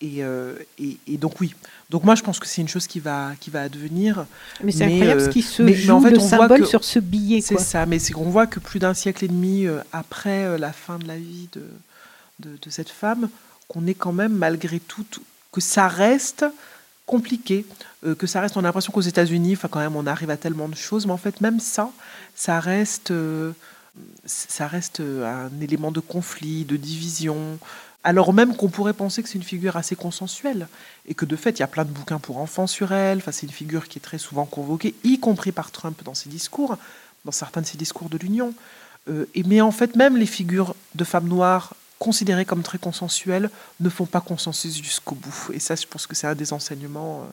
Euh, 0.02 0.56
et, 0.78 0.98
et, 1.08 1.18
donc 1.18 1.42
oui. 1.42 1.54
Donc 1.90 2.06
moi 2.06 2.16
je 2.16 2.24
pense 2.24 2.40
que 2.40 2.48
c'est 2.48 2.62
une 2.62 2.70
chose 2.70 2.88
qui 2.88 3.00
va 3.00 3.32
qui 3.40 3.50
va 3.50 3.64
advenir. 3.64 4.26
Mais 4.64 4.72
c'est 4.72 4.86
incroyable 4.86 5.22
ce 5.22 5.30
qui 5.30 5.42
se 5.42 5.68
joue 5.74 5.92
en 5.92 6.02
fait, 6.02 6.12
le 6.12 6.20
symbole 6.20 6.66
sur 6.66 6.86
ce 6.86 7.00
billet. 7.00 7.42
C'est 7.42 7.60
ça. 7.60 7.86
Mais 7.86 8.00
c'est 8.00 8.14
qu'on 8.14 8.30
voit 8.30 8.48
que 8.48 8.60
plus 8.60 8.80
d'un 8.80 8.94
siècle 8.94 9.26
et 9.26 9.28
demi 9.28 9.66
euh, 9.66 9.82
après 9.92 10.46
euh, 10.46 10.58
la 10.58 10.72
fin 10.72 11.00
de 11.00 11.08
la 11.08 11.18
vie 11.18 11.50
de, 11.52 11.64
de, 12.40 12.58
de 12.62 12.70
cette 12.70 12.90
femme, 12.90 13.30
qu'on 13.68 13.88
est 13.88 13.94
quand 13.94 14.14
même 14.14 14.34
malgré 14.34 14.80
tout 14.80 15.06
que 15.52 15.60
ça 15.60 15.88
reste 15.88 16.46
compliqué, 17.06 17.66
que 18.20 18.28
ça 18.28 18.40
reste. 18.40 18.56
On 18.56 18.62
a 18.62 18.64
l'impression 18.64 18.94
qu'aux 18.94 19.02
États-Unis, 19.02 19.54
enfin 19.54 19.68
quand 19.68 19.80
même, 19.80 19.96
on 19.96 20.06
arrive 20.06 20.30
à 20.30 20.38
tellement 20.38 20.70
de 20.70 20.76
choses, 20.76 21.08
mais 21.08 21.12
en 21.12 21.18
fait 21.18 21.42
même 21.42 21.60
ça, 21.60 21.90
ça 22.36 22.60
reste 22.60 23.12
ça 24.26 24.68
reste 24.68 25.02
un 25.02 25.50
élément 25.60 25.92
de 25.92 26.00
conflit, 26.00 26.64
de 26.64 26.78
division, 26.78 27.58
alors 28.10 28.34
même 28.34 28.56
qu'on 28.56 28.70
pourrait 28.70 28.94
penser 28.94 29.22
que 29.22 29.30
c'est 29.30 29.38
une 29.38 29.44
figure 29.44 29.78
assez 29.78 29.96
consensuelle, 29.96 30.68
et 31.06 31.14
que 31.14 31.26
de 31.26 31.36
fait, 31.36 31.52
il 31.52 31.60
y 31.60 31.64
a 31.64 31.68
plein 31.68 31.86
de 31.86 31.92
bouquins 31.92 32.18
pour 32.18 32.40
enfants 32.40 32.66
sur 32.66 32.92
elle, 32.92 33.20
enfin, 33.20 33.32
c'est 33.32 33.46
une 33.46 33.54
figure 33.54 33.88
qui 33.88 34.00
est 34.00 34.02
très 34.02 34.18
souvent 34.18 34.46
convoquée, 34.46 34.96
y 35.04 35.20
compris 35.20 35.52
par 35.52 35.70
Trump 35.70 36.02
dans 36.04 36.16
ses 36.16 36.28
discours, 36.28 36.80
dans 37.24 37.32
certains 37.32 37.62
de 37.62 37.68
ses 37.68 37.78
discours 37.78 38.10
de 38.10 38.18
l'Union. 38.18 38.56
Euh, 39.10 39.28
mais 39.46 39.62
en 39.62 39.70
fait, 39.70 39.96
même 39.96 40.18
les 40.18 40.26
figures 40.26 40.76
de 40.96 41.04
femmes 41.04 41.28
noires 41.28 41.76
considérées 42.00 42.46
comme 42.46 42.64
très 42.64 42.80
consensuelles 42.80 43.52
ne 43.80 43.90
font 43.90 44.08
pas 44.08 44.22
consensus 44.22 44.82
jusqu'au 44.82 45.14
bout. 45.14 45.52
Et 45.54 45.60
ça, 45.60 45.76
je 45.76 45.86
pense 45.86 46.08
que 46.08 46.16
c'est 46.16 46.26
un 46.26 46.34
des 46.34 46.52
enseignements 46.52 47.22
euh, 47.22 47.26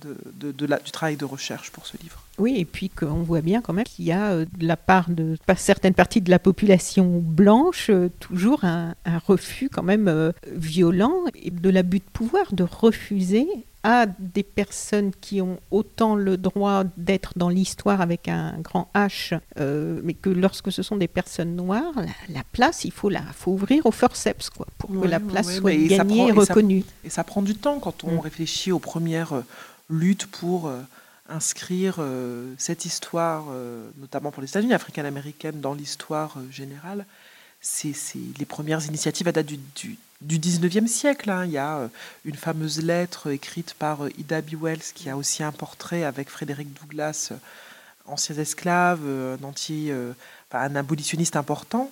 de, 0.00 0.52
de, 0.52 0.66
la, 0.66 0.78
du 0.78 0.90
travail 0.90 1.16
de 1.16 1.24
recherche 1.24 1.70
pour 1.70 1.86
ce 1.86 1.96
livre. 1.98 2.22
Oui, 2.38 2.54
et 2.58 2.64
puis 2.64 2.88
qu'on 2.88 3.22
voit 3.22 3.40
bien 3.40 3.60
quand 3.60 3.72
même 3.72 3.84
qu'il 3.84 4.04
y 4.04 4.12
a 4.12 4.44
de 4.44 4.46
la 4.66 4.76
part 4.76 5.10
de 5.10 5.36
certaines 5.56 5.94
parties 5.94 6.20
de 6.20 6.30
la 6.30 6.38
population 6.38 7.20
blanche 7.20 7.90
toujours 8.20 8.64
un, 8.64 8.94
un, 9.04 9.18
refus 9.18 9.68
quand 9.68 9.82
même 9.82 10.32
violent 10.46 11.24
de 11.50 11.70
l'abus 11.70 11.98
de 11.98 12.04
pouvoir, 12.12 12.52
de 12.52 12.62
refuser 12.62 13.48
à 13.82 14.06
des 14.06 14.42
personnes 14.42 15.12
qui 15.20 15.40
ont 15.40 15.58
autant 15.70 16.16
le 16.16 16.36
droit 16.36 16.82
d'être 16.96 17.32
dans 17.36 17.48
l'histoire 17.48 18.00
avec 18.00 18.28
un 18.28 18.58
grand 18.58 18.90
H, 18.94 19.38
euh, 19.58 20.00
mais 20.02 20.14
que 20.14 20.30
lorsque 20.30 20.72
ce 20.72 20.82
sont 20.82 20.96
des 20.96 21.08
personnes 21.08 21.54
noires, 21.54 21.94
la, 22.28 22.42
place, 22.52 22.84
il 22.84 22.92
faut, 22.92 23.08
la, 23.08 23.22
faut 23.22 23.52
ouvrir 23.52 23.86
au 23.86 23.90
forceps 23.90 24.50
quoi, 24.50 24.66
pour 24.78 24.90
que 24.90 25.06
la 25.06 25.20
place 25.20 25.56
soit 25.56 25.74
gagnée 25.74 26.28
et, 26.28 26.32
reconnue. 26.32 26.84
Et 27.04 27.10
ça, 27.10 27.24
prend 27.24 27.42
du 27.42 27.54
temps 27.54 27.78
quand 27.78 28.04
on 28.04 28.16
mm. 28.16 28.20
réfléchit 28.20 28.72
aux 28.72 28.78
premières 28.78 29.42
euh, 29.90 29.94
luttes 29.94 30.26
pour 30.26 30.68
euh, 30.68 30.80
inscrire 31.28 32.00
cette 32.56 32.86
histoire, 32.86 33.44
notamment 33.98 34.30
pour 34.30 34.40
les 34.40 34.48
États-Unis, 34.48 34.72
africaine-américaine, 34.72 35.60
dans 35.60 35.74
l'histoire 35.74 36.38
générale. 36.50 37.04
C'est 37.60 37.92
les 38.38 38.46
premières 38.46 38.86
initiatives 38.86 39.28
à 39.28 39.32
date 39.32 39.44
du, 39.44 39.58
du 39.74 39.98
du 40.20 40.38
19e 40.38 40.86
siècle. 40.86 41.30
Hein. 41.30 41.44
Il 41.44 41.52
y 41.52 41.58
a 41.58 41.78
euh, 41.78 41.88
une 42.24 42.34
fameuse 42.34 42.82
lettre 42.82 43.30
écrite 43.30 43.74
par 43.74 44.04
euh, 44.04 44.10
Ida 44.18 44.40
B. 44.40 44.54
Wells 44.60 44.92
qui 44.94 45.08
a 45.08 45.16
aussi 45.16 45.42
un 45.42 45.52
portrait 45.52 46.04
avec 46.04 46.28
Frédéric 46.28 46.72
Douglass, 46.80 47.32
euh, 47.32 47.36
ancien 48.06 48.36
esclave, 48.36 49.00
un 50.52 50.76
abolitionniste 50.76 51.36
important, 51.36 51.90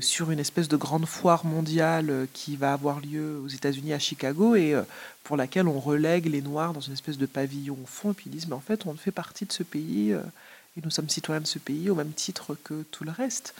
sur 0.00 0.32
une 0.32 0.40
espèce 0.40 0.66
de 0.66 0.76
grande 0.76 1.06
foire 1.06 1.46
mondiale 1.46 2.26
qui 2.32 2.56
va 2.56 2.72
avoir 2.72 2.98
lieu 2.98 3.38
aux 3.38 3.46
États-Unis 3.46 3.92
à 3.92 4.00
Chicago 4.00 4.56
et 4.56 4.74
pour 5.24 5.36
laquelle 5.36 5.68
on 5.68 5.78
relègue 5.78 6.26
les 6.26 6.42
Noirs 6.42 6.72
dans 6.72 6.80
une 6.80 6.92
espèce 6.92 7.18
de 7.18 7.26
pavillon 7.26 7.76
au 7.82 7.86
fond 7.86 8.10
et 8.10 8.14
puis 8.14 8.24
ils 8.26 8.32
disent 8.32 8.48
mais 8.48 8.54
en 8.54 8.60
fait 8.60 8.86
on 8.86 8.94
fait 8.94 9.12
partie 9.12 9.44
de 9.44 9.52
ce 9.52 9.62
pays 9.62 10.12
et 10.12 10.80
nous 10.82 10.90
sommes 10.90 11.08
citoyens 11.08 11.40
de 11.40 11.46
ce 11.46 11.58
pays 11.58 11.90
au 11.90 11.94
même 11.94 12.12
titre 12.12 12.56
que 12.64 12.82
tout 12.90 13.04
le 13.04 13.10
reste. 13.10 13.54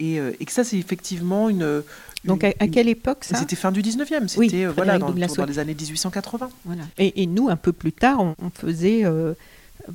Euh, 0.00 0.32
et, 0.40 0.46
que 0.46 0.52
ça, 0.52 0.64
c'est 0.64 0.78
effectivement 0.78 1.48
une. 1.48 1.82
Donc, 2.24 2.44
à, 2.44 2.52
quelle 2.68 2.88
époque 2.88 3.24
ça? 3.24 3.36
C'était 3.36 3.56
fin 3.56 3.72
du 3.72 3.82
19e, 3.82 4.28
c'était 4.28 4.64
euh, 4.64 4.72
voilà, 4.72 4.98
dans, 4.98 5.10
dans, 5.10 5.44
les 5.44 5.58
années 5.58 5.74
1880. 5.74 6.50
Voilà. 6.64 6.82
Et, 6.98 7.26
nous, 7.26 7.48
un 7.48 7.56
peu 7.56 7.72
plus 7.72 7.92
tard, 7.92 8.20
on, 8.20 8.50
faisait 8.50 9.04
euh, 9.04 9.34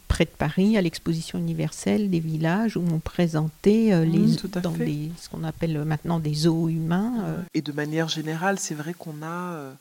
près 0.07 0.25
de 0.25 0.29
Paris, 0.29 0.77
à 0.77 0.81
l'exposition 0.81 1.39
universelle 1.39 2.09
des 2.09 2.19
villages, 2.19 2.77
où 2.77 2.83
on 2.91 2.99
présentait 2.99 4.05
les, 4.05 4.19
mmh, 4.19 4.61
dans 4.61 4.71
des, 4.71 5.11
ce 5.19 5.29
qu'on 5.29 5.43
appelle 5.43 5.83
maintenant 5.85 6.19
des 6.19 6.33
zoos 6.33 6.69
humains. 6.69 7.37
Et 7.53 7.61
de 7.61 7.71
manière 7.71 8.07
générale, 8.07 8.59
c'est 8.59 8.75
vrai 8.75 8.93
qu'on 8.93 9.23
a. 9.23 9.73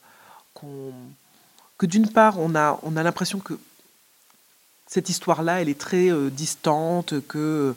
que 1.79 1.87
d'une 1.87 2.09
part, 2.09 2.39
on 2.39 2.55
a, 2.55 2.79
on 2.83 2.97
a 2.97 3.03
l'impression 3.03 3.39
que 3.41 3.59
cette 4.87 5.09
histoire-là, 5.09 5.61
elle 5.61 5.69
est 5.69 5.79
très 5.79 6.11
distante, 6.31 7.21
que 7.27 7.75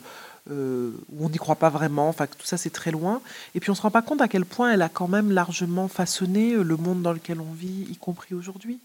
euh, 0.50 0.92
on 1.18 1.28
n'y 1.28 1.36
croit 1.36 1.56
pas 1.56 1.68
vraiment, 1.68 2.08
enfin 2.08 2.26
tout 2.26 2.46
ça 2.46 2.56
c'est 2.56 2.70
très 2.70 2.90
loin. 2.90 3.20
Et 3.54 3.60
puis 3.60 3.70
on 3.70 3.72
ne 3.72 3.76
se 3.76 3.82
rend 3.82 3.90
pas 3.90 4.02
compte 4.02 4.20
à 4.20 4.28
quel 4.28 4.44
point 4.44 4.72
elle 4.72 4.82
a 4.82 4.88
quand 4.88 5.08
même 5.08 5.30
largement 5.30 5.88
façonné 5.88 6.52
euh, 6.52 6.62
le 6.62 6.76
monde 6.76 7.02
dans 7.02 7.12
lequel 7.12 7.40
on 7.40 7.52
vit, 7.52 7.86
y 7.90 7.96
compris 7.96 8.34
aujourd'hui. 8.34 8.78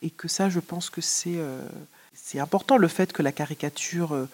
Et 0.00 0.10
que 0.10 0.26
ça, 0.26 0.48
je 0.48 0.60
pense 0.60 0.90
que 0.90 1.00
c'est 1.00 1.36
euh, 1.36 1.60
c'est 2.14 2.38
important, 2.38 2.76
le 2.76 2.88
fait 2.88 3.12
que 3.12 3.22
la 3.22 3.32
caricature 3.32 4.14
euh, 4.14 4.28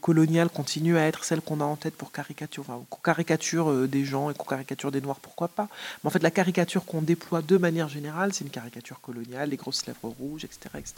coloniale 0.00 0.48
continue 0.48 0.96
à 0.96 1.02
être 1.02 1.24
celle 1.24 1.42
qu'on 1.42 1.60
a 1.60 1.64
en 1.64 1.76
tête 1.76 1.94
pour 1.94 2.10
caricature, 2.10 2.64
enfin, 2.66 2.82
qu'on 2.88 3.00
caricature 3.00 3.70
euh, 3.70 3.86
des 3.86 4.04
gens 4.04 4.30
et 4.30 4.34
qu'on 4.34 4.46
caricature 4.46 4.90
des 4.90 5.00
noirs, 5.00 5.18
pourquoi 5.20 5.48
pas. 5.48 5.68
Mais 6.02 6.08
en 6.08 6.10
fait, 6.10 6.22
la 6.22 6.30
caricature 6.30 6.84
qu'on 6.84 7.02
déploie 7.02 7.42
de 7.42 7.58
manière 7.58 7.88
générale, 7.88 8.32
c'est 8.32 8.44
une 8.44 8.50
caricature 8.50 9.00
coloniale, 9.00 9.50
les 9.50 9.56
grosses 9.56 9.86
lèvres 9.86 10.14
rouges, 10.18 10.44
etc. 10.44 10.60
etc. 10.78 10.94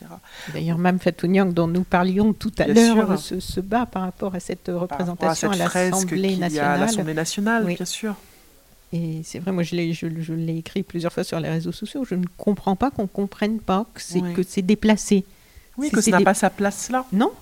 D'ailleurs, 0.53 0.79
Mme 0.79 1.01
Fatounyang, 1.01 1.53
dont 1.53 1.67
nous 1.67 1.83
parlions 1.83 2.33
tout 2.33 2.53
à 2.59 2.69
l'heure, 2.69 3.19
se, 3.19 3.41
se, 3.41 3.61
bat 3.61 3.87
par 3.87 4.03
rapport 4.03 4.35
à 4.35 4.41
cette 4.41 4.71
représentation 4.73 5.51
à, 5.51 5.57
l'Assemblée 5.57 6.37
nationale. 6.37 6.81
l'Assemblée 6.81 7.15
nationale, 7.15 7.65
bien 7.65 7.85
sûr. 7.85 8.15
Et 8.93 9.23
c'est 9.25 9.41
vrai, 9.41 9.51
moi 9.51 9.65
je 9.65 9.75
l'ai, 9.75 9.93
je, 9.93 10.07
l'ai 10.07 10.59
écrit 10.59 10.85
plusieurs 10.85 11.13
fois 11.13 11.25
sur 11.25 11.41
les 11.41 11.49
réseaux 11.49 11.73
sociaux, 11.73 12.05
je 12.05 12.15
ne 12.15 12.25
comprends 12.39 12.77
pas 12.77 12.93
qu'on 12.93 13.03
ne 13.03 13.09
comprenne 13.09 13.59
pas 13.59 13.85
que 13.93 14.01
c'est, 14.01 14.21
que 14.33 14.45
c'est 14.45 14.63
déplacé. 14.63 15.25
Oui, 15.77 15.91
que 15.91 16.01
ça 16.01 16.13
n'a 16.13 16.21
pas 16.21 16.35
sa 16.35 16.51
place 16.51 16.89
là. 16.89 17.05
Non, 17.13 17.33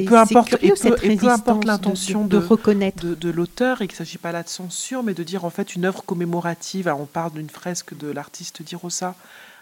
peu 0.00 0.16
importe, 0.16 0.56
et 0.62 0.72
peu, 1.16 1.28
importe 1.28 1.64
l'intention 1.64 2.24
de, 2.26 2.36
reconnaître 2.36 3.04
de, 3.04 3.30
l'auteur, 3.30 3.82
et 3.82 3.86
qu'il 3.86 3.94
ne 3.94 3.98
s'agit 3.98 4.18
pas 4.18 4.32
là 4.32 4.42
de 4.42 4.48
censure, 4.48 5.02
mais 5.02 5.14
de 5.14 5.22
dire 5.22 5.44
en 5.44 5.50
fait 5.50 5.74
une 5.74 5.84
œuvre 5.84 6.02
commémorative. 6.02 6.92
on 6.98 7.06
parle 7.06 7.32
d'une 7.32 7.50
fresque 7.50 7.96
de 7.96 8.08
l'artiste 8.10 8.62
Dirosa 8.62 9.14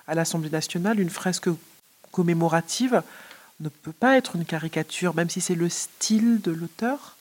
à 0.07 0.14
l'Assemblée 0.14 0.51
nationale. 0.51 1.01
Une 1.01 1.11
fresque 1.11 1.49
commémorative 2.12 3.03
ne 3.61 3.68
peut 3.68 3.93
pas 3.93 4.16
être 4.16 4.37
une 4.37 4.45
caricature, 4.45 5.14
même 5.14 5.31
si 5.31 5.41
c'est 5.41 5.55
le 5.55 5.68
style 5.68 6.41
de 6.41 6.51
l'auteur, 6.51 7.16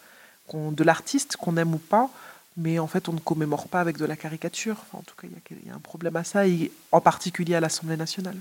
de 0.54 0.84
l'artiste, 0.84 1.38
qu'on 1.38 1.58
aime 1.58 1.74
ou 1.74 1.80
pas. 1.80 2.10
Mais 2.58 2.80
en 2.80 2.88
fait, 2.88 3.08
on 3.08 3.14
ne 3.14 3.20
commémore 3.20 3.68
pas 3.68 3.80
avec 3.80 3.98
de 3.98 4.06
la 4.06 4.16
caricature. 4.16 4.78
en 4.94 5.02
tout 5.02 5.16
cas, 5.16 5.28
il 5.52 5.68
y, 5.68 5.72
a 5.72 5.76
un 5.76 5.80
problème 5.80 6.16
à 6.16 6.24
ça, 6.24 6.48
et 6.48 6.72
en 6.92 7.02
particulier 7.02 7.56
à 7.56 7.60
l'Assemblée 7.60 7.98
nationale. 7.98 8.38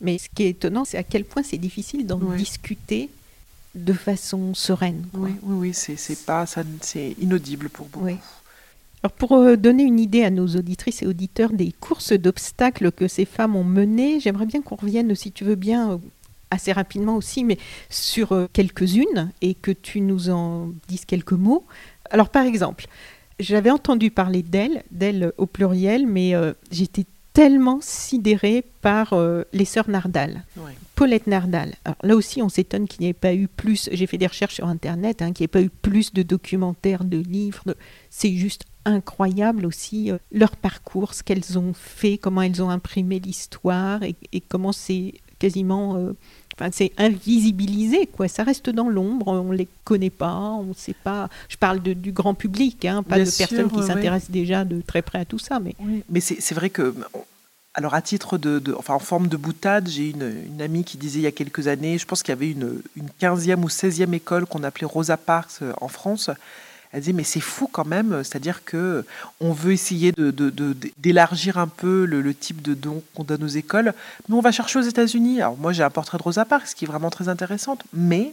Mais 0.00 0.18
ce 0.18 0.28
qui 0.28 0.42
est 0.42 0.50
étonnant, 0.50 0.84
c'est 0.84 0.98
à 0.98 1.02
quel 1.02 1.24
point 1.24 1.42
c'est 1.42 1.56
difficile 1.56 2.06
d'en 2.06 2.18
discuter 2.18 3.08
de 3.76 3.92
façon 3.92 4.54
sereine. 4.54 5.04
Oui, 5.14 5.32
oui, 5.42 5.56
oui 5.68 5.74
c'est 5.74 6.24
pas 6.24 6.46
ça, 6.46 6.62
c'est 6.80 7.14
inaudible 7.20 7.68
pour 7.68 7.86
beaucoup. 7.86 8.08
Alors 9.02 9.12
pour 9.12 9.32
euh, 9.34 9.56
donner 9.56 9.84
une 9.84 10.00
idée 10.00 10.24
à 10.24 10.30
nos 10.30 10.48
auditrices 10.48 11.02
et 11.02 11.06
auditeurs 11.06 11.52
des 11.52 11.72
courses 11.78 12.12
d'obstacles 12.12 12.90
que 12.90 13.06
ces 13.06 13.24
femmes 13.24 13.54
ont 13.54 13.64
menées, 13.64 14.18
j'aimerais 14.20 14.46
bien 14.46 14.62
qu'on 14.62 14.76
revienne, 14.76 15.14
si 15.14 15.30
tu 15.30 15.44
veux 15.44 15.54
bien, 15.54 15.92
euh, 15.92 15.98
assez 16.50 16.72
rapidement 16.72 17.14
aussi, 17.14 17.44
mais 17.44 17.58
sur 17.90 18.32
euh, 18.32 18.46
quelques-unes 18.52 19.30
et 19.42 19.54
que 19.54 19.70
tu 19.70 20.00
nous 20.00 20.30
en 20.30 20.70
dises 20.88 21.04
quelques 21.04 21.32
mots. 21.32 21.64
Alors 22.10 22.30
par 22.30 22.46
exemple, 22.46 22.86
j'avais 23.38 23.70
entendu 23.70 24.10
parler 24.10 24.42
d'elle, 24.42 24.82
d'elle 24.90 25.32
au 25.36 25.46
pluriel, 25.46 26.06
mais 26.06 26.32
j'étais 26.70 27.04
tellement 27.34 27.80
sidérée 27.82 28.64
par 28.80 29.14
les 29.52 29.64
sœurs 29.66 29.90
Nardal. 29.90 30.42
Paulette 30.96 31.26
Nardal. 31.26 31.74
Alors, 31.84 31.98
là 32.02 32.16
aussi, 32.16 32.42
on 32.42 32.48
s'étonne 32.48 32.88
qu'il 32.88 33.02
n'y 33.02 33.08
ait 33.08 33.12
pas 33.12 33.34
eu 33.34 33.48
plus. 33.48 33.88
J'ai 33.92 34.06
fait 34.06 34.16
des 34.16 34.26
recherches 34.26 34.54
sur 34.54 34.66
Internet, 34.66 35.20
hein, 35.20 35.32
qu'il 35.32 35.44
n'y 35.44 35.44
ait 35.44 35.48
pas 35.48 35.60
eu 35.60 35.68
plus 35.68 36.12
de 36.12 36.22
documentaires, 36.22 37.04
de 37.04 37.18
livres. 37.18 37.76
C'est 38.10 38.32
juste 38.32 38.64
incroyable 38.86 39.66
aussi 39.66 40.10
euh, 40.10 40.16
leur 40.32 40.56
parcours, 40.56 41.12
ce 41.12 41.22
qu'elles 41.22 41.58
ont 41.58 41.74
fait, 41.74 42.16
comment 42.16 42.40
elles 42.40 42.62
ont 42.62 42.70
imprimé 42.70 43.18
l'histoire 43.18 44.02
et, 44.02 44.16
comment 44.48 44.72
c'est 44.72 45.14
quasiment. 45.38 45.96
Euh, 45.96 46.16
enfin, 46.54 46.70
c'est 46.72 46.92
invisibilisé, 46.96 48.06
quoi. 48.06 48.26
Ça 48.26 48.42
reste 48.42 48.70
dans 48.70 48.88
l'ombre, 48.88 49.28
on 49.28 49.52
ne 49.52 49.56
les 49.56 49.68
connaît 49.84 50.08
pas, 50.08 50.38
on 50.38 50.64
ne 50.64 50.74
sait 50.74 50.94
pas. 51.04 51.28
Je 51.50 51.58
parle 51.58 51.82
de, 51.82 51.92
du 51.92 52.12
grand 52.12 52.32
public, 52.32 52.86
hein, 52.86 53.02
pas 53.02 53.18
de 53.18 53.36
personnes 53.36 53.70
qui 53.70 53.82
s'intéressent 53.82 54.30
déjà 54.30 54.64
de 54.64 54.80
très 54.80 55.02
près 55.02 55.18
à 55.18 55.24
tout 55.26 55.38
ça. 55.38 55.60
Mais, 55.60 55.74
mais 56.08 56.20
c'est 56.20 56.54
vrai 56.54 56.70
que 56.70 56.94
alors 57.76 57.92
à 57.92 58.00
titre 58.00 58.38
de, 58.38 58.74
enfin 58.74 58.94
en 58.94 58.98
forme 58.98 59.28
de 59.28 59.36
boutade, 59.36 59.86
j'ai 59.86 60.08
une, 60.08 60.62
amie 60.62 60.82
qui 60.82 60.96
disait 60.96 61.18
il 61.18 61.22
y 61.22 61.26
a 61.26 61.32
quelques 61.32 61.68
années, 61.68 61.98
je 61.98 62.06
pense 62.06 62.22
qu'il 62.22 62.32
y 62.32 62.36
avait 62.36 62.50
une, 62.50 62.80
une 62.96 63.08
15e 63.20 63.62
ou 63.62 63.68
16e 63.68 64.14
école 64.14 64.46
qu'on 64.46 64.64
appelait 64.64 64.86
Rosa 64.86 65.18
Parks 65.18 65.60
euh, 65.60 65.74
en 65.82 65.88
France. 65.88 66.30
Elle 66.92 67.00
disait 67.00 67.12
mais 67.12 67.22
c'est 67.22 67.40
fou 67.40 67.68
quand 67.70 67.84
même, 67.84 68.24
c'est-à-dire 68.24 68.64
que 68.64 69.04
on 69.40 69.52
veut 69.52 69.72
essayer 69.72 70.14
d'élargir 70.96 71.58
un 71.58 71.68
peu 71.68 72.06
le, 72.06 72.22
le, 72.22 72.32
type 72.32 72.62
de 72.62 72.72
dons 72.72 73.02
qu'on 73.14 73.24
donne 73.24 73.44
aux 73.44 73.48
écoles, 73.48 73.92
mais 74.28 74.36
on 74.36 74.40
va 74.40 74.52
chercher 74.52 74.78
aux 74.78 74.82
États-Unis. 74.82 75.42
Alors 75.42 75.58
moi 75.58 75.74
j'ai 75.74 75.82
un 75.82 75.90
portrait 75.90 76.16
de 76.16 76.22
Rosa 76.22 76.46
Parks 76.46 76.68
qui 76.74 76.86
est 76.86 76.88
vraiment 76.88 77.10
très 77.10 77.28
intéressante, 77.28 77.84
mais 77.92 78.32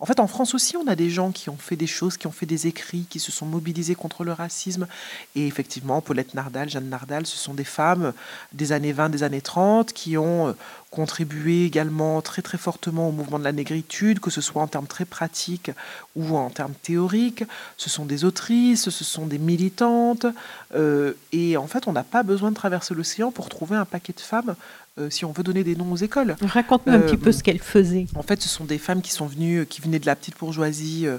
en 0.00 0.06
fait, 0.06 0.20
en 0.20 0.28
France 0.28 0.54
aussi, 0.54 0.76
on 0.76 0.86
a 0.86 0.94
des 0.94 1.10
gens 1.10 1.32
qui 1.32 1.50
ont 1.50 1.56
fait 1.56 1.74
des 1.74 1.88
choses, 1.88 2.16
qui 2.16 2.28
ont 2.28 2.32
fait 2.32 2.46
des 2.46 2.68
écrits, 2.68 3.06
qui 3.10 3.18
se 3.18 3.32
sont 3.32 3.46
mobilisés 3.46 3.96
contre 3.96 4.22
le 4.22 4.32
racisme. 4.32 4.86
Et 5.34 5.46
effectivement, 5.46 6.00
Paulette 6.00 6.34
Nardal, 6.34 6.68
Jeanne 6.68 6.88
Nardal, 6.88 7.26
ce 7.26 7.36
sont 7.36 7.52
des 7.52 7.64
femmes 7.64 8.12
des 8.52 8.70
années 8.70 8.92
20, 8.92 9.08
des 9.08 9.24
années 9.24 9.40
30, 9.40 9.92
qui 9.92 10.16
ont 10.16 10.48
euh, 10.48 10.52
contribué 10.90 11.66
également 11.66 12.22
très 12.22 12.40
très 12.40 12.56
fortement 12.56 13.08
au 13.08 13.12
mouvement 13.12 13.38
de 13.38 13.44
la 13.44 13.52
négritude, 13.52 14.20
que 14.20 14.30
ce 14.30 14.40
soit 14.40 14.62
en 14.62 14.66
termes 14.66 14.86
très 14.86 15.04
pratiques 15.04 15.70
ou 16.16 16.36
en 16.36 16.48
termes 16.48 16.72
théoriques. 16.82 17.44
Ce 17.76 17.90
sont 17.90 18.06
des 18.06 18.24
autrices, 18.24 18.88
ce 18.88 19.04
sont 19.04 19.26
des 19.26 19.38
militantes. 19.38 20.26
Euh, 20.74 21.12
et 21.32 21.56
en 21.56 21.66
fait, 21.66 21.88
on 21.88 21.92
n'a 21.92 22.04
pas 22.04 22.22
besoin 22.22 22.50
de 22.50 22.56
traverser 22.56 22.94
l'océan 22.94 23.30
pour 23.30 23.48
trouver 23.48 23.76
un 23.76 23.84
paquet 23.84 24.14
de 24.14 24.20
femmes 24.20 24.56
euh, 24.98 25.10
si 25.10 25.26
on 25.26 25.32
veut 25.32 25.42
donner 25.42 25.62
des 25.62 25.76
noms 25.76 25.92
aux 25.92 25.96
écoles. 25.96 26.36
Raconte-nous 26.40 26.94
un 26.94 27.00
petit 27.00 27.18
peu 27.18 27.32
ce 27.32 27.42
qu'elles 27.42 27.58
faisaient. 27.58 28.06
En 28.14 28.22
fait, 28.22 28.40
ce 28.40 28.48
sont 28.48 28.64
des 28.64 28.78
femmes 28.78 29.02
qui 29.02 29.12
sont 29.12 29.26
venues, 29.26 29.66
qui 29.66 29.82
venaient 29.82 29.98
de 29.98 30.06
la 30.06 30.16
petite 30.16 30.38
bourgeoisie 30.38 31.06
euh, 31.06 31.18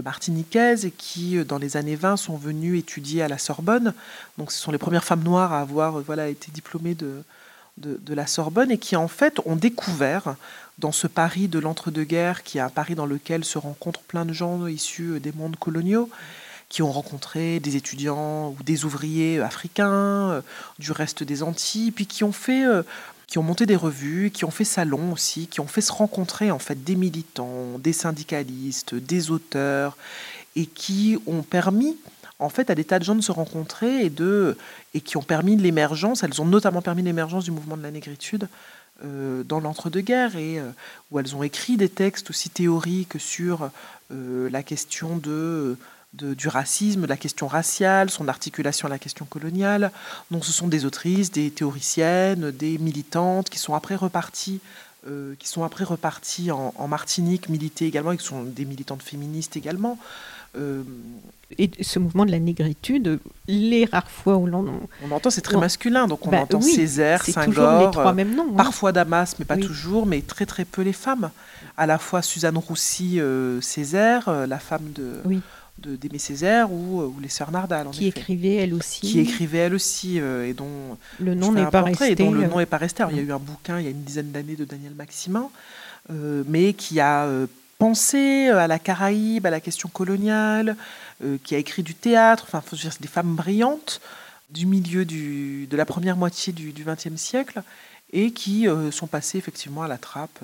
martiniquaise 0.00 0.84
et 0.84 0.92
qui, 0.92 1.44
dans 1.44 1.58
les 1.58 1.76
années 1.76 1.96
20, 1.96 2.16
sont 2.16 2.36
venues 2.36 2.78
étudier 2.78 3.22
à 3.22 3.28
la 3.28 3.38
Sorbonne. 3.38 3.94
Donc, 4.38 4.52
ce 4.52 4.58
sont 4.60 4.70
les 4.70 4.78
premières 4.78 5.04
femmes 5.04 5.24
noires 5.24 5.52
à 5.52 5.60
avoir 5.60 6.00
voilà, 6.02 6.28
été 6.28 6.52
diplômées 6.52 6.94
de, 6.94 7.24
de, 7.80 8.14
la 8.14 8.26
Sorbonne 8.26 8.70
et 8.70 8.78
qui, 8.78 8.96
en 8.96 9.08
fait, 9.08 9.40
ont 9.44 9.56
découvert 9.56 10.36
dans 10.78 10.92
ce 10.92 11.06
Paris 11.06 11.48
de 11.48 11.58
l'entre-deux-guerres, 11.58 12.42
qui 12.42 12.58
est 12.58 12.60
un 12.60 12.68
Paris 12.68 12.94
dans 12.94 13.06
lequel 13.06 13.44
se 13.44 13.58
rencontrent 13.58 14.00
plein 14.00 14.24
de 14.24 14.32
gens 14.32 14.66
issus 14.66 15.20
des 15.20 15.32
mondes 15.32 15.56
coloniaux, 15.56 16.08
qui 16.68 16.82
ont 16.82 16.92
rencontré 16.92 17.60
des 17.60 17.76
étudiants 17.76 18.50
ou 18.50 18.62
des 18.62 18.84
ouvriers 18.84 19.40
africains 19.40 20.42
du 20.78 20.92
reste 20.92 21.22
des 21.22 21.42
Antilles, 21.42 21.90
puis 21.90 22.06
qui 22.06 22.24
ont 22.24 22.32
fait 22.32 22.64
qui 23.28 23.38
ont 23.38 23.42
monté 23.42 23.66
des 23.66 23.76
revues, 23.76 24.30
qui 24.30 24.46
ont 24.46 24.50
fait 24.50 24.64
salon 24.64 25.12
aussi, 25.12 25.46
qui 25.46 25.60
ont 25.60 25.66
fait 25.66 25.82
se 25.82 25.92
rencontrer 25.92 26.50
en 26.50 26.58
fait 26.58 26.82
des 26.82 26.96
militants, 26.96 27.78
des 27.78 27.92
syndicalistes, 27.92 28.94
des 28.94 29.30
auteurs, 29.30 29.96
et 30.56 30.66
qui 30.66 31.18
ont 31.26 31.42
permis 31.42 31.96
en 32.38 32.48
fait 32.48 32.70
à 32.70 32.74
des 32.74 32.84
tas 32.84 32.98
de 32.98 33.04
gens 33.04 33.14
de 33.14 33.20
se 33.20 33.32
rencontrer 33.32 34.04
et 34.04 34.10
de 34.10 34.56
et 34.94 35.00
qui 35.00 35.16
ont 35.16 35.22
permis 35.22 35.56
l'émergence. 35.56 36.22
Elles 36.22 36.40
ont 36.40 36.44
notamment 36.44 36.82
permis 36.82 37.02
l'émergence 37.02 37.44
du 37.44 37.50
mouvement 37.50 37.76
de 37.76 37.82
la 37.82 37.90
négritude 37.90 38.48
euh, 39.04 39.44
dans 39.44 39.60
l'entre-deux-guerres 39.60 40.36
et 40.36 40.58
euh, 40.58 40.70
où 41.10 41.20
elles 41.20 41.36
ont 41.36 41.44
écrit 41.44 41.76
des 41.76 41.88
textes 41.88 42.30
aussi 42.30 42.50
théoriques 42.50 43.20
sur 43.20 43.70
euh, 44.10 44.50
la 44.50 44.64
question 44.64 45.16
de, 45.16 45.76
du 46.12 46.48
racisme, 46.48 47.06
la 47.06 47.16
question 47.16 47.46
raciale, 47.46 48.10
son 48.10 48.26
articulation 48.26 48.86
à 48.86 48.90
la 48.90 48.98
question 48.98 49.24
coloniale. 49.24 49.92
Donc 50.32 50.44
ce 50.44 50.50
sont 50.50 50.66
des 50.66 50.84
autrices, 50.84 51.30
des 51.30 51.50
théoriciennes, 51.50 52.50
des 52.50 52.78
militantes 52.78 53.50
qui 53.50 53.58
sont 53.58 53.74
après 53.74 53.94
reparties 53.94 54.60
qui 55.38 55.48
sont 55.48 55.64
après 55.64 55.86
en 55.86 56.88
Martinique, 56.88 57.48
militer 57.48 57.86
également, 57.86 58.12
et 58.12 58.18
qui 58.18 58.26
sont 58.26 58.42
des 58.42 58.66
militantes 58.66 59.02
féministes 59.02 59.56
également. 59.56 59.98
Euh, 60.56 60.82
et 61.58 61.70
ce 61.80 61.98
mouvement 61.98 62.26
de 62.26 62.30
la 62.30 62.38
négritude, 62.38 63.18
les 63.46 63.86
rares 63.86 64.10
fois 64.10 64.36
où 64.36 64.46
l'on... 64.46 64.66
On 65.02 65.10
entend, 65.10 65.30
c'est 65.30 65.40
très 65.40 65.56
masculin, 65.56 66.06
donc 66.06 66.26
on 66.26 66.30
bah 66.30 66.40
entend 66.42 66.60
Césaire, 66.60 67.24
les 67.26 67.32
trois 67.32 68.12
mêmes 68.12 68.34
noms, 68.34 68.50
hein. 68.50 68.56
parfois 68.56 68.92
Damas, 68.92 69.36
mais 69.38 69.46
pas 69.46 69.56
toujours, 69.56 70.04
mais 70.04 70.20
très 70.20 70.44
très 70.44 70.66
peu 70.66 70.82
les 70.82 70.92
femmes. 70.92 71.30
À 71.78 71.86
la 71.86 71.98
fois 71.98 72.20
Suzanne 72.20 72.58
Roussy, 72.58 73.18
euh, 73.18 73.62
Césaire, 73.62 74.28
euh, 74.28 74.46
la 74.46 74.58
femme 74.58 74.92
de... 74.94 75.96
d'Aimé 75.96 76.18
Césaire 76.18 76.70
ou, 76.70 77.00
ou, 77.00 77.16
les 77.20 77.30
sœurs 77.30 77.50
Nardal. 77.50 77.88
qui 77.92 78.08
écrivait 78.08 78.56
elle 78.56 78.74
aussi. 78.74 79.00
Qui 79.00 79.20
écrivait 79.20 79.58
elle 79.58 79.74
aussi 79.74 80.18
et 80.18 80.52
dont 80.52 80.98
le 81.18 81.34
nom 81.34 81.52
n'est 81.52 81.66
pas 81.66 81.82
resté. 81.82 82.12
Et 82.12 82.14
dont 82.14 82.30
le 82.30 82.46
nom 82.46 82.58
n'est 82.58 82.66
pas 82.66 82.78
resté. 82.78 83.04
il 83.10 83.16
y 83.16 83.20
a 83.20 83.22
eu 83.22 83.32
un 83.32 83.38
bouquin 83.38 83.78
il 83.78 83.84
y 83.84 83.88
a 83.88 83.90
une 83.90 84.02
dizaine 84.02 84.32
d'années 84.32 84.56
de 84.56 84.66
Daniel 84.66 84.92
Maximin, 84.94 85.48
mais 86.46 86.74
qui 86.74 87.00
a 87.00 87.26
penser 87.78 88.48
euh, 88.48 88.58
à 88.58 88.66
la 88.66 88.78
Caraïbe, 88.78 89.46
à 89.46 89.50
la 89.50 89.60
question 89.60 89.88
coloniale, 89.88 90.76
euh, 91.24 91.38
qui 91.42 91.54
a 91.54 91.58
écrit 91.58 91.82
du 91.82 91.94
théâtre, 91.94 92.44
enfin, 92.46 92.62
c'est 92.76 93.00
des 93.00 93.08
femmes 93.08 93.34
brillantes 93.34 94.00
du 94.50 94.66
milieu 94.66 95.04
du, 95.04 95.66
de 95.66 95.76
la 95.76 95.84
première 95.84 96.16
moitié 96.16 96.52
du 96.52 96.72
XXe 96.72 97.16
siècle 97.16 97.62
et 98.12 98.32
qui 98.32 98.66
euh, 98.66 98.90
sont 98.90 99.06
passées 99.06 99.38
effectivement 99.38 99.82
à 99.82 99.88
la 99.88 99.98
trappe 99.98 100.40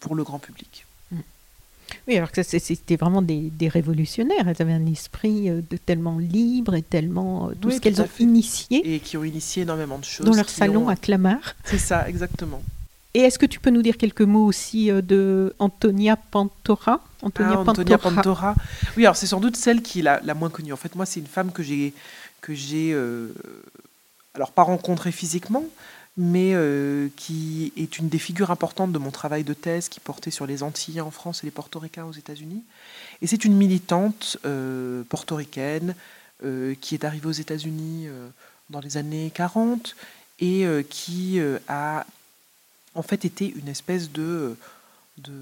pour 0.00 0.14
le 0.14 0.24
grand 0.24 0.38
public. 0.38 0.84
Mm. 1.12 1.16
Oui, 2.08 2.16
alors 2.16 2.32
que 2.32 2.42
c'était 2.42 2.96
vraiment 2.96 3.22
des, 3.22 3.52
révolutionnaires. 3.68 4.48
Elles 4.48 4.60
avaient 4.60 4.72
un 4.72 4.86
esprit 4.86 5.50
de 5.50 5.76
tellement 5.76 6.18
libre 6.18 6.74
et 6.74 6.82
tellement 6.82 7.50
tout 7.60 7.70
ce 7.70 7.78
qu'elles 7.78 8.02
ont 8.02 8.08
initié. 8.18 8.94
Et 8.94 8.98
qui 8.98 9.16
ont 9.16 9.24
initié 9.24 9.62
énormément 9.62 9.98
de 9.98 10.04
choses. 10.04 10.26
Dans 10.26 10.34
leur 10.34 10.48
salon 10.48 10.88
à 10.88 10.96
Clamart. 10.96 11.54
C'est 11.64 11.78
ça, 11.78 12.08
exactement. 12.08 12.62
Et 13.14 13.20
est-ce 13.20 13.38
que 13.38 13.46
tu 13.46 13.60
peux 13.60 13.70
nous 13.70 13.82
dire 13.82 13.98
quelques 13.98 14.22
mots 14.22 14.46
aussi 14.46 14.90
euh, 14.90 15.02
de 15.02 15.54
Antonia 15.58 16.16
Pantora? 16.16 17.00
Antonia, 17.20 17.54
ah, 17.56 17.70
Antonia 17.70 17.98
Pantora. 17.98 18.54
Oui, 18.96 19.04
alors 19.04 19.16
c'est 19.16 19.26
sans 19.26 19.40
doute 19.40 19.56
celle 19.56 19.82
qui 19.82 20.00
est 20.00 20.02
la, 20.02 20.34
moins 20.34 20.50
connue. 20.50 20.72
En 20.72 20.76
fait, 20.76 20.94
moi, 20.94 21.04
c'est 21.04 21.20
une 21.20 21.26
femme 21.26 21.52
que 21.52 21.62
j'ai, 21.62 21.92
que 22.40 22.54
j'ai, 22.54 22.92
euh, 22.92 23.28
alors 24.34 24.50
pas 24.50 24.62
rencontrée 24.62 25.12
physiquement, 25.12 25.64
mais 26.16 26.52
euh, 26.54 27.08
qui 27.16 27.72
est 27.76 27.98
une 27.98 28.08
des 28.08 28.18
figures 28.18 28.50
importantes 28.50 28.92
de 28.92 28.98
mon 28.98 29.10
travail 29.10 29.44
de 29.44 29.52
thèse 29.52 29.88
qui 29.88 30.00
portait 30.00 30.30
sur 30.30 30.46
les 30.46 30.62
Antilles 30.62 31.02
en 31.02 31.10
France 31.10 31.44
et 31.44 31.46
les 31.46 31.52
Portoricains 31.52 32.06
aux 32.06 32.12
États-Unis. 32.12 32.64
Et 33.20 33.26
c'est 33.26 33.44
une 33.44 33.54
militante 33.54 34.38
portoricaine 35.08 35.94
qui 36.80 36.94
est 36.96 37.04
arrivée 37.04 37.28
aux 37.28 37.30
États-Unis 37.30 38.08
dans 38.68 38.80
les 38.80 38.96
années 38.96 39.30
40 39.32 39.94
et 40.40 40.66
qui 40.90 41.40
a 41.68 42.04
en 42.94 43.02
fait 43.02 43.24
était 43.24 43.48
une 43.48 43.68
espèce 43.68 44.10
de, 44.10 44.56
de, 45.18 45.32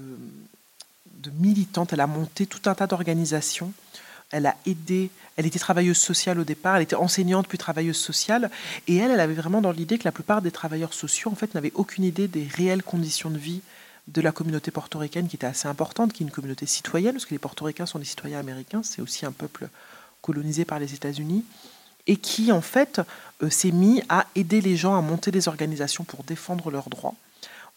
militante. 1.39 1.93
Elle 1.93 2.01
a 2.01 2.07
monté 2.07 2.45
tout 2.45 2.69
un 2.69 2.75
tas 2.75 2.87
d'organisations. 2.87 3.71
Elle 4.31 4.45
a 4.45 4.55
aidé, 4.65 5.09
elle 5.35 5.45
était 5.45 5.59
travailleuse 5.59 5.97
sociale 5.97 6.39
au 6.39 6.45
départ, 6.45 6.77
elle 6.77 6.83
était 6.83 6.95
enseignante 6.95 7.49
puis 7.49 7.57
travailleuse 7.57 7.97
sociale, 7.97 8.49
et 8.87 8.95
elle, 8.95 9.11
elle 9.11 9.19
avait 9.19 9.33
vraiment 9.33 9.59
dans 9.59 9.73
l'idée 9.73 9.97
que 9.97 10.05
la 10.05 10.13
plupart 10.13 10.41
des 10.41 10.51
travailleurs 10.51 10.93
sociaux, 10.93 11.29
en 11.29 11.35
fait, 11.35 11.53
n'avaient 11.53 11.73
aucune 11.75 12.05
idée 12.05 12.29
des 12.29 12.47
réelles 12.47 12.81
conditions 12.81 13.29
de 13.29 13.37
vie 13.37 13.61
de 14.07 14.21
la 14.21 14.31
communauté 14.31 14.71
portoricaine, 14.71 15.27
qui 15.27 15.35
était 15.35 15.47
assez 15.47 15.67
importante, 15.67 16.13
qui 16.13 16.23
est 16.23 16.25
une 16.25 16.31
communauté 16.31 16.65
citoyenne, 16.65 17.13
parce 17.13 17.25
que 17.25 17.31
les 17.31 17.39
portoricains 17.39 17.85
sont 17.85 17.99
des 17.99 18.05
citoyens 18.05 18.39
américains, 18.39 18.83
c'est 18.83 19.01
aussi 19.01 19.25
un 19.25 19.33
peuple 19.33 19.67
colonisé 20.21 20.63
par 20.63 20.79
les 20.79 20.93
États-Unis, 20.93 21.43
et 22.07 22.17
qui, 22.17 22.51
en 22.51 22.61
fait, 22.61 23.01
euh, 23.43 23.49
s'est 23.49 23.71
mis 23.71 24.01
à 24.09 24.27
aider 24.35 24.61
les 24.61 24.75
gens 24.75 24.95
à 24.95 25.01
monter 25.01 25.31
des 25.31 25.47
organisations 25.47 26.03
pour 26.03 26.23
défendre 26.23 26.71
leurs 26.71 26.89
droits 26.89 27.15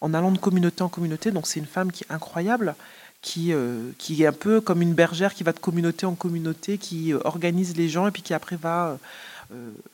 en 0.01 0.12
allant 0.12 0.33
de 0.33 0.39
communauté 0.39 0.83
en 0.83 0.89
communauté. 0.89 1.31
Donc 1.31 1.47
c'est 1.47 1.61
une 1.61 1.66
femme 1.66 1.91
qui 1.91 2.05
est 2.05 2.12
incroyable, 2.12 2.75
qui, 3.22 3.53
euh, 3.53 3.91
qui 3.99 4.22
est 4.22 4.27
un 4.27 4.33
peu 4.33 4.61
comme 4.61 4.83
une 4.83 4.93
bergère 4.93 5.33
qui 5.35 5.45
va 5.45 5.53
de 5.53 5.59
communauté 5.59 6.05
en 6.05 6.14
communauté, 6.14 6.77
qui 6.77 7.12
euh, 7.12 7.20
organise 7.25 7.77
les 7.77 7.89
gens 7.89 8.07
et 8.07 8.11
puis 8.11 8.22
qui 8.22 8.35
après 8.35 8.57
va 8.57 8.99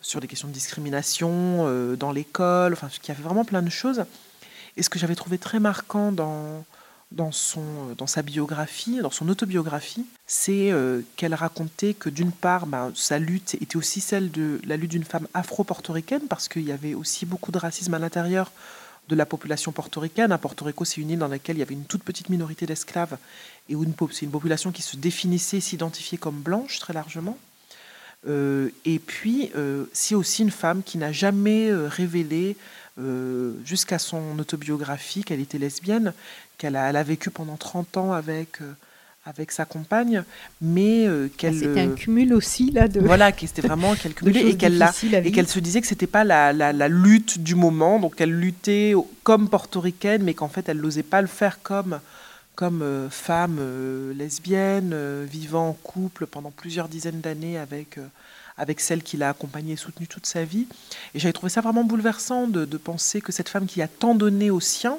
sur 0.01 0.21
des 0.21 0.29
questions 0.29 0.49
de 0.49 0.55
discrimination 0.55 1.95
dans 1.97 2.13
l'école, 2.13 2.73
enfin 2.73 2.89
qui 3.03 3.11
a 3.11 3.15
fait 3.15 3.23
vraiment 3.23 3.45
plein 3.45 3.61
de 3.61 3.69
choses. 3.69 4.05
Et 4.79 4.83
ce 4.83 4.89
que 4.89 4.99
j'avais 4.99 5.17
trouvé 5.17 5.37
très 5.37 5.61
marquant 5.61 6.13
dans, 6.13 6.65
dans, 7.13 7.33
son, 7.33 7.95
dans 7.99 8.07
sa 8.07 8.23
biographie, 8.23 9.01
dans 9.01 9.11
son 9.11 9.29
autobiographie, 9.29 10.07
c'est 10.27 10.73
qu'elle 11.17 11.35
racontait 11.35 11.95
que 11.95 12.09
d'une 12.09 12.33
part, 12.33 12.67
bah, 12.67 12.91
sa 12.95 13.19
lutte 13.19 13.55
était 13.55 13.77
aussi 13.77 14.01
celle 14.01 14.31
de 14.31 14.61
la 14.65 14.77
lutte 14.77 14.93
d'une 14.93 15.05
femme 15.05 15.27
afro-portoricaine, 15.35 16.23
parce 16.29 16.49
qu'il 16.49 16.63
y 16.63 16.73
avait 16.73 16.95
aussi 16.95 17.27
beaucoup 17.27 17.51
de 17.51 17.59
racisme 17.59 17.95
à 17.95 17.99
l'intérieur 17.99 18.53
de 19.11 19.17
la 19.17 19.27
population 19.27 19.73
portoricaine. 19.73 20.33
À 20.33 20.39
Porto 20.39 20.65
Rico, 20.65 20.85
c'est 20.85 21.01
une 21.01 21.11
île 21.11 21.19
dans 21.19 21.29
laquelle 21.29 21.57
il 21.57 21.61
y 21.61 21.63
avait 21.63 21.75
une 21.75 21.85
toute 21.85 22.03
petite 22.03 22.31
minorité 22.31 22.65
d'esclaves 22.65 23.19
et 23.69 23.77
c'est 24.11 24.25
une 24.25 24.31
population 24.31 24.73
qui 24.73 24.83
se 24.83 24.97
définissait, 24.97 25.61
s'identifiait 25.61 26.19
comme 26.19 26.41
blanche 26.41 26.79
très 26.79 26.93
largement. 26.93 27.37
Euh, 28.29 28.71
et 28.85 28.99
puis, 28.99 29.51
euh, 29.57 29.87
c'est 29.93 30.15
aussi 30.15 30.43
une 30.43 30.51
femme 30.51 30.83
qui 30.83 30.99
n'a 30.99 31.13
jamais 31.13 31.71
euh, 33.01 33.53
jusqu'à 33.65 33.99
son 33.99 34.39
autobiographie, 34.39 35.25
qu'elle 35.25 35.41
était 35.41 35.59
lesbienne, 35.59 36.13
qu'elle 36.59 36.77
a, 36.77 36.91
elle 36.91 36.97
a 36.97 37.03
vécu 37.03 37.31
pendant 37.31 37.57
30 37.57 37.97
ans 37.97 38.13
avec 38.13 38.61
avec 39.27 39.53
sa 39.53 39.65
compagne, 39.65 40.25
mais 40.61 41.07
euh, 41.07 41.29
qu'elle. 41.37 41.59
C'était 41.59 41.81
un 41.81 41.91
cumul 41.91 42.33
aussi 42.33 42.71
là 42.71 42.89
de. 42.89 43.01
Voilà, 43.01 43.33
que 43.33 43.47
c'était 43.47 43.63
vraiment 43.63 43.95
qu'elle 44.03 44.15
cumulait 44.15 44.51
et 44.51 44.57
qu'elle 44.57 44.83
et 45.25 45.33
qu'elle 45.33 45.49
se 45.49 45.61
disait 45.61 45.81
que 45.81 45.87
c'était 45.87 46.07
pas 46.07 46.25
la, 46.25 46.53
la, 46.53 46.89
lutte 46.89 47.39
du 47.43 47.55
moment, 47.55 47.99
donc 47.99 48.21
elle 48.21 48.33
luttait 48.33 48.95
comme 49.23 49.49
portoricaine, 49.49 50.23
mais 50.23 50.35
qu'en 50.35 50.49
fait 50.49 50.69
elle 50.69 50.81
n'osait 50.81 51.03
pas 51.03 51.21
le 51.21 51.29
faire 51.29 51.63
comme 51.63 52.01
comme 52.55 52.83
euh, 52.83 53.09
femme 53.11 53.59
euh, 53.61 54.13
lesbienne 54.15 54.95
vivant 55.25 55.69
en 55.69 55.73
couple 55.73 56.27
pendant 56.27 56.51
plusieurs 56.51 56.89
dizaines 56.89 57.21
d'années 57.21 57.59
avec 57.59 57.99
avec 58.61 58.79
celle 58.79 59.03
qui 59.03 59.17
l'a 59.17 59.31
accompagnée 59.31 59.73
et 59.73 59.77
soutenue 59.77 60.07
toute 60.07 60.27
sa 60.27 60.45
vie. 60.45 60.69
Et 61.15 61.19
j'avais 61.19 61.33
trouvé 61.33 61.51
ça 61.51 61.61
vraiment 61.61 61.83
bouleversant 61.83 62.47
de, 62.47 62.65
de, 62.65 62.77
penser 62.77 63.21
que 63.21 63.33
cette 63.33 63.49
femme 63.49 63.67
qui 63.67 63.83
a 63.83 63.89
tant 63.89 64.15
donné 64.15 64.51
aux 64.51 64.61
siens 64.61 64.99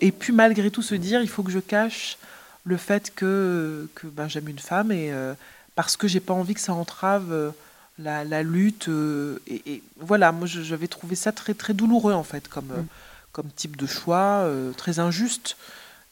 ait 0.00 0.12
pu 0.12 0.32
malgré 0.32 0.70
tout 0.70 0.82
se 0.82 0.94
dire 0.94 1.22
il 1.22 1.28
faut 1.28 1.42
que 1.42 1.50
je 1.50 1.58
cache 1.58 2.18
le 2.64 2.76
fait 2.76 3.12
que, 3.14 3.88
que 3.94 4.06
ben, 4.06 4.28
j'aime 4.28 4.48
une 4.48 4.58
femme 4.58 4.92
et 4.92 5.12
euh, 5.12 5.34
parce 5.74 5.96
que 5.96 6.06
j'ai 6.08 6.20
pas 6.20 6.34
envie 6.34 6.54
que 6.54 6.60
ça 6.60 6.74
entrave 6.74 7.32
euh, 7.32 7.50
la, 7.98 8.42
lutte. 8.42 8.88
Euh, 8.88 9.38
et, 9.48 9.82
voilà, 9.98 10.32
moi 10.32 10.46
j'avais 10.46 10.88
trouvé 10.88 11.16
ça 11.16 11.32
très, 11.32 11.54
très 11.54 11.74
douloureux 11.74 12.12
en 12.12 12.22
fait 12.22 12.48
comme, 12.48 12.66
mm. 12.66 12.86
comme 13.32 13.48
type 13.54 13.76
de 13.76 13.86
choix, 13.86 14.48
très 14.76 14.98
injuste. 14.98 15.56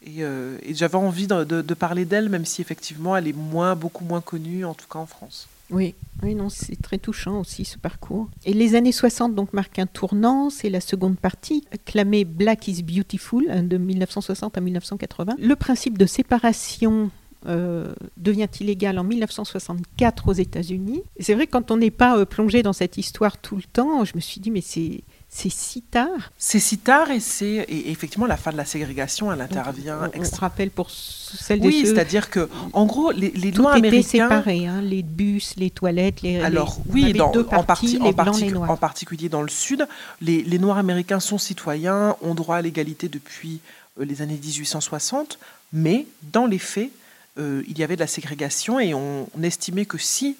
Et, 0.04 0.24
j'avais 0.70 0.96
envie 0.96 1.26
de 1.26 1.74
parler 1.74 2.04
d'elle, 2.04 2.28
même 2.28 2.46
si 2.46 2.62
effectivement 2.62 3.16
elle 3.16 3.28
est 3.28 3.36
moins, 3.36 3.76
beaucoup 3.76 4.04
moins 4.04 4.20
connue, 4.20 4.64
en 4.64 4.74
tout 4.74 4.86
cas 4.88 4.98
en 4.98 5.06
France. 5.06 5.46
Oui, 5.71 5.95
oui, 6.23 6.35
non, 6.35 6.49
c'est 6.49 6.81
très 6.81 6.99
touchant 6.99 7.41
aussi 7.41 7.64
ce 7.64 7.79
parcours. 7.79 8.29
Et 8.45 8.53
les 8.53 8.75
années 8.75 8.93
60 8.93 9.35
donc 9.35 9.53
marquent 9.53 9.79
un 9.79 9.87
tournant, 9.87 10.51
c'est 10.51 10.71
la 10.71 10.81
seconde 10.81 11.18
partie, 11.18 11.64
clamée 11.85 12.25
Black 12.25 12.68
is 12.68 12.83
Beautiful 12.83 13.47
hein, 13.51 13.62
de 13.62 13.77
1960 13.77 14.59
à 14.59 14.61
1980. 14.61 15.37
Le 15.39 15.57
principe 15.57 15.97
de 15.97 16.07
séparation 16.07 17.11
euh, 17.47 17.95
devient 18.18 18.49
illégal 18.61 18.99
en 18.99 19.05
1964 19.05 20.29
aux 20.29 20.33
États-Unis? 20.35 21.03
C'est 21.21 21.33
vrai 21.33 21.47
que 21.47 21.53
quand 21.53 21.71
on 21.71 21.79
n'est 21.79 21.91
pas 21.91 22.18
euh, 22.18 22.27
plongé 22.27 22.62
dans 22.62 22.75
cette 22.75 22.99
histoire 22.99 23.39
tout 23.39 23.57
le 23.57 23.62
temps, 23.62 24.05
je 24.05 24.12
me 24.14 24.21
suis 24.21 24.43
dit 24.43 24.51
mais 24.51 24.61
c'est 24.61 25.03
c'est 25.33 25.49
si 25.49 25.81
tard. 25.81 26.33
C'est 26.39 26.59
si 26.59 26.76
tard 26.76 27.12
et 27.12 27.20
c'est 27.20 27.64
effectivement 27.68 28.26
la 28.26 28.37
fin 28.37 28.51
de 28.51 28.57
la 28.57 28.64
ségrégation, 28.64 29.33
elle 29.33 29.41
intervient. 29.41 30.11
On, 30.14 30.20
on, 30.20 30.37
rappelle 30.37 30.70
pour 30.70 30.91
celles 30.91 31.61
Oui, 31.61 31.85
c'est-à-dire 31.87 32.31
que 32.31 32.49
en 32.72 32.85
gros 32.85 33.12
les, 33.12 33.31
les 33.31 33.53
Tout 33.53 33.68
était 33.76 34.03
séparé, 34.03 34.66
hein, 34.66 34.83
les 34.83 35.05
bus, 35.05 35.55
les 35.57 35.70
toilettes, 35.70 36.22
les. 36.22 36.41
Alors 36.41 36.81
oui, 36.89 37.12
dans, 37.12 37.28
en, 37.28 37.62
partie, 37.62 37.99
en, 38.01 38.07
en, 38.07 38.76
particulier 38.76 39.28
dans 39.28 39.43
le 39.43 39.49
sud, 39.49 39.87
les, 40.20 40.43
les, 40.43 40.59
Noirs 40.59 40.78
américains 40.78 41.20
sont 41.20 41.39
citoyens, 41.39 42.16
ont 42.22 42.35
droit 42.35 42.57
à 42.57 42.62
l'égalité 42.62 43.09
depuis 43.09 43.61
euh, 44.01 44.05
les 44.05 44.22
années 44.22 44.39
1860, 44.43 45.39
mais 45.72 46.07
dans 46.33 46.47
les 46.47 46.59
faits, 46.59 46.91
euh, 47.39 47.62
il 47.68 47.78
y 47.78 47.85
avait 47.85 47.95
de 47.95 48.01
la 48.01 48.09
ségrégation 48.09 48.81
et 48.81 48.95
on, 48.95 49.28
estimait 49.41 49.85
que 49.85 49.97
si 49.97 50.37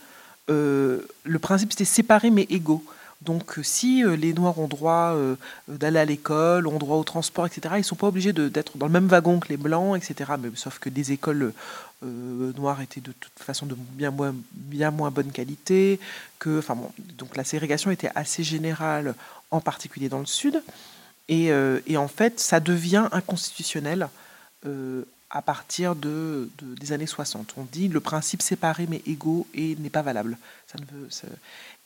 euh, 0.51 1.03
le 1.22 1.38
principe 1.38 1.70
c'était 1.70 1.84
séparé 1.84 2.30
mais 2.30 2.49
égaux 2.51 2.82
Donc 3.22 3.58
si 3.62 4.02
les 4.16 4.32
Noirs 4.32 4.58
ont 4.58 4.68
droit 4.68 5.14
d'aller 5.68 5.98
à 5.98 6.04
l'école, 6.04 6.66
ont 6.66 6.78
droit 6.78 6.96
au 6.96 7.04
transport, 7.04 7.46
etc., 7.46 7.74
ils 7.74 7.78
ne 7.78 7.82
sont 7.82 7.96
pas 7.96 8.06
obligés 8.06 8.32
d'être 8.32 8.78
dans 8.78 8.86
le 8.86 8.92
même 8.92 9.08
wagon 9.08 9.40
que 9.40 9.48
les 9.48 9.58
Blancs, 9.58 9.96
etc. 9.96 10.32
Sauf 10.54 10.78
que 10.78 10.88
des 10.88 11.12
écoles 11.12 11.52
noires 12.02 12.80
étaient 12.80 13.02
de 13.02 13.12
toute 13.12 13.38
façon 13.38 13.66
de 13.66 13.76
bien 13.76 14.10
moins, 14.10 15.10
bonne 15.10 15.32
qualité. 15.32 16.00
Que, 16.38 16.62
donc 17.18 17.36
la 17.36 17.44
ségrégation 17.44 17.90
était 17.90 18.10
assez 18.14 18.42
générale, 18.42 19.14
en 19.50 19.60
particulier 19.60 20.08
dans 20.08 20.20
le 20.20 20.26
Sud. 20.26 20.62
Et 21.28 21.52
en 21.96 22.08
fait, 22.08 22.40
ça 22.40 22.58
devient 22.58 23.08
inconstitutionnel 23.12 24.08
à 25.31 25.43
partir 25.43 25.95
de, 25.95 26.51
des 26.61 26.93
années 26.93 27.07
60. 27.07 27.55
On 27.57 27.66
dit 27.70 27.89
le 27.89 28.01
principe 28.01 28.43
séparé 28.43 28.87
mais 28.89 29.03
égaux 29.07 29.47
et 29.55 29.76
n'est 29.76 29.91
pas 29.91 30.03
valable. 30.03 30.39
Ça 30.66 30.78
ne 30.78 30.85
veut, 30.99 31.09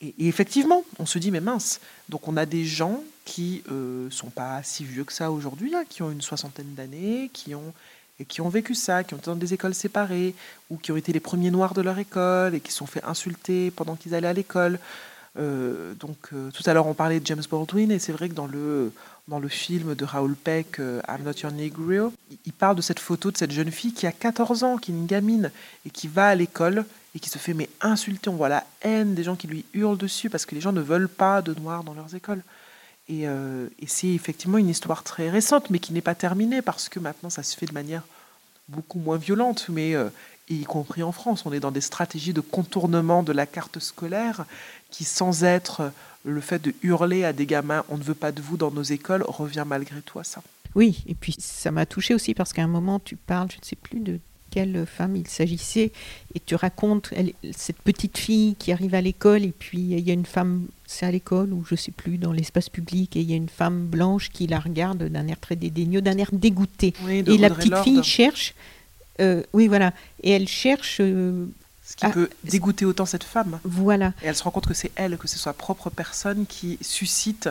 et, 0.01 0.15
effectivement, 0.19 0.85
on 0.99 1.07
se 1.07 1.19
dit 1.19 1.31
mais 1.31 1.41
mince. 1.41 1.81
Donc 2.09 2.27
on 2.29 2.37
a 2.37 2.47
des 2.47 2.65
gens 2.65 3.03
qui 3.25 3.63
euh, 3.71 4.11
sont 4.11 4.31
pas 4.31 4.63
si 4.63 4.85
vieux 4.85 5.05
que 5.05 5.13
ça 5.13 5.31
aujourd'hui, 5.31 5.75
hein, 5.75 5.85
qui 5.89 6.03
ont 6.03 6.11
une 6.11 6.23
soixantaine 6.23 6.75
d'années, 6.75 7.31
qui 7.33 7.55
ont 7.55 7.73
et 8.21 8.25
qui 8.25 8.41
ont 8.41 8.49
vécu 8.49 8.75
ça, 8.75 9.03
qui 9.03 9.15
ont 9.15 9.17
été 9.17 9.35
des 9.35 9.55
écoles 9.55 9.75
séparées 9.75 10.35
ou 10.71 10.77
qui 10.77 10.93
ont 10.93 10.97
été 10.97 11.13
les 11.13 11.21
premiers 11.21 11.51
noirs 11.51 11.75
de 11.75 11.83
leur 11.83 11.99
école 11.99 12.55
et 12.55 12.61
qui 12.61 12.71
se 12.71 12.79
sont 12.79 12.87
fait 12.87 13.03
insulter 13.05 13.73
pendant 13.73 13.97
qu'ils 13.97 14.15
allaient 14.15 14.29
à 14.29 14.33
l'école. 14.33 14.79
Euh, 15.37 15.95
donc 15.95 16.29
euh, 16.33 16.51
tout 16.53 16.63
à 16.67 16.75
l'heure 16.75 16.87
on 16.87 16.95
parlait 16.95 17.19
de 17.19 17.27
James 17.27 17.43
Baldwin 17.51 17.91
et 17.91 17.99
c'est 17.99 18.13
vrai 18.13 18.29
que 18.29 18.35
dans 18.35 18.47
le 18.47 18.93
dans 19.29 19.39
le 19.39 19.49
film 19.49 19.95
de 19.95 20.05
Raoul 20.05 20.35
Peck, 20.35 20.79
euh, 20.81 21.01
I'm 21.09 21.23
Not 21.23 21.33
Your 21.43 21.53
Negro, 21.53 22.13
il 22.45 22.53
parle 22.53 22.77
de 22.77 22.83
cette 22.83 23.01
photo 23.01 23.31
de 23.31 23.37
cette 23.37 23.53
jeune 23.53 23.71
fille 23.71 23.93
qui 23.93 24.07
a 24.07 24.13
14 24.13 24.65
ans, 24.65 24.77
qui 24.77 24.93
est 24.93 24.95
une 24.95 25.07
gamine, 25.07 25.51
et 25.87 25.91
qui 25.91 26.09
va 26.09 26.29
à 26.29 26.35
l'école 26.35 26.85
et 27.15 27.21
qui 27.21 27.31
se 27.31 27.39
fait 27.39 27.55
mais 27.55 27.71
insulter. 27.81 28.29
On 28.29 28.35
voit 28.35 28.49
la 28.49 28.65
haine 28.83 29.15
des 29.15 29.23
gens 29.23 29.37
qui 29.37 29.47
lui 29.47 29.65
hurlent 29.73 29.97
dessus 29.97 30.29
parce 30.29 30.45
que 30.45 30.55
les 30.55 30.61
gens 30.61 30.73
ne 30.73 30.81
veulent 30.81 31.09
pas 31.09 31.41
de 31.41 31.55
noirs 31.55 31.85
dans 31.85 31.95
leurs 31.95 32.15
écoles. 32.15 32.43
Et, 33.09 33.27
euh, 33.27 33.69
et 33.81 33.87
c'est 33.87 34.09
effectivement 34.09 34.59
une 34.59 34.69
histoire 34.69 35.03
très 35.03 35.31
récente, 35.31 35.71
mais 35.71 35.79
qui 35.79 35.93
n'est 35.93 36.03
pas 36.03 36.15
terminée 36.15 36.61
parce 36.61 36.89
que 36.89 36.99
maintenant 36.99 37.31
ça 37.31 37.43
se 37.43 37.57
fait 37.57 37.67
de 37.67 37.73
manière 37.73 38.03
beaucoup 38.69 38.99
moins 38.99 39.19
violente, 39.19 39.67
mais 39.69 39.95
euh, 39.95 40.09
y 40.49 40.65
compris 40.65 41.03
en 41.03 41.13
France, 41.13 41.47
on 41.47 41.53
est 41.53 41.61
dans 41.61 41.71
des 41.71 41.81
stratégies 41.81 42.33
de 42.33 42.41
contournement 42.41 43.23
de 43.23 43.33
la 43.33 43.47
carte 43.47 43.79
scolaire 43.79 44.45
qui, 44.91 45.05
sans 45.05 45.45
être 45.45 45.93
le 46.25 46.41
fait 46.41 46.63
de 46.63 46.75
hurler 46.83 47.25
à 47.25 47.33
des 47.33 47.47
gamins 47.47 47.85
on 47.89 47.99
ne 47.99 48.03
veut 48.03 48.15
pas 48.15 48.33
de 48.33 48.41
vous 48.41 48.57
dans 48.57 48.71
nos 48.71 48.83
écoles 48.83 49.25
revient 49.27 49.65
malgré 49.67 50.01
tout 50.03 50.19
à 50.19 50.25
ça. 50.25 50.43
Oui, 50.75 51.05
et 51.07 51.15
puis 51.15 51.37
ça 51.39 51.71
m'a 51.71 51.87
touché 51.87 52.15
aussi 52.15 52.35
parce 52.35 52.53
qu'à 52.53 52.63
un 52.63 52.69
moment 52.69 52.99
tu 52.99 53.17
parles, 53.17 53.49
je 53.51 53.59
ne 53.59 53.65
sais 53.65 53.77
plus 53.77 54.01
de 54.01 54.19
quelle 54.55 54.87
femme 54.87 55.17
il 55.17 55.27
s'agissait, 55.27 55.91
et 56.33 56.41
tu 56.47 56.55
racontes 56.55 57.13
cette 57.51 57.79
petite 57.79 58.17
fille 58.17 58.55
qui 58.57 58.71
arrive 58.71 58.95
à 58.95 59.01
l'école, 59.01 59.43
et 59.43 59.51
puis 59.51 59.79
il 59.79 59.99
y 59.99 60.11
a 60.11 60.15
une 60.15 60.27
femme, 60.27 60.67
c'est 60.87 61.05
à 61.05 61.11
l'école 61.11 61.53
ou 61.53 61.65
je 61.69 61.75
ne 61.75 61.77
sais 61.77 61.91
plus, 61.91 62.19
dans 62.19 62.31
l'espace 62.31 62.69
public, 62.69 63.17
et 63.17 63.21
il 63.21 63.29
y 63.29 63.33
a 63.33 63.37
une 63.37 63.49
femme 63.49 63.87
blanche 63.87 64.31
qui 64.31 64.47
la 64.47 64.61
regarde 64.61 65.03
d'un 65.09 65.27
air 65.27 65.41
très 65.41 65.57
dédaigneux, 65.57 66.03
d'un 66.03 66.17
air 66.19 66.31
dégoûté. 66.33 66.95
et 67.09 67.23
la 67.37 67.51
petite 67.51 67.77
fille 67.79 68.05
cherche, 68.05 68.55
euh, 69.21 69.43
oui 69.55 69.67
voilà, 69.67 69.93
et 70.23 70.31
elle 70.31 70.47
cherche 70.47 70.99
euh, 71.01 71.47
ce 71.85 71.97
qui 71.97 72.07
ah, 72.07 72.11
peut 72.11 72.31
dégoûter 72.45 72.85
autant 72.85 73.07
cette 73.07 73.25
femme. 73.25 73.61
Voilà. 73.65 74.15
Et 74.23 74.27
elle 74.27 74.35
se 74.35 74.43
rend 74.43 74.51
compte 74.51 74.67
que 74.67 74.75
c'est 74.75 74.91
elle, 74.97 75.19
que 75.19 75.29
c'est 75.29 75.39
sa 75.39 75.53
propre 75.53 75.91
personne 75.91 76.47
qui 76.47 76.79
suscite 76.81 77.51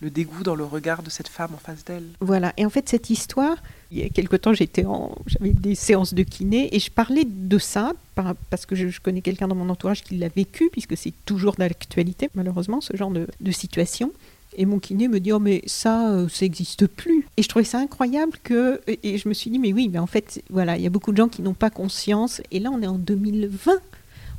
le 0.00 0.10
dégoût 0.10 0.42
dans 0.42 0.54
le 0.54 0.64
regard 0.64 1.02
de 1.02 1.10
cette 1.10 1.28
femme 1.28 1.54
en 1.54 1.58
face 1.58 1.84
d'elle. 1.84 2.06
Voilà. 2.20 2.52
Et 2.56 2.66
en 2.66 2.70
fait, 2.70 2.88
cette 2.88 3.10
histoire, 3.10 3.56
il 3.90 3.98
y 3.98 4.02
a 4.02 4.08
quelque 4.08 4.36
temps, 4.36 4.52
j'étais 4.52 4.84
en, 4.84 5.14
j'avais 5.26 5.50
des 5.50 5.74
séances 5.74 6.14
de 6.14 6.22
kiné 6.22 6.74
et 6.74 6.80
je 6.80 6.90
parlais 6.90 7.24
de 7.26 7.58
ça 7.58 7.92
parce 8.50 8.66
que 8.66 8.74
je, 8.74 9.00
connais 9.00 9.20
quelqu'un 9.20 9.48
dans 9.48 9.54
mon 9.54 9.68
entourage 9.68 10.02
qui 10.02 10.16
l'a 10.16 10.28
vécu, 10.28 10.70
puisque 10.70 10.96
c'est 10.96 11.12
toujours 11.24 11.54
d'actualité, 11.54 12.30
malheureusement, 12.34 12.80
ce 12.80 12.96
genre 12.96 13.10
de, 13.10 13.26
de 13.40 13.50
situation. 13.50 14.12
Et 14.56 14.64
mon 14.64 14.78
kiné 14.78 15.06
me 15.06 15.20
dit 15.20 15.32
oh 15.32 15.38
mais 15.38 15.62
ça 15.66 16.10
euh, 16.10 16.28
ça 16.28 16.44
n'existe 16.44 16.86
plus. 16.86 17.26
Et 17.36 17.42
je 17.42 17.48
trouvais 17.48 17.64
ça 17.64 17.78
incroyable 17.78 18.38
que 18.42 18.80
et 18.86 19.18
je 19.18 19.28
me 19.28 19.34
suis 19.34 19.50
dit 19.50 19.58
mais 19.58 19.72
oui 19.72 19.88
mais 19.88 19.98
en 19.98 20.06
fait 20.06 20.42
voilà 20.50 20.76
il 20.76 20.82
y 20.82 20.86
a 20.86 20.90
beaucoup 20.90 21.12
de 21.12 21.18
gens 21.18 21.28
qui 21.28 21.42
n'ont 21.42 21.54
pas 21.54 21.70
conscience 21.70 22.40
et 22.50 22.58
là 22.58 22.70
on 22.72 22.80
est 22.82 22.86
en 22.86 22.98
2020. 22.98 23.72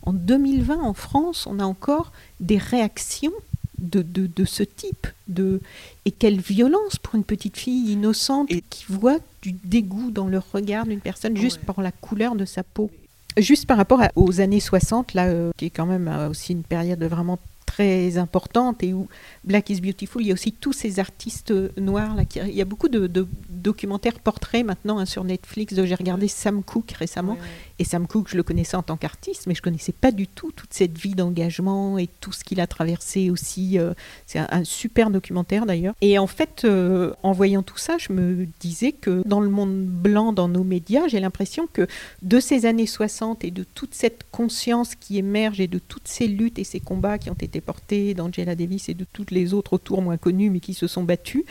En 0.04 0.14
2020 0.14 0.82
en 0.82 0.94
France 0.94 1.46
on 1.48 1.60
a 1.60 1.66
encore 1.66 2.12
des 2.40 2.58
réactions 2.58 3.34
de, 3.78 4.02
de, 4.02 4.28
de, 4.28 4.46
ce 4.46 4.64
type. 4.64 5.08
De... 5.28 5.62
Et 6.06 6.12
quelle 6.12 6.40
violence 6.40 6.98
pour 6.98 7.16
une 7.16 7.24
petite 7.24 7.58
fille 7.58 7.92
innocente 7.92 8.52
et... 8.52 8.64
qui 8.70 8.86
voit 8.90 9.20
du 9.42 9.52
dégoût 9.52 10.12
dans 10.12 10.28
le 10.28 10.40
regard 10.40 10.86
d'une 10.86 11.00
personne 11.00 11.38
juste 11.38 11.62
par 11.62 11.82
la 11.82 11.92
couleur 11.92 12.36
de 12.36 12.46
sa 12.46 12.64
peau. 12.64 12.90
Juste 13.38 13.68
par 13.68 13.78
rapport 13.78 14.02
aux 14.16 14.42
années 14.42 14.60
60, 14.60 15.14
là, 15.14 15.28
euh, 15.28 15.52
qui 15.58 15.66
est 15.66 15.70
quand 15.70 15.86
même 15.86 16.08
euh, 16.08 16.30
aussi 16.30 16.54
une 16.54 16.64
période 16.64 17.04
vraiment 17.04 17.38
très 17.68 18.18
importante 18.18 18.82
et 18.82 18.94
où 18.94 19.08
Black 19.44 19.70
is 19.70 19.82
Beautiful, 19.82 20.24
il 20.24 20.30
y 20.30 20.32
a 20.32 20.34
aussi 20.34 20.52
tous 20.54 20.74
ces 20.74 21.00
artistes 21.00 21.54
noirs. 21.78 22.16
Là, 22.16 22.24
il 22.36 22.56
y 22.56 22.62
a 22.62 22.66
beaucoup 22.66 22.90
de, 22.90 23.08
documentaires 23.50 24.20
portraits 24.20 24.66
maintenant 24.66 24.98
hein, 24.98 25.06
sur 25.06 25.24
Netflix. 25.24 25.76
J'ai 25.76 25.96
regardé 25.96 26.28
Sam 26.28 26.64
Cooke 26.64 26.92
récemment. 26.94 27.38
Et 27.80 27.84
Sam 27.84 28.08
Cooke, 28.08 28.30
je 28.30 28.38
le 28.38 28.44
connaissais 28.44 28.76
en 28.76 28.82
tant 28.82 28.98
qu'artiste, 28.98 29.46
mais 29.46 29.54
je 29.54 29.62
connaissais 29.62 29.92
pas 29.92 30.12
du 30.12 30.28
tout 30.28 30.52
toute 30.52 30.74
cette 30.74 30.98
vie 30.98 31.14
d'engagement 31.14 31.98
et 31.98 32.08
tout 32.08 32.32
ce 32.32 32.44
qu'il 32.44 32.60
a 32.60 32.68
traversé 32.68 33.30
aussi. 33.30 33.78
Euh, 33.78 33.94
c'est 34.26 34.40
un, 34.40 34.64
super 34.64 35.12
documentaire 35.12 35.66
d'ailleurs. 35.66 35.94
Et 36.02 36.18
en 36.18 36.28
fait, 36.28 36.64
euh, 36.66 37.14
en 37.22 37.32
voyant 37.34 37.62
tout 37.62 37.78
ça, 37.78 37.98
je 38.00 38.12
me 38.14 38.48
disais 38.60 38.92
que 38.92 39.22
dans 39.28 39.40
le 39.40 39.50
monde 39.50 39.86
blanc, 39.86 40.34
dans 40.34 40.48
nos 40.48 40.64
médias, 40.64 41.08
j'ai 41.08 41.20
l'impression 41.20 41.68
que 41.72 41.88
de 42.24 42.40
ces 42.40 42.66
années 42.66 42.88
60 42.88 43.44
et 43.44 43.52
de 43.52 43.64
toute 43.64 43.94
cette 43.94 44.24
conscience 44.32 44.96
qui 44.96 45.18
émerge 45.18 45.60
et 45.60 45.68
de 45.68 45.80
toutes 45.80 46.08
ces 46.08 46.28
luttes 46.28 46.58
et 46.58 46.64
ces 46.64 46.80
combats 46.80 47.20
qui 47.20 47.30
ont 47.30 47.36
été 47.36 47.62
portés 47.62 48.16
d'Angela 48.16 48.56
Davis 48.56 48.90
et 48.90 48.96
de 48.96 49.06
toutes 49.12 49.32
les 49.32 49.54
autres 49.54 49.74
autour 49.74 50.02
moins 50.02 50.18
connus 50.18 50.50
mais 50.50 50.60
qui 50.60 50.74
se 50.74 50.88
sont 50.88 51.04
battus, 51.04 51.44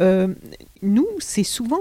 euh, 0.00 0.28
nous, 0.82 1.08
c'est 1.18 1.44
souvent 1.44 1.80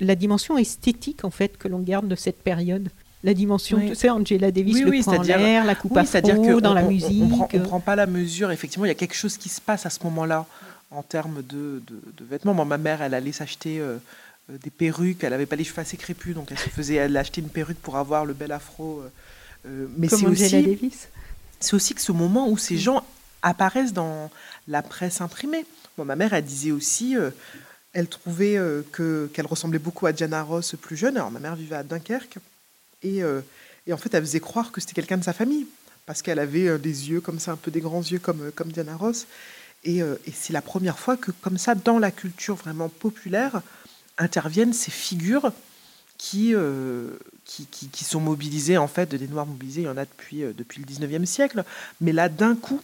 la 0.00 0.14
dimension 0.14 0.58
esthétique 0.58 1.24
en 1.24 1.30
fait 1.30 1.56
que 1.56 1.68
l'on 1.68 1.80
garde 1.80 2.08
de 2.08 2.14
cette 2.14 2.42
période 2.42 2.90
la 3.24 3.34
dimension, 3.34 3.80
tu 3.80 3.94
sais, 3.94 4.10
Angela 4.10 4.52
Davis 4.52 4.76
oui, 4.76 4.82
le 4.82 5.02
prend 5.02 5.22
l'air, 5.22 5.64
la 5.64 5.74
coupe 5.74 5.98
c'est-à-dire 6.04 6.36
que 6.36 6.60
dans 6.60 6.74
la 6.74 6.82
musique. 6.82 7.22
On 7.22 7.48
ne 7.52 7.64
prend, 7.64 7.80
pas 7.80 7.96
la 7.96 8.06
mesure, 8.06 8.52
effectivement, 8.52 8.84
il 8.84 8.88
y 8.88 8.92
a 8.92 8.96
quelque 8.96 9.16
chose 9.16 9.36
qui 9.36 9.48
se 9.48 9.60
passe 9.60 9.86
à 9.86 9.90
ce 9.90 10.02
moment-là 10.04 10.46
en 10.90 11.02
termes 11.02 11.42
de, 11.42 11.82
de, 11.86 12.24
vêtements. 12.24 12.54
Moi, 12.54 12.64
ma 12.64 12.78
mère, 12.78 13.02
elle 13.02 13.14
allait 13.14 13.32
s'acheter 13.32 13.80
euh, 13.80 13.98
euh, 14.50 14.56
des 14.62 14.70
perruques, 14.70 15.24
elle 15.24 15.30
n'avait 15.30 15.46
pas 15.46 15.56
les 15.56 15.64
cheveux 15.64 15.80
assez 15.80 15.96
crépus, 15.96 16.34
donc 16.34 16.48
elle 16.50 16.58
se 16.58 16.68
faisait, 16.68 16.94
elle 16.94 17.16
achetait 17.16 17.40
une 17.40 17.50
perruque 17.50 17.78
pour 17.78 17.96
avoir 17.96 18.24
le 18.24 18.34
bel 18.34 18.52
afro. 18.52 19.02
Euh, 19.66 19.86
mais 19.96 20.08
c'est 20.08 20.26
aussi, 20.26 20.78
c'est 21.58 21.74
aussi 21.74 21.94
que 21.94 22.00
ce 22.00 22.12
moment 22.12 22.48
où 22.48 22.56
ces 22.56 22.76
mm. 22.76 22.78
gens 22.78 23.04
apparaissent 23.42 23.92
dans 23.92 24.30
la 24.68 24.82
presse 24.82 25.20
imprimée. 25.20 25.66
Bon, 25.96 26.04
ma 26.04 26.14
mère, 26.14 26.32
elle 26.34 26.44
disait 26.44 26.70
aussi, 26.70 27.16
elle 27.92 28.06
trouvait 28.06 28.58
que 28.92 29.28
qu'elle 29.32 29.46
ressemblait 29.46 29.80
beaucoup 29.80 30.06
à 30.06 30.12
Diana 30.12 30.44
Ross 30.44 30.76
plus 30.80 30.96
jeune. 30.96 31.16
Alors 31.16 31.32
ma 31.32 31.40
mère 31.40 31.56
vivait 31.56 31.76
à 31.76 31.82
Dunkerque. 31.82 32.38
Euh, 33.04 33.40
et, 33.86 33.92
en 33.92 33.96
fait, 33.96 34.12
elle 34.14 34.22
faisait 34.22 34.40
croire 34.40 34.72
que 34.72 34.80
c'était 34.80 34.94
quelqu'un 34.94 35.16
de 35.16 35.24
sa 35.24 35.32
famille, 35.32 35.66
parce 36.06 36.22
qu'elle 36.22 36.38
avait 36.38 36.68
euh, 36.68 36.78
des 36.78 37.10
yeux 37.10 37.20
comme 37.20 37.38
ça, 37.38 37.52
un 37.52 37.56
peu 37.56 37.70
des 37.70 37.80
grands 37.80 38.02
yeux 38.02 38.18
comme, 38.18 38.46
euh, 38.46 38.50
comme 38.54 38.72
Diana 38.72 38.96
Ross. 38.96 39.26
Et, 39.84 40.02
c'est 40.34 40.52
la 40.52 40.60
première 40.60 40.98
fois 40.98 41.16
que, 41.16 41.30
comme 41.30 41.56
ça, 41.56 41.76
dans 41.76 41.98
la 42.00 42.10
culture 42.10 42.56
vraiment 42.56 42.88
populaire, 42.88 43.62
interviennent 44.18 44.72
ces 44.72 44.90
figures 44.90 45.52
qui, 46.18 46.52
qui, 47.44 47.66
qui, 47.66 48.04
sont 48.04 48.18
mobilisées, 48.18 48.76
en 48.76 48.88
fait, 48.88 49.14
des 49.14 49.28
Noirs 49.28 49.46
mobilisés, 49.46 49.82
il 49.82 49.84
y 49.84 49.88
en 49.88 49.96
a 49.96 50.04
depuis, 50.04 50.42
depuis 50.52 50.82
le 50.82 50.86
19e 50.86 51.24
siècle. 51.26 51.62
Mais 52.00 52.12
là, 52.12 52.28
d'un 52.28 52.56
coup, 52.56 52.82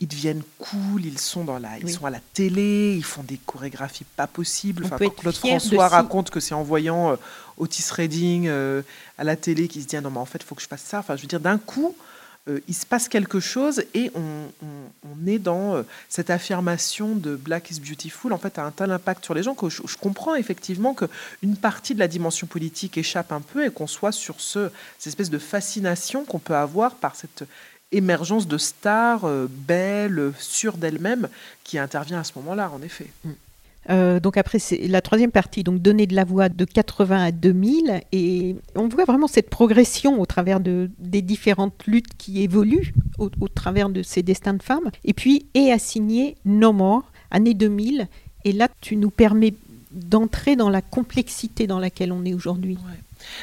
ils 0.00 0.06
deviennent 0.06 0.42
cool, 0.58 1.04
ils 1.04 1.18
sont 1.18 1.44
dans 1.44 1.58
la, 1.58 1.78
ils 1.78 1.90
sont 1.90 2.06
à 2.06 2.10
la 2.10 2.20
télé, 2.32 2.94
ils 2.96 3.04
font 3.04 3.24
des 3.24 3.38
chorégraphies 3.38 4.04
pas 4.04 4.28
possibles. 4.28 4.84
Enfin, 4.84 4.96
Claude 4.96 5.34
François 5.34 5.88
raconte 5.88 6.30
que 6.30 6.38
c'est 6.38 6.54
en 6.54 6.62
voyant 6.62 7.18
Otis 7.58 7.90
Redding 7.90 8.46
euh, 8.48 8.82
à 9.18 9.24
la 9.24 9.36
télé 9.36 9.68
qui 9.68 9.82
se 9.82 9.86
dit 9.86 9.96
ah 9.96 10.00
non 10.00 10.10
mais 10.10 10.18
en 10.18 10.24
fait 10.24 10.38
il 10.40 10.44
faut 10.44 10.54
que 10.54 10.62
je 10.62 10.68
fasse 10.68 10.82
ça. 10.82 11.00
Enfin 11.00 11.16
je 11.16 11.22
veux 11.22 11.28
dire 11.28 11.40
d'un 11.40 11.58
coup 11.58 11.96
euh, 12.48 12.60
il 12.68 12.74
se 12.74 12.86
passe 12.86 13.08
quelque 13.08 13.40
chose 13.40 13.84
et 13.94 14.10
on, 14.14 15.26
est 15.26 15.38
dans 15.38 15.74
euh, 15.74 15.82
cette 16.08 16.30
affirmation 16.30 17.14
de 17.14 17.36
Black 17.36 17.70
is 17.70 17.80
beautiful 17.80 18.32
en 18.32 18.38
fait 18.38 18.58
a 18.58 18.64
un 18.64 18.70
tel 18.70 18.90
impact 18.90 19.24
sur 19.24 19.34
les 19.34 19.42
gens 19.42 19.54
que 19.54 19.68
je, 19.68 19.82
comprends 20.00 20.34
effectivement 20.34 20.94
que 20.94 21.04
une 21.42 21.56
partie 21.56 21.94
de 21.94 21.98
la 21.98 22.08
dimension 22.08 22.46
politique 22.46 22.96
échappe 22.96 23.32
un 23.32 23.40
peu 23.40 23.66
et 23.66 23.70
qu'on 23.70 23.86
soit 23.86 24.12
sur 24.12 24.40
ce 24.40 24.70
cette 24.98 25.08
espèce 25.08 25.30
de 25.30 25.38
fascination 25.38 26.24
qu'on 26.24 26.38
peut 26.38 26.54
avoir 26.54 26.94
par 26.94 27.16
cette 27.16 27.44
émergence 27.92 28.46
de 28.46 28.58
stars 28.58 29.26
belles, 29.48 30.32
sûres 30.38 30.76
d'elles-mêmes, 30.76 31.28
qui 31.64 31.78
intervient 31.78 32.20
à 32.20 32.24
ce 32.24 32.32
moment-là, 32.36 32.70
en 32.74 32.82
effet. 32.82 33.06
Mm. 33.24 33.30
Euh, 33.90 34.20
donc 34.20 34.36
après, 34.36 34.58
c'est 34.58 34.86
la 34.86 35.00
troisième 35.00 35.30
partie, 35.30 35.62
donc 35.62 35.80
donner 35.80 36.06
de 36.06 36.14
la 36.14 36.24
voix 36.24 36.48
de 36.48 36.64
80 36.64 37.24
à 37.24 37.32
2000, 37.32 38.02
et 38.12 38.56
on 38.74 38.88
voit 38.88 39.04
vraiment 39.04 39.28
cette 39.28 39.48
progression 39.48 40.20
au 40.20 40.26
travers 40.26 40.60
de, 40.60 40.90
des 40.98 41.22
différentes 41.22 41.86
luttes 41.86 42.16
qui 42.18 42.42
évoluent 42.42 42.92
au, 43.18 43.28
travers 43.48 43.88
de 43.88 44.02
ces 44.02 44.22
destins 44.22 44.54
de 44.54 44.62
femmes. 44.62 44.90
Et 45.04 45.14
puis, 45.14 45.46
est 45.54 45.72
assigné 45.72 46.36
No 46.44 46.72
More, 46.72 47.10
année 47.30 47.54
2000, 47.54 48.08
et 48.44 48.52
là, 48.52 48.68
tu 48.80 48.96
nous 48.96 49.10
permets 49.10 49.54
d'entrer 49.90 50.56
dans 50.56 50.68
la 50.68 50.82
complexité 50.82 51.66
dans 51.66 51.78
laquelle 51.78 52.12
on 52.12 52.24
est 52.24 52.34
aujourd'hui. 52.34 52.78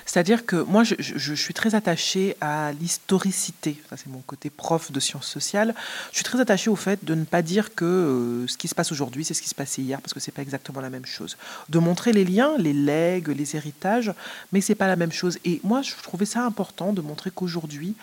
C'est-à-dire 0.06 0.46
que 0.46 0.56
moi, 0.56 0.84
je, 0.84 1.34
suis 1.34 1.54
très 1.54 1.76
attachée 1.76 2.36
à 2.41 2.72
l'historicité. 2.74 3.82
Ça, 3.89 3.98
c'est 3.98 4.08
mon 4.08 4.20
côté 4.20 4.50
prof 4.50 4.91
de 4.91 5.00
sciences 5.00 5.28
sociales. 5.28 5.74
Je 6.12 6.18
suis 6.18 6.24
très 6.24 6.39
attachée 6.39 6.70
au 6.70 6.76
fait 6.76 7.04
de 7.04 7.16
ne 7.16 7.26
pas 7.26 7.41
dire 7.41 7.76
que 7.76 7.86
euh, 7.86 8.48
ce 8.48 8.58
qui 8.58 8.68
se 8.68 8.76
passe 8.76 8.91
aujourd'hui, 8.91 9.26
c'est 9.26 9.34
ce 9.34 9.41
qui 9.41 9.50
se 9.50 9.56
passait 9.56 9.82
hier, 9.82 10.02
parce 10.02 10.14
que 10.14 10.20
c'est 10.20 10.32
pas 10.32 10.41
exactement 10.41 10.82
la 10.82 10.89
même 10.89 11.06
chose. 11.06 11.38
De 11.70 11.80
montrer 11.80 12.14
les 12.14 12.26
liens, 12.26 12.58
les 12.58 12.74
legs, 12.74 13.28
les 13.28 13.56
héritages, 13.56 14.14
mais 14.52 14.62
c'est 14.62 14.76
pas 14.76 14.88
la 14.88 14.96
même 14.96 15.12
chose. 15.12 15.39
Et 15.46 15.60
moi, 15.64 15.82
je 15.82 15.93
trouvais 16.02 16.26
ça 16.26 16.46
important 16.46 16.93
de 16.93 17.02
montrer 17.02 17.32
qu'aujourd'hui, 17.32 17.96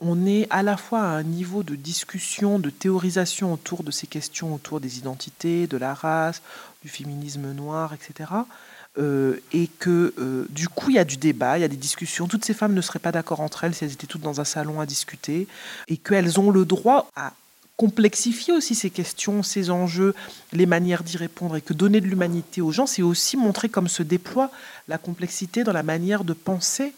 on 0.00 0.26
est 0.26 0.46
à 0.50 0.62
la 0.62 0.76
fois 0.76 1.00
à 1.00 1.06
un 1.06 1.22
niveau 1.22 1.62
de 1.62 1.74
discussion, 1.74 2.58
de 2.58 2.70
théorisation 2.70 3.52
autour 3.52 3.82
de 3.82 3.90
ces 3.90 4.06
questions, 4.06 4.54
autour 4.54 4.80
des 4.80 4.98
identités, 4.98 5.66
de 5.66 5.76
la 5.76 5.94
race, 5.94 6.42
du 6.82 6.88
féminisme 6.88 7.52
noir, 7.52 7.92
etc. 7.92 8.30
Euh, 8.98 9.36
et 9.52 9.68
que 9.68 10.12
euh, 10.18 10.46
du 10.50 10.68
coup 10.68 10.90
il 10.90 10.96
y 10.96 10.98
a 10.98 11.04
du 11.04 11.16
débat, 11.16 11.58
il 11.58 11.60
y 11.60 11.64
a 11.64 11.68
des 11.68 11.76
discussions. 11.76 12.26
Toutes 12.26 12.44
ces 12.44 12.54
femmes 12.54 12.74
ne 12.74 12.80
seraient 12.80 12.98
pas 12.98 13.12
d'accord 13.12 13.40
entre 13.40 13.64
elles 13.64 13.74
si 13.74 13.84
elles 13.84 13.92
étaient 13.92 14.06
toutes 14.06 14.22
dans 14.22 14.40
un 14.40 14.44
salon 14.44 14.80
à 14.80 14.86
discuter, 14.86 15.46
et 15.88 15.96
qu'elles 15.96 16.40
ont 16.40 16.50
le 16.50 16.64
droit 16.64 17.08
à 17.14 17.32
complexifier 17.76 18.52
aussi 18.52 18.74
ces 18.74 18.90
questions, 18.90 19.42
ces 19.42 19.70
enjeux, 19.70 20.14
les 20.52 20.66
manières 20.66 21.02
d'y 21.02 21.16
répondre, 21.16 21.56
et 21.56 21.62
que 21.62 21.72
donner 21.72 22.00
de 22.00 22.06
l'humanité 22.06 22.60
aux 22.60 22.72
gens, 22.72 22.86
c'est 22.86 23.00
aussi 23.00 23.36
montrer 23.36 23.68
comme 23.68 23.88
se 23.88 24.02
déploie 24.02 24.50
la 24.88 24.98
complexité 24.98 25.64
dans 25.64 25.72
la 25.72 25.82
manière 25.82 26.24
de 26.24 26.32
penser 26.32 26.92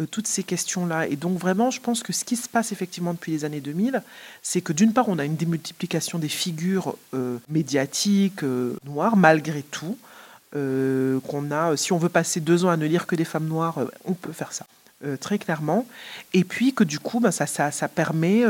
euh, 0.00 0.06
toutes 0.06 0.26
ces 0.26 0.42
questions-là. 0.42 1.06
Et 1.08 1.16
donc 1.16 1.38
vraiment, 1.38 1.70
je 1.70 1.78
pense 1.78 2.02
que 2.02 2.14
ce 2.14 2.24
qui 2.24 2.36
se 2.36 2.48
passe 2.48 2.72
effectivement 2.72 3.12
depuis 3.12 3.30
les 3.30 3.44
années 3.44 3.60
2000, 3.60 4.02
c'est 4.40 4.62
que 4.62 4.72
d'une 4.72 4.94
part, 4.94 5.10
on 5.10 5.18
a 5.18 5.24
une 5.26 5.36
démultiplication 5.36 6.18
des 6.18 6.28
figures 6.28 6.96
euh, 7.12 7.36
médiatiques 7.50 8.42
euh, 8.42 8.74
noires, 8.86 9.16
malgré 9.16 9.62
tout. 9.62 9.98
qu'on 10.52 11.50
a, 11.50 11.76
si 11.76 11.92
on 11.92 11.98
veut 11.98 12.08
passer 12.08 12.40
deux 12.40 12.64
ans 12.64 12.70
à 12.70 12.76
ne 12.76 12.86
lire 12.86 13.06
que 13.06 13.16
des 13.16 13.24
femmes 13.24 13.48
noires, 13.48 13.78
on 14.04 14.14
peut 14.14 14.32
faire 14.32 14.52
ça. 14.52 14.66
Très 15.20 15.38
clairement. 15.38 15.86
Et 16.32 16.44
puis 16.44 16.72
que 16.74 16.84
du 16.84 16.98
coup, 16.98 17.20
ben, 17.20 17.30
ça, 17.30 17.88
permet 17.88 18.44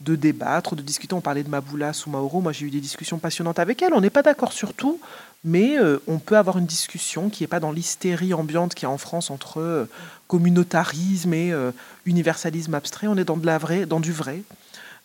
de 0.00 0.16
débattre, 0.16 0.74
de 0.74 0.82
discuter. 0.82 1.14
On 1.14 1.20
parlait 1.20 1.42
de 1.42 1.48
Maboula 1.48 1.92
ou 2.06 2.10
Mauro. 2.10 2.40
Moi, 2.40 2.52
j'ai 2.52 2.66
eu 2.66 2.70
des 2.70 2.80
discussions 2.80 3.18
passionnantes 3.18 3.58
avec 3.58 3.82
elle. 3.82 3.94
On 3.94 4.00
n'est 4.00 4.10
pas 4.10 4.22
d'accord 4.22 4.52
sur 4.52 4.74
tout, 4.74 5.00
mais 5.44 5.76
on 6.08 6.18
peut 6.18 6.36
avoir 6.36 6.58
une 6.58 6.66
discussion 6.66 7.28
qui 7.28 7.42
n'est 7.42 7.48
pas 7.48 7.60
dans 7.60 7.72
l'hystérie 7.72 8.34
ambiante 8.34 8.74
qui 8.74 8.84
est 8.84 8.88
en 8.88 8.98
France 8.98 9.30
entre 9.30 9.86
communautarisme 10.32 11.34
et 11.34 11.52
euh, 11.52 11.72
universalisme 12.06 12.72
abstrait. 12.72 13.06
On 13.06 13.18
est 13.18 13.24
dans 13.24 13.36
de 13.36 13.44
la 13.44 13.58
vraie, 13.58 13.84
dans 13.84 14.00
du 14.00 14.12
vrai. 14.12 14.42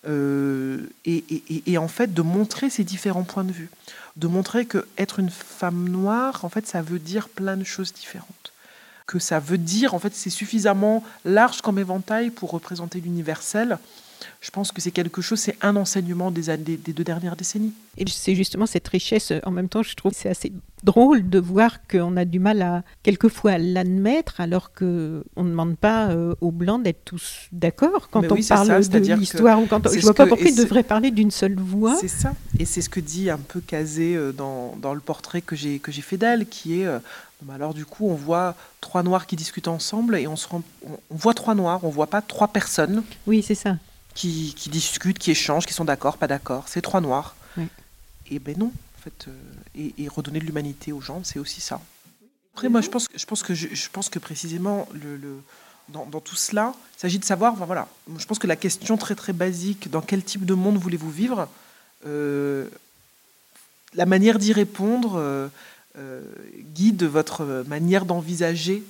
Euh, 0.07 0.77
et, 1.03 1.77
en 1.77 1.89
fait 1.89 2.13
de 2.13 2.21
montrer 2.21 2.69
ces 2.69 2.85
différents 2.85 3.25
points 3.25 3.43
de 3.43 3.51
vue, 3.51 3.69
de 4.15 4.27
montrer 4.27 4.65
que 4.65 4.87
être 4.97 5.19
une 5.19 5.29
femme 5.29 5.89
noire, 5.89 6.45
en 6.45 6.49
fait, 6.49 6.65
ça 6.65 6.81
veut 6.81 6.99
dire 6.99 7.27
plein 7.27 7.57
de 7.57 7.65
choses 7.65 7.93
différentes, 7.93 8.53
que 9.07 9.19
ça 9.19 9.39
veut 9.39 9.57
dire, 9.57 9.93
en 9.93 9.99
fait, 9.99 10.13
c'est 10.13 10.29
suffisamment 10.29 11.03
large 11.25 11.61
comme 11.61 11.79
éventail 11.79 12.29
pour 12.29 12.51
représenter 12.51 12.99
l'universel 12.99 13.79
je 14.41 14.51
pense 14.51 14.71
que 14.71 14.81
c'est 14.81 14.91
quelque 14.91 15.21
chose, 15.21 15.39
c'est 15.39 15.57
un 15.61 15.75
enseignement 15.75 16.31
des, 16.31 16.55
des, 16.57 16.77
deux 16.77 17.03
dernières 17.03 17.35
décennies. 17.35 17.73
Et 17.97 18.05
c'est 18.07 18.35
justement 18.35 18.65
cette 18.65 18.87
richesse, 18.87 19.33
en 19.43 19.51
même 19.51 19.67
temps, 19.67 19.81
je 19.81 19.95
trouve 19.95 20.13
c'est 20.15 20.29
assez 20.29 20.51
drôle 20.83 21.27
de 21.27 21.39
voir 21.39 21.79
qu'on 21.87 22.15
a 22.17 22.25
du 22.25 22.39
mal 22.39 22.61
à, 22.61 22.83
quelquefois, 23.01 23.57
l'admettre, 23.57 24.39
alors 24.39 24.73
qu'on 24.73 24.85
ne 24.85 25.49
demande 25.49 25.75
pas 25.75 26.09
euh, 26.09 26.35
aux 26.41 26.51
Blancs 26.51 26.83
d'être 26.83 27.03
tous 27.03 27.47
d'accord 27.51 28.09
quand 28.09 28.19
on 28.31 28.41
parle 28.41 28.87
de 28.87 29.15
l'histoire. 29.15 29.59
Quand 29.67 29.89
je 29.89 29.97
ne 29.97 30.01
vois 30.01 30.13
pas 30.13 30.27
pourquoi 30.27 30.47
ils 30.47 30.55
devraient 30.55 30.83
parler 30.83 31.09
d'une 31.09 31.31
seule 31.31 31.55
voix. 31.55 31.97
C'est 31.99 32.07
ça. 32.07 32.33
Et 32.59 32.65
c'est 32.65 32.81
ce 32.81 32.89
que 32.89 32.99
dit 32.99 33.29
un 33.29 33.37
peu 33.39 33.59
Casé 33.59 34.15
euh, 34.15 34.31
dans, 34.31 34.75
dans, 34.79 34.93
le 34.93 34.99
portrait 34.99 35.41
que 35.41 35.55
j'ai 35.55 35.79
fait 35.79 36.17
d'elle, 36.17 36.45
qui 36.45 36.81
est... 36.81 36.85
Euh, 36.85 36.99
alors 37.53 37.73
du 37.73 37.85
coup, 37.85 38.09
on 38.09 38.15
voit 38.15 38.55
trois 38.81 39.03
noirs 39.03 39.27
qui 39.27 39.35
discutent 39.35 39.67
ensemble 39.67 40.17
et 40.17 40.27
on, 40.27 40.35
se 40.35 40.47
rend, 40.47 40.63
on 40.85 41.15
voit 41.15 41.33
trois 41.33 41.55
noirs, 41.55 41.83
on 41.83 41.89
voit 41.89 42.07
pas 42.07 42.21
trois 42.21 42.47
personnes. 42.47 43.03
Oui, 43.25 43.43
c'est 43.43 43.55
ça 43.55 43.77
qui, 44.17 44.69
discutent, 44.69 45.19
qui 45.19 45.31
échangent, 45.31 45.65
qui 45.65 45.73
sont 45.73 45.85
d'accord, 45.85 46.17
pas 46.17 46.27
d'accord. 46.27 46.65
C'est 46.67 46.81
trois 46.81 47.01
noirs. 47.01 47.35
Et 48.29 48.39
ben 48.39 48.57
non, 48.57 48.73
en 48.97 49.01
fait. 49.01 49.27
Euh, 49.29 49.89
et, 49.97 50.07
redonner 50.09 50.39
de 50.39 50.45
l'humanité 50.45 50.91
aux 50.91 50.99
gens, 50.99 51.21
c'est 51.23 51.39
aussi 51.39 51.61
ça. 51.61 51.79
Après, 52.53 52.67
moi, 52.67 52.81
je 52.81 52.89
pense, 52.89 53.07
je 53.15 53.25
pense, 53.25 53.41
que, 53.41 53.53
je, 53.53 53.89
pense 53.89 54.09
que 54.09 54.19
précisément, 54.19 54.85
le, 54.91 55.41
dans, 55.87 56.05
tout 56.19 56.35
cela, 56.35 56.73
il 56.97 56.99
s'agit 56.99 57.19
de 57.19 57.23
savoir, 57.23 57.55
voilà, 57.55 57.87
je 58.17 58.25
pense 58.25 58.37
que 58.37 58.47
la 58.47 58.57
question 58.57 58.97
très 58.97 59.15
très 59.15 59.31
basique, 59.31 59.89
dans 59.89 60.01
quel 60.01 60.23
type 60.23 60.45
de 60.45 60.55
monde 60.55 60.77
voulez-vous 60.77 61.11
vivre 61.11 61.47
euh, 62.05 62.67
La 63.93 64.05
manière 64.05 64.39
d'y 64.39 64.51
répondre 64.51 65.13
euh, 65.15 65.47
guide 66.75 67.03
votre 67.03 67.65
manière 67.67 68.05
d'envisager 68.05 68.83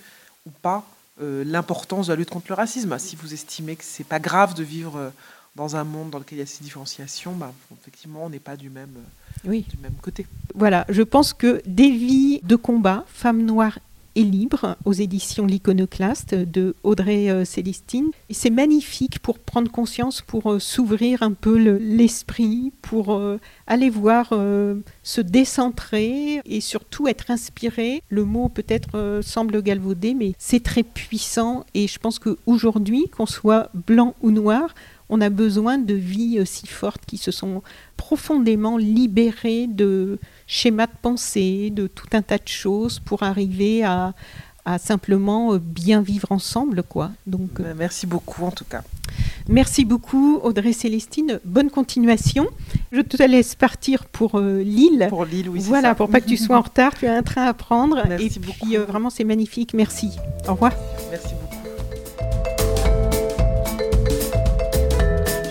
ou 0.46 0.52
pas 0.62 0.86
euh, 1.20 1.44
l'importance 1.44 2.08
de 2.08 2.14
la 2.14 2.16
lutte 2.16 2.30
contre 2.30 2.46
le 2.50 2.54
racisme. 2.54 2.96
Si 3.00 3.16
vous 3.16 3.34
estimez 3.34 3.76
que 3.76 3.84
c'est 3.84 4.04
pas 4.04 4.20
grave 4.20 4.54
de 4.54 4.64
vivre 4.64 4.98
euh, 4.98 5.10
dans 5.56 5.76
un 5.76 5.84
monde 5.84 6.12
dans 6.12 6.20
lequel 6.20 6.38
il 6.38 6.42
y 6.42 6.44
a 6.44 6.46
ces 6.46 6.64
différenciations, 6.64 7.34
bah, 7.34 7.52
effectivement, 7.82 8.26
on 8.26 8.30
n'est 8.30 8.38
pas 8.38 8.56
du 8.56 8.70
même, 8.70 8.94
euh, 9.48 9.50
du 9.50 9.78
même 9.82 9.96
côté. 10.00 10.28
Voilà, 10.54 10.86
je 10.90 11.02
pense 11.02 11.34
que 11.34 11.60
des 11.66 11.90
vies 11.90 12.40
de 12.44 12.56
combat, 12.56 13.04
femmes 13.08 13.42
noires 13.42 13.80
et 14.18 14.24
libre 14.24 14.76
aux 14.84 14.94
éditions 14.94 15.46
L'Iconoclaste 15.46 16.34
de 16.34 16.76
Audrey 16.82 17.30
euh, 17.30 17.46
Célestine. 17.46 18.10
C'est 18.32 18.50
magnifique 18.50 19.20
pour 19.20 19.38
prendre 19.38 19.70
conscience, 19.70 20.22
pour 20.22 20.54
euh, 20.54 20.60
s'ouvrir 20.60 21.22
un 21.22 21.34
peu 21.34 21.56
l'esprit, 21.56 22.74
pour 22.82 23.14
euh, 23.14 23.40
aller 23.68 23.92
voir 23.92 24.34
se 25.04 25.22
décentrer 25.22 26.42
et 26.46 26.62
surtout 26.62 27.08
être 27.08 27.30
inspiré. 27.30 28.02
Le 28.10 28.26
mot 28.26 28.50
peut-être 28.50 29.22
semble 29.22 29.62
galvaudé, 29.62 30.14
mais 30.14 30.34
c'est 30.40 30.64
très 30.64 30.84
puissant 30.84 31.66
et 31.74 31.88
je 31.88 32.00
pense 32.00 32.18
qu'aujourd'hui, 32.18 33.10
qu'on 33.16 33.26
soit 33.26 33.70
blanc 33.74 34.16
ou 34.22 34.32
noir, 34.32 34.74
on 35.10 35.22
a 35.22 35.30
besoin 35.30 35.78
de 35.78 35.94
vies 35.94 36.40
si 36.46 36.68
fortes 36.68 37.06
qui 37.06 37.18
se 37.18 37.32
sont 37.32 37.62
profondément 37.96 38.78
libérées 38.78 39.68
de 39.68 40.20
schémas 40.46 40.88
de 40.88 40.92
pensée, 41.02 41.70
de 41.72 41.88
tout 41.88 42.08
un 42.14 42.22
tas 42.22 42.38
de 42.38 42.48
choses 42.48 43.00
pour 43.00 43.24
arriver 43.24 43.84
à, 43.84 44.14
simplement 44.80 45.54
euh, 45.54 45.60
bien 45.60 46.02
vivre 46.02 46.30
ensemble. 46.30 46.84
quoi. 46.84 47.12
Donc, 47.26 47.62
euh, 47.62 47.74
Merci 47.78 48.06
beaucoup 48.06 48.44
en 48.44 48.52
tout 48.52 48.66
cas. 48.66 48.84
Merci 49.48 49.86
beaucoup 49.86 50.40
Audrey 50.44 50.74
Célestine. 50.74 51.40
Bonne 51.46 51.70
continuation. 51.70 52.48
Je 52.92 53.00
te 53.00 53.24
laisse 53.24 53.56
partir 53.56 54.04
pour 54.04 54.36
euh, 54.36 54.62
Lille. 54.62 55.08
Pour 55.08 55.24
Lille, 55.24 55.48
oui. 55.48 55.62
Voilà, 55.64 55.96
pour 55.96 56.10
pas 56.10 56.20
que 56.20 56.28
tu 56.28 56.36
sois 56.36 56.58
en 56.58 56.62
retard. 56.62 56.94
Tu 56.96 57.08
as 57.08 57.14
un 57.14 57.24
train 57.24 57.46
à 57.46 57.54
prendre. 57.54 58.04
Merci 58.10 58.26
et 58.26 58.40
puis 58.40 58.76
vraiment 58.76 59.10
c'est 59.10 59.24
magnifique. 59.24 59.74
Merci. 59.74 60.12
Au 60.50 60.52
revoir. 60.52 60.74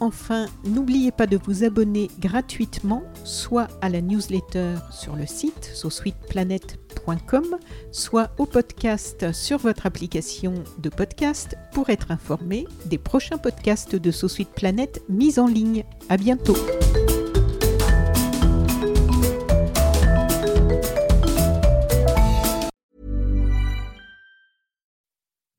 Enfin, 0.00 0.46
n'oubliez 0.64 1.12
pas 1.12 1.26
de 1.26 1.38
vous 1.44 1.62
abonner 1.62 2.10
gratuitement, 2.20 3.02
soit 3.22 3.68
à 3.82 3.90
la 3.90 4.00
newsletter 4.00 4.76
sur 4.90 5.14
le 5.14 5.26
site 5.26 5.70
sosweetplanet.com, 5.74 7.58
soit 7.92 8.30
au 8.38 8.46
podcast 8.46 9.30
sur 9.32 9.58
votre 9.58 9.84
application 9.84 10.54
de 10.78 10.88
podcast 10.88 11.54
pour 11.72 11.90
être 11.90 12.10
informé 12.10 12.66
des 12.86 12.96
prochains 12.96 13.36
podcasts 13.36 13.94
de 13.94 14.10
So 14.10 14.26
Planet 14.56 15.02
mis 15.10 15.38
en 15.38 15.46
ligne. 15.46 15.84
À 16.08 16.16
bientôt. 16.16 16.56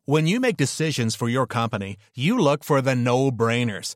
When 0.06 0.26
you 0.28 0.40
make 0.40 0.58
decisions 0.58 1.16
for 1.16 1.30
your 1.30 1.46
company, 1.46 1.96
you 2.16 2.38
look 2.38 2.64
for 2.64 2.82
the 2.82 2.96
no-brainers. 2.96 3.96